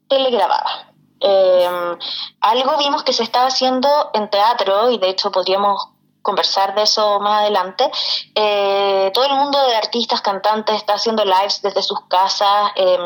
telegrabada. 0.08 0.91
Eh, 1.22 1.96
algo 2.40 2.76
vimos 2.78 3.02
que 3.02 3.12
se 3.12 3.22
estaba 3.22 3.46
haciendo 3.46 3.88
en 4.14 4.28
teatro 4.28 4.90
y 4.90 4.98
de 4.98 5.10
hecho 5.10 5.30
podríamos 5.30 5.88
conversar 6.22 6.74
de 6.74 6.82
eso 6.82 7.20
más 7.20 7.42
adelante. 7.42 7.90
Eh, 8.34 9.10
todo 9.12 9.26
el 9.26 9.34
mundo 9.34 9.58
de 9.66 9.74
artistas, 9.74 10.20
cantantes 10.20 10.76
está 10.76 10.94
haciendo 10.94 11.24
lives 11.24 11.60
desde 11.62 11.82
sus 11.82 12.00
casas. 12.08 12.70
Eh, 12.76 12.98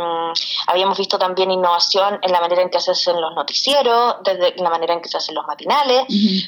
habíamos 0.66 0.98
visto 0.98 1.18
también 1.18 1.50
innovación 1.50 2.18
en 2.22 2.32
la 2.32 2.40
manera 2.40 2.62
en 2.62 2.70
que 2.70 2.80
se 2.80 2.92
hacen 2.92 3.20
los 3.20 3.34
noticieros, 3.34 4.16
desde 4.22 4.54
la 4.56 4.70
manera 4.70 4.94
en 4.94 5.00
que 5.00 5.08
se 5.08 5.16
hacen 5.16 5.34
los 5.34 5.46
matinales, 5.46 6.04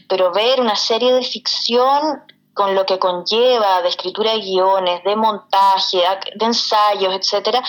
pero 0.09 0.31
ver 0.33 0.61
una 0.61 0.77
serie 0.77 1.13
de 1.13 1.23
ficción 1.23 2.23
con 2.55 2.75
lo 2.75 2.85
que 2.85 2.99
conlleva 2.99 3.83
de 3.83 3.89
escritura 3.89 4.33
de 4.33 4.41
guiones, 4.41 5.05
de 5.05 5.17
montaje, 5.17 6.03
de 6.35 6.45
ensayos, 6.45 7.15
etcétera, 7.15 7.63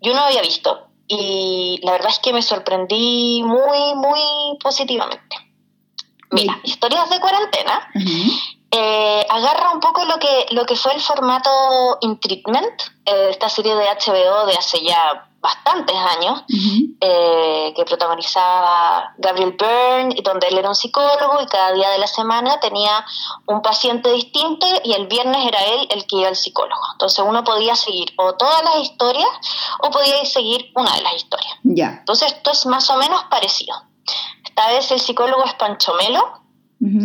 yo 0.00 0.12
no 0.12 0.20
había 0.22 0.42
visto. 0.42 0.88
Y 1.06 1.80
la 1.82 1.92
verdad 1.92 2.10
es 2.10 2.18
que 2.18 2.32
me 2.32 2.42
sorprendí 2.42 3.42
muy, 3.44 3.94
muy 3.94 4.58
positivamente. 4.62 5.36
Mira, 6.30 6.58
historias 6.64 7.10
de 7.10 7.20
cuarentena 7.20 7.88
eh, 8.70 9.26
agarra 9.28 9.70
un 9.70 9.80
poco 9.80 10.04
lo 10.04 10.18
que, 10.18 10.46
lo 10.50 10.66
que 10.66 10.74
fue 10.74 10.94
el 10.94 11.00
formato 11.00 11.98
In 12.00 12.18
Treatment, 12.18 12.82
eh, 13.04 13.28
esta 13.30 13.48
serie 13.48 13.74
de 13.76 13.84
HBO 13.84 14.46
de 14.46 14.56
hace 14.56 14.84
ya 14.84 15.28
bastantes 15.44 15.94
años, 15.94 16.42
eh, 17.00 17.74
que 17.76 17.84
protagonizaba 17.84 19.12
Gabriel 19.18 19.54
Byrne, 19.58 20.16
donde 20.24 20.48
él 20.48 20.56
era 20.56 20.70
un 20.70 20.74
psicólogo 20.74 21.38
y 21.42 21.46
cada 21.46 21.72
día 21.72 21.90
de 21.90 21.98
la 21.98 22.06
semana 22.06 22.58
tenía 22.60 23.04
un 23.46 23.60
paciente 23.60 24.10
distinto 24.10 24.66
y 24.82 24.94
el 24.94 25.06
viernes 25.06 25.46
era 25.46 25.62
él 25.62 25.86
el 25.90 26.06
que 26.06 26.16
iba 26.16 26.28
al 26.28 26.36
psicólogo. 26.36 26.80
Entonces 26.92 27.22
uno 27.28 27.44
podía 27.44 27.76
seguir 27.76 28.14
o 28.16 28.32
todas 28.36 28.64
las 28.64 28.76
historias 28.76 29.28
o 29.82 29.90
podía 29.90 30.24
seguir 30.24 30.72
una 30.74 30.96
de 30.96 31.02
las 31.02 31.14
historias. 31.14 31.52
Entonces 31.98 32.32
esto 32.32 32.50
es 32.52 32.64
más 32.64 32.88
o 32.88 32.96
menos 32.96 33.22
parecido. 33.24 33.76
Esta 34.44 34.68
vez 34.68 34.90
el 34.92 35.00
psicólogo 35.00 35.44
es 35.44 35.52
Pancho 35.54 35.92
Melo 35.92 36.40
Ujú. 36.80 37.02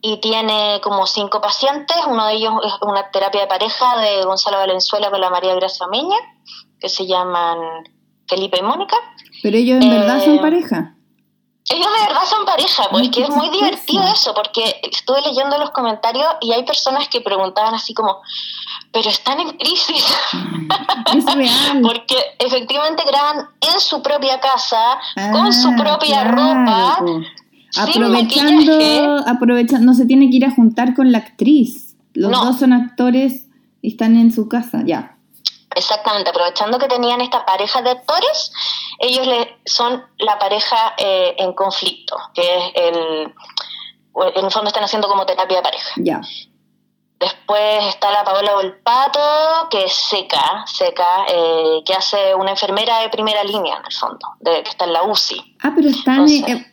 y 0.00 0.16
tiene 0.16 0.80
como 0.82 1.06
cinco 1.06 1.40
pacientes. 1.40 1.96
Uno 2.08 2.26
de 2.26 2.34
ellos 2.34 2.52
es 2.64 2.72
una 2.82 3.12
terapia 3.12 3.42
de 3.42 3.46
pareja 3.46 3.96
de 3.98 4.24
Gonzalo 4.24 4.56
Valenzuela 4.58 5.08
con 5.08 5.20
la 5.20 5.30
María 5.30 5.54
Gracia 5.54 5.86
Meña, 5.86 6.16
que 6.80 6.88
se 6.88 7.06
llaman 7.06 7.58
Felipe 8.28 8.58
y 8.58 8.62
Mónica. 8.62 8.96
Pero 9.42 9.56
ellos 9.56 9.82
en 9.82 9.90
verdad 9.90 10.24
son 10.24 10.34
Eh, 10.36 10.40
pareja. 10.40 10.94
Ellos 11.68 11.86
de 11.86 12.06
verdad 12.06 12.22
son 12.28 12.44
pareja, 12.46 12.84
porque 12.90 13.10
qué 13.10 13.22
es 13.22 13.30
muy 13.30 13.48
divertido 13.50 14.02
eso, 14.12 14.34
porque 14.34 14.80
estuve 14.82 15.20
leyendo 15.22 15.56
los 15.58 15.70
comentarios 15.70 16.26
y 16.40 16.52
hay 16.52 16.64
personas 16.64 17.06
que 17.08 17.20
preguntaban 17.20 17.74
así 17.74 17.94
como, 17.94 18.16
pero 18.92 19.08
están 19.08 19.38
en 19.38 19.50
crisis. 19.50 20.04
Es 21.14 21.24
real. 21.34 21.80
Porque 21.82 22.16
efectivamente 22.40 23.04
graban 23.06 23.46
en 23.60 23.80
su 23.80 24.02
propia 24.02 24.40
casa, 24.40 24.78
con 25.32 25.52
su 25.52 25.68
Ah, 25.68 25.76
propia 25.76 26.22
claro, 26.22 26.30
ropa, 26.36 26.96
po. 26.98 27.06
sin. 27.06 27.26
Aprovechando, 27.82 29.24
aprovechando, 29.28 29.86
no 29.86 29.94
se 29.94 30.06
tiene 30.06 30.28
que 30.30 30.36
ir 30.38 30.44
a 30.46 30.50
juntar 30.50 30.94
con 30.94 31.12
la 31.12 31.18
actriz. 31.18 31.96
Los 32.14 32.32
No. 32.32 32.44
dos 32.46 32.58
son 32.58 32.72
actores 32.72 33.46
y 33.82 33.88
están 33.92 34.16
en 34.16 34.32
su 34.32 34.48
casa, 34.48 34.82
ya. 34.84 35.16
Exactamente, 35.80 36.28
aprovechando 36.28 36.78
que 36.78 36.88
tenían 36.88 37.22
esta 37.22 37.46
pareja 37.46 37.80
de 37.80 37.90
actores, 37.90 38.52
ellos 38.98 39.26
le, 39.26 39.58
son 39.64 40.04
la 40.18 40.38
pareja 40.38 40.94
eh, 40.98 41.34
en 41.38 41.54
conflicto, 41.54 42.16
que 42.34 42.42
es 42.42 42.64
el... 42.74 43.34
En 44.36 44.44
el 44.44 44.50
fondo 44.50 44.68
están 44.68 44.84
haciendo 44.84 45.08
como 45.08 45.24
terapia 45.24 45.58
de 45.58 45.62
pareja. 45.62 45.90
Ya. 45.96 46.20
Después 47.18 47.84
está 47.88 48.10
la 48.10 48.24
Paola 48.24 48.54
Volpato, 48.54 49.20
que 49.70 49.84
es 49.84 49.92
seca, 49.92 50.64
seca, 50.66 51.26
eh, 51.28 51.80
que 51.86 51.94
hace 51.94 52.34
una 52.34 52.50
enfermera 52.50 53.00
de 53.00 53.08
primera 53.08 53.42
línea, 53.44 53.76
en 53.78 53.84
el 53.86 53.92
fondo, 53.92 54.26
de, 54.40 54.62
que 54.62 54.70
está 54.70 54.84
en 54.84 54.92
la 54.92 55.04
UCI. 55.04 55.56
Ah, 55.62 55.72
pero 55.74 55.88
están 55.88 56.28
eh, 56.28 56.66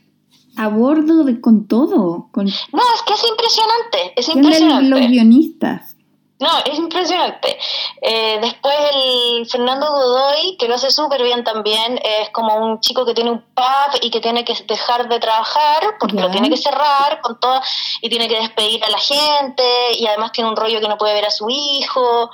a 0.57 0.67
bordo 0.67 1.23
de, 1.23 1.39
con 1.39 1.67
todo. 1.67 2.29
Con, 2.31 2.45
No, 2.45 2.83
es 2.95 3.01
que 3.05 3.13
es 3.13 3.23
impresionante, 3.27 4.13
es 4.15 4.25
¿Quién 4.25 4.39
eran 4.39 4.53
impresionante. 4.53 4.89
los 4.89 4.99
guionistas? 5.09 5.96
No, 6.39 6.49
es 6.65 6.77
impresionante. 6.77 7.57
Eh, 8.01 8.37
después 8.39 8.75
el 8.93 9.47
Fernando 9.49 9.91
Godoy, 9.91 10.55
que 10.57 10.67
lo 10.67 10.75
hace 10.75 10.91
súper 10.91 11.23
bien 11.23 11.43
también, 11.43 11.99
es 12.03 12.29
como 12.29 12.55
un 12.57 12.79
chico 12.79 13.05
que 13.05 13.15
tiene 13.15 13.31
un 13.31 13.41
pub 13.41 13.99
y 14.01 14.11
que 14.11 14.19
tiene 14.19 14.45
que 14.45 14.53
dejar 14.67 15.09
de 15.09 15.19
trabajar 15.19 15.95
porque 15.99 16.15
lo 16.15 16.29
tiene 16.29 16.49
que 16.49 16.57
cerrar 16.57 17.21
con 17.21 17.39
todo 17.39 17.59
y 18.01 18.09
tiene 18.09 18.27
que 18.27 18.39
despedir 18.39 18.83
a 18.85 18.89
la 18.89 18.99
gente 18.99 19.63
y 19.97 20.05
además 20.05 20.31
tiene 20.31 20.49
un 20.49 20.55
rollo 20.55 20.79
que 20.79 20.87
no 20.87 20.97
puede 20.97 21.15
ver 21.15 21.25
a 21.25 21.31
su 21.31 21.49
hijo. 21.49 22.29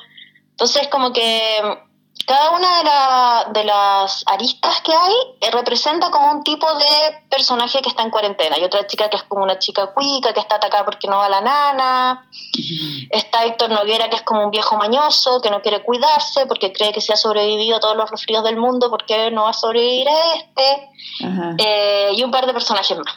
Entonces 0.52 0.90
como 0.90 1.14
que 1.14 1.62
cada 2.26 2.52
una 2.52 2.78
de, 2.78 2.84
la- 2.86 3.48
de 3.54 3.64
las 3.66 4.24
aristas 4.28 4.82
que 4.82 4.94
hay 4.94 5.14
eh, 5.42 5.52
representa 5.52 6.10
como 6.12 6.32
un 6.32 6.44
tipo 6.44 6.66
de 6.76 7.26
personaje 7.30 7.82
que 7.82 7.90
está 7.90 8.04
en 8.04 8.10
cuarentena. 8.12 8.56
Hay 8.56 8.64
otra 8.64 8.86
chica 8.88 9.10
que 9.10 9.18
es 9.18 9.24
como 9.24 9.44
una 9.44 9.60
chica 9.60 9.94
cuica 9.94 10.34
que 10.34 10.40
está 10.40 10.56
atacada 10.56 10.86
porque 10.86 11.08
no 11.08 11.18
va 11.18 11.26
a 11.26 11.30
la 11.30 11.42
nana. 11.42 12.30
Está 13.10 13.44
Héctor 13.46 13.70
Noguera, 13.72 14.10
que 14.10 14.16
es 14.18 14.22
como 14.22 14.44
un 14.44 14.52
viejo 14.52 14.78
mañoso, 14.78 15.42
que 15.42 15.50
no 15.50 15.62
quiere 15.62 15.84
cuidarse 15.84 16.46
porque 16.46 16.72
cree 16.72 16.94
que 16.94 17.02
se 17.02 17.14
ha 17.14 17.18
sobrevivido 17.18 17.78
a 17.78 17.80
todos 17.80 17.98
los 17.98 18.10
resfríos 18.10 18.44
del 18.44 18.58
mundo, 18.58 18.90
porque 18.90 19.30
no 19.32 19.44
va 19.44 19.50
a 19.50 19.54
sobrevivir 19.54 20.08
a 20.08 20.34
este. 20.36 20.90
Eh, 21.60 22.12
y 22.16 22.24
un 22.24 22.32
par 22.32 22.46
de 22.46 22.54
personajes 22.54 22.98
más. 22.98 23.16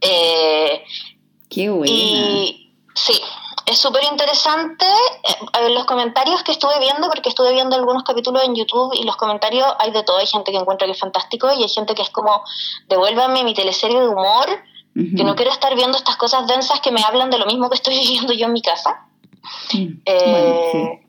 Eh, 0.00 0.84
Qué 1.50 1.68
buena. 1.70 1.92
y 1.92 2.74
sí, 2.94 3.20
es 3.66 3.78
súper 3.78 4.04
interesante. 4.04 4.86
Eh, 4.86 5.70
los 5.70 5.84
comentarios 5.84 6.42
que 6.42 6.52
estuve 6.52 6.78
viendo, 6.80 7.08
porque 7.08 7.28
estuve 7.28 7.52
viendo 7.52 7.76
algunos 7.76 8.02
capítulos 8.02 8.42
en 8.44 8.54
YouTube 8.54 8.92
y 8.94 9.04
los 9.04 9.16
comentarios 9.16 9.66
hay 9.78 9.90
de 9.90 10.02
todo. 10.02 10.18
Hay 10.18 10.26
gente 10.26 10.50
que 10.52 10.58
encuentra 10.58 10.86
que 10.86 10.92
es 10.92 11.00
fantástico 11.00 11.52
y 11.52 11.62
hay 11.62 11.68
gente 11.68 11.94
que 11.94 12.02
es 12.02 12.10
como, 12.10 12.42
devuélvame 12.88 13.44
mi 13.44 13.54
teleserie 13.54 14.00
de 14.00 14.08
humor, 14.08 14.46
que 14.94 15.24
no 15.24 15.34
quiero 15.34 15.50
estar 15.50 15.74
viendo 15.74 15.98
estas 15.98 16.16
cosas 16.16 16.46
densas 16.46 16.80
que 16.80 16.92
me 16.92 17.02
hablan 17.02 17.28
de 17.28 17.38
lo 17.38 17.46
mismo 17.46 17.68
que 17.68 17.74
estoy 17.74 17.98
viviendo 17.98 18.32
yo 18.32 18.46
en 18.46 18.52
mi 18.52 18.62
casa. 18.62 19.06
Mm. 19.72 20.02
Eh, 20.04 20.30
Bueno, 20.30 20.60
sí. 20.72 21.04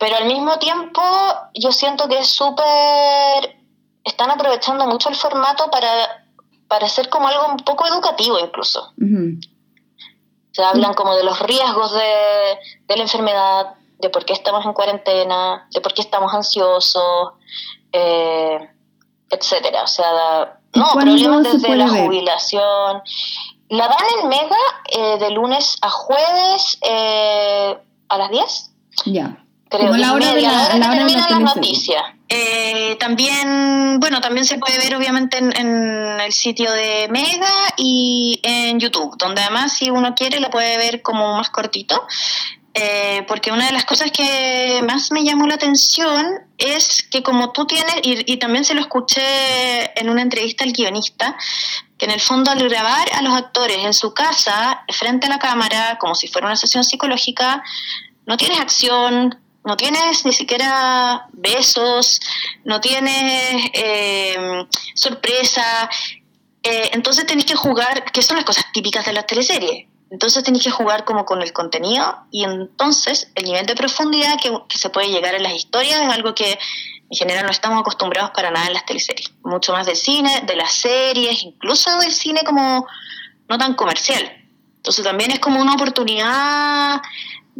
Pero 0.00 0.16
al 0.16 0.24
mismo 0.24 0.58
tiempo 0.58 1.02
yo 1.54 1.72
siento 1.72 2.08
que 2.08 2.18
es 2.18 2.28
súper... 2.28 3.60
Están 4.02 4.30
aprovechando 4.30 4.86
mucho 4.86 5.10
el 5.10 5.14
formato 5.14 5.70
para, 5.70 6.24
para 6.68 6.86
hacer 6.86 7.10
como 7.10 7.28
algo 7.28 7.48
un 7.50 7.58
poco 7.58 7.86
educativo 7.86 8.38
incluso. 8.38 8.94
Se 10.52 10.62
hablan 10.64 10.94
como 10.94 11.14
de 11.14 11.24
los 11.24 11.38
riesgos 11.40 11.92
de, 11.92 12.58
de 12.88 12.96
la 12.96 13.02
enfermedad, 13.02 13.74
de 13.98 14.10
por 14.10 14.24
qué 14.24 14.32
estamos 14.32 14.64
en 14.64 14.72
cuarentena, 14.72 15.68
de 15.70 15.80
por 15.80 15.94
qué 15.94 16.02
estamos 16.02 16.32
ansiosos, 16.34 17.32
eh, 17.92 18.58
etcétera. 19.28 19.82
O 19.82 19.86
sea, 19.86 20.58
¿Y 20.72 20.78
no, 20.80 20.90
problemas 20.92 21.42
desde 21.44 21.76
la 21.76 21.86
ver? 21.86 22.06
jubilación. 22.06 23.02
La 23.68 23.86
dan 23.86 23.98
en 24.22 24.28
Mega 24.28 24.56
eh, 24.90 25.18
de 25.18 25.30
lunes 25.30 25.76
a 25.82 25.90
jueves 25.90 26.78
eh, 26.82 27.78
a 28.08 28.18
las 28.18 28.30
10 28.30 28.70
Ya. 29.06 29.44
creo 29.68 29.82
Como 29.82 29.92
que 29.94 29.98
la 30.00 30.12
hora 30.12 30.32
media, 30.32 30.50
la 30.50 30.58
la 30.78 30.88
hora 30.88 30.88
de 30.88 30.96
terminan 30.96 31.44
las 31.44 31.54
noticias. 31.56 32.02
Eh, 32.32 32.96
también, 33.00 33.98
bueno, 33.98 34.20
también 34.20 34.46
se 34.46 34.56
puede 34.56 34.78
ver 34.78 34.94
obviamente 34.94 35.38
en, 35.38 35.52
en 35.56 36.20
el 36.20 36.32
sitio 36.32 36.70
de 36.70 37.08
Mega 37.10 37.74
y 37.76 38.40
en 38.44 38.78
YouTube, 38.78 39.16
donde 39.18 39.42
además 39.42 39.72
si 39.72 39.90
uno 39.90 40.14
quiere 40.14 40.38
lo 40.38 40.48
puede 40.48 40.78
ver 40.78 41.02
como 41.02 41.36
más 41.36 41.50
cortito. 41.50 42.06
Eh, 42.72 43.24
porque 43.26 43.50
una 43.50 43.66
de 43.66 43.72
las 43.72 43.84
cosas 43.84 44.12
que 44.12 44.80
más 44.86 45.10
me 45.10 45.24
llamó 45.24 45.48
la 45.48 45.56
atención 45.56 46.24
es 46.56 47.02
que 47.02 47.20
como 47.20 47.50
tú 47.50 47.66
tienes, 47.66 47.96
y, 48.04 48.32
y 48.32 48.36
también 48.36 48.64
se 48.64 48.74
lo 48.74 48.80
escuché 48.80 50.00
en 50.00 50.08
una 50.08 50.22
entrevista 50.22 50.62
al 50.62 50.72
guionista, 50.72 51.36
que 51.98 52.04
en 52.04 52.12
el 52.12 52.20
fondo 52.20 52.52
al 52.52 52.60
grabar 52.68 53.08
a 53.12 53.22
los 53.22 53.34
actores 53.34 53.78
en 53.78 53.92
su 53.92 54.14
casa, 54.14 54.84
frente 54.88 55.26
a 55.26 55.30
la 55.30 55.40
cámara, 55.40 55.98
como 55.98 56.14
si 56.14 56.28
fuera 56.28 56.46
una 56.46 56.54
sesión 56.54 56.84
psicológica, 56.84 57.64
no 58.24 58.36
tienes 58.36 58.60
acción, 58.60 59.36
no 59.64 59.76
tienes 59.76 60.24
ni 60.24 60.32
siquiera 60.32 61.26
besos, 61.32 62.20
no 62.64 62.80
tienes 62.80 63.70
eh, 63.74 64.66
sorpresa. 64.94 65.88
Eh, 66.62 66.90
entonces 66.92 67.26
tenés 67.26 67.44
que 67.44 67.56
jugar, 67.56 68.04
que 68.10 68.22
son 68.22 68.36
las 68.36 68.46
cosas 68.46 68.64
típicas 68.72 69.04
de 69.04 69.12
las 69.12 69.26
teleseries. 69.26 69.86
Entonces 70.10 70.42
tenés 70.42 70.64
que 70.64 70.70
jugar 70.70 71.04
como 71.04 71.24
con 71.24 71.40
el 71.40 71.52
contenido 71.52 72.26
y 72.32 72.42
entonces 72.42 73.30
el 73.36 73.44
nivel 73.44 73.64
de 73.64 73.76
profundidad 73.76 74.40
que, 74.40 74.50
se 74.76 74.90
puede 74.90 75.08
llegar 75.08 75.34
en 75.34 75.44
las 75.44 75.52
historias 75.52 76.00
es 76.00 76.08
algo 76.08 76.34
que 76.34 76.58
en 77.10 77.16
general 77.16 77.44
no 77.44 77.52
estamos 77.52 77.80
acostumbrados 77.80 78.32
para 78.32 78.50
nada 78.50 78.66
en 78.66 78.72
las 78.72 78.86
teleseries. 78.86 79.30
Mucho 79.44 79.72
más 79.72 79.86
del 79.86 79.96
cine, 79.96 80.42
de 80.46 80.56
las 80.56 80.72
series, 80.72 81.44
incluso 81.44 81.96
del 82.00 82.12
cine 82.12 82.40
como 82.44 82.86
no 83.48 83.58
tan 83.58 83.74
comercial. 83.74 84.32
Entonces 84.76 85.04
también 85.04 85.30
es 85.30 85.38
como 85.38 85.60
una 85.60 85.74
oportunidad 85.74 87.00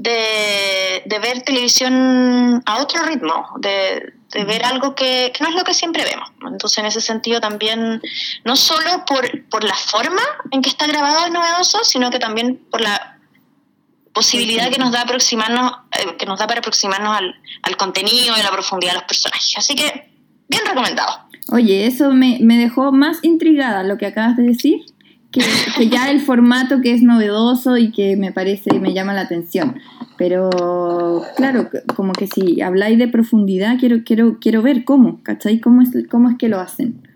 de, 0.03 1.03
de 1.05 1.19
ver 1.19 1.43
televisión 1.43 2.63
a 2.65 2.79
otro 2.79 3.03
ritmo, 3.03 3.47
de, 3.59 4.15
de 4.33 4.45
ver 4.45 4.65
algo 4.65 4.95
que, 4.95 5.31
que, 5.35 5.45
no 5.45 5.51
es 5.51 5.57
lo 5.57 5.65
que 5.65 5.75
siempre 5.75 6.05
vemos. 6.05 6.31
Entonces, 6.51 6.79
en 6.79 6.87
ese 6.87 7.03
sentido 7.03 7.39
también, 7.39 8.01
no 8.45 8.57
solo 8.57 9.05
por, 9.07 9.49
por 9.49 9.63
la 9.63 9.75
forma 9.75 10.23
en 10.53 10.63
que 10.63 10.71
está 10.71 10.87
grabado 10.87 11.27
es 11.27 11.33
novedoso, 11.33 11.85
sino 11.85 12.11
que 12.11 12.19
también 12.19 12.57
por 12.71 12.81
la 12.81 13.19
posibilidad 14.15 14.71
que 14.71 14.79
nos 14.79 14.91
da 14.91 15.03
aproximarnos, 15.03 15.73
eh, 15.93 16.17
que 16.17 16.25
nos 16.25 16.39
da 16.39 16.47
para 16.47 16.61
aproximarnos 16.61 17.19
al, 17.19 17.35
al 17.63 17.77
contenido 17.77 18.35
y 18.39 18.43
la 18.43 18.51
profundidad 18.51 18.93
de 18.93 18.99
los 19.01 19.05
personajes. 19.07 19.53
Así 19.59 19.75
que, 19.75 20.11
bien 20.49 20.63
recomendado. 20.67 21.29
Oye, 21.53 21.87
eso 21.87 22.11
me, 22.13 22.39
me 22.41 22.57
dejó 22.57 22.91
más 22.91 23.19
intrigada 23.23 23.83
lo 23.83 23.99
que 23.99 24.07
acabas 24.07 24.37
de 24.39 24.45
decir, 24.45 24.81
que, 25.33 25.41
que, 25.77 25.89
ya 25.89 26.11
el 26.11 26.21
formato 26.21 26.81
que 26.81 26.93
es 26.93 27.03
novedoso 27.03 27.77
y 27.77 27.93
que 27.93 28.17
me 28.17 28.33
parece 28.33 28.75
y 28.75 28.81
me 28.81 28.95
llama 28.95 29.15
la 29.15 29.23
atención. 29.23 29.77
Pero 30.17 31.23
claro, 31.37 31.71
como 31.97 32.13
que 32.13 32.27
si 32.27 32.61
habláis 32.61 32.99
de 32.99 33.09
profundidad, 33.09 33.79
quiero, 33.79 34.05
quiero, 34.05 34.39
quiero 34.41 34.63
ver 34.63 34.85
cómo, 34.85 35.23
¿cachai? 35.23 35.61
¿Cómo 35.61 35.83
es, 35.83 35.91
cómo 36.11 36.31
es 36.31 36.37
que 36.37 36.49
lo 36.49 36.61
hacen? 36.61 37.10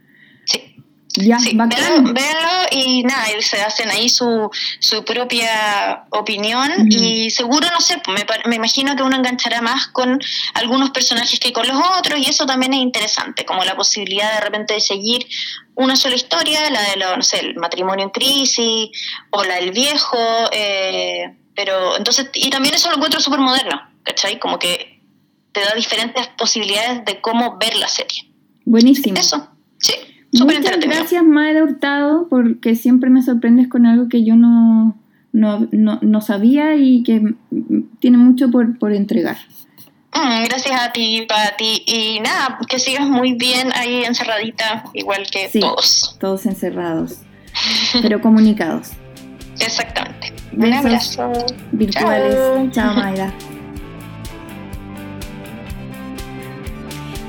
Sí. 1.14 1.26
Ya, 1.28 1.38
sí, 1.38 1.56
véanlo, 1.56 2.12
véanlo, 2.12 2.66
y 2.72 3.04
nada, 3.04 3.26
se 3.40 3.62
hacen 3.62 3.88
ahí 3.90 4.08
su, 4.08 4.50
su 4.80 5.04
propia 5.04 6.06
opinión 6.10 6.72
uh 6.72 6.82
-huh. 6.82 6.88
y 6.88 7.30
seguro, 7.30 7.68
no 7.72 7.80
sé, 7.80 8.02
me, 8.08 8.26
me, 8.48 8.56
imagino 8.56 8.96
que 8.96 9.02
uno 9.04 9.16
enganchará 9.16 9.62
más 9.62 9.86
con 9.88 10.18
algunos 10.54 10.90
personajes 10.90 11.38
que 11.38 11.52
con 11.52 11.68
los 11.68 11.76
otros 11.98 12.18
y 12.18 12.26
eso 12.26 12.46
también 12.46 12.74
es 12.74 12.80
interesante, 12.80 13.44
como 13.44 13.62
la 13.62 13.76
posibilidad 13.76 14.34
de 14.34 14.40
repente 14.40 14.74
de 14.74 14.80
seguir 14.80 15.24
una 15.76 15.94
sola 15.94 16.16
historia, 16.16 16.68
la 16.70 16.82
de 16.82 16.96
lo, 16.96 17.16
no 17.16 17.22
sé, 17.22 17.38
el 17.38 17.54
matrimonio 17.56 18.06
en 18.06 18.10
crisis 18.10 18.90
o 19.30 19.44
la 19.44 19.56
del 19.56 19.70
viejo, 19.70 20.18
eh, 20.50 21.32
pero 21.54 21.96
entonces, 21.96 22.28
y 22.34 22.50
también 22.50 22.74
eso 22.74 22.88
lo 22.90 22.96
encuentro 22.96 23.20
súper 23.20 23.38
moderno, 23.38 23.80
¿cachai? 24.02 24.40
Como 24.40 24.58
que 24.58 25.00
te 25.52 25.60
da 25.60 25.74
diferentes 25.74 26.26
posibilidades 26.36 27.04
de 27.04 27.20
cómo 27.20 27.56
ver 27.58 27.76
la 27.76 27.86
serie. 27.86 28.32
Buenísimo. 28.64 29.16
Eso, 29.16 29.48
sí. 29.78 29.94
Muchas 30.40 30.80
gracias, 30.80 31.22
Maeda 31.22 31.62
Hurtado, 31.62 32.26
porque 32.28 32.74
siempre 32.74 33.10
me 33.10 33.22
sorprendes 33.22 33.68
con 33.68 33.86
algo 33.86 34.08
que 34.08 34.24
yo 34.24 34.34
no, 34.34 34.96
no, 35.32 35.68
no, 35.70 35.98
no 36.02 36.20
sabía 36.20 36.74
y 36.74 37.02
que 37.02 37.34
tiene 38.00 38.18
mucho 38.18 38.50
por, 38.50 38.78
por 38.78 38.92
entregar. 38.92 39.36
Mm, 40.12 40.44
gracias 40.44 40.80
a 40.80 40.92
ti, 40.92 41.26
Pati. 41.28 41.82
Y 41.86 42.20
nada, 42.20 42.58
que 42.68 42.78
sigas 42.78 43.08
muy 43.08 43.34
bien 43.34 43.70
ahí 43.74 44.04
encerradita, 44.04 44.84
igual 44.92 45.26
que 45.30 45.48
sí, 45.48 45.60
todos. 45.60 46.16
Todos 46.20 46.46
encerrados, 46.46 47.18
pero 48.02 48.20
comunicados. 48.20 48.90
Exactamente. 49.60 50.32
Besos 50.52 50.68
Un 50.68 50.72
abrazo. 50.72 51.32
Virtuales. 51.72 52.34
Chao, 52.34 52.70
Chao 52.70 52.94
Mayra. 52.94 53.32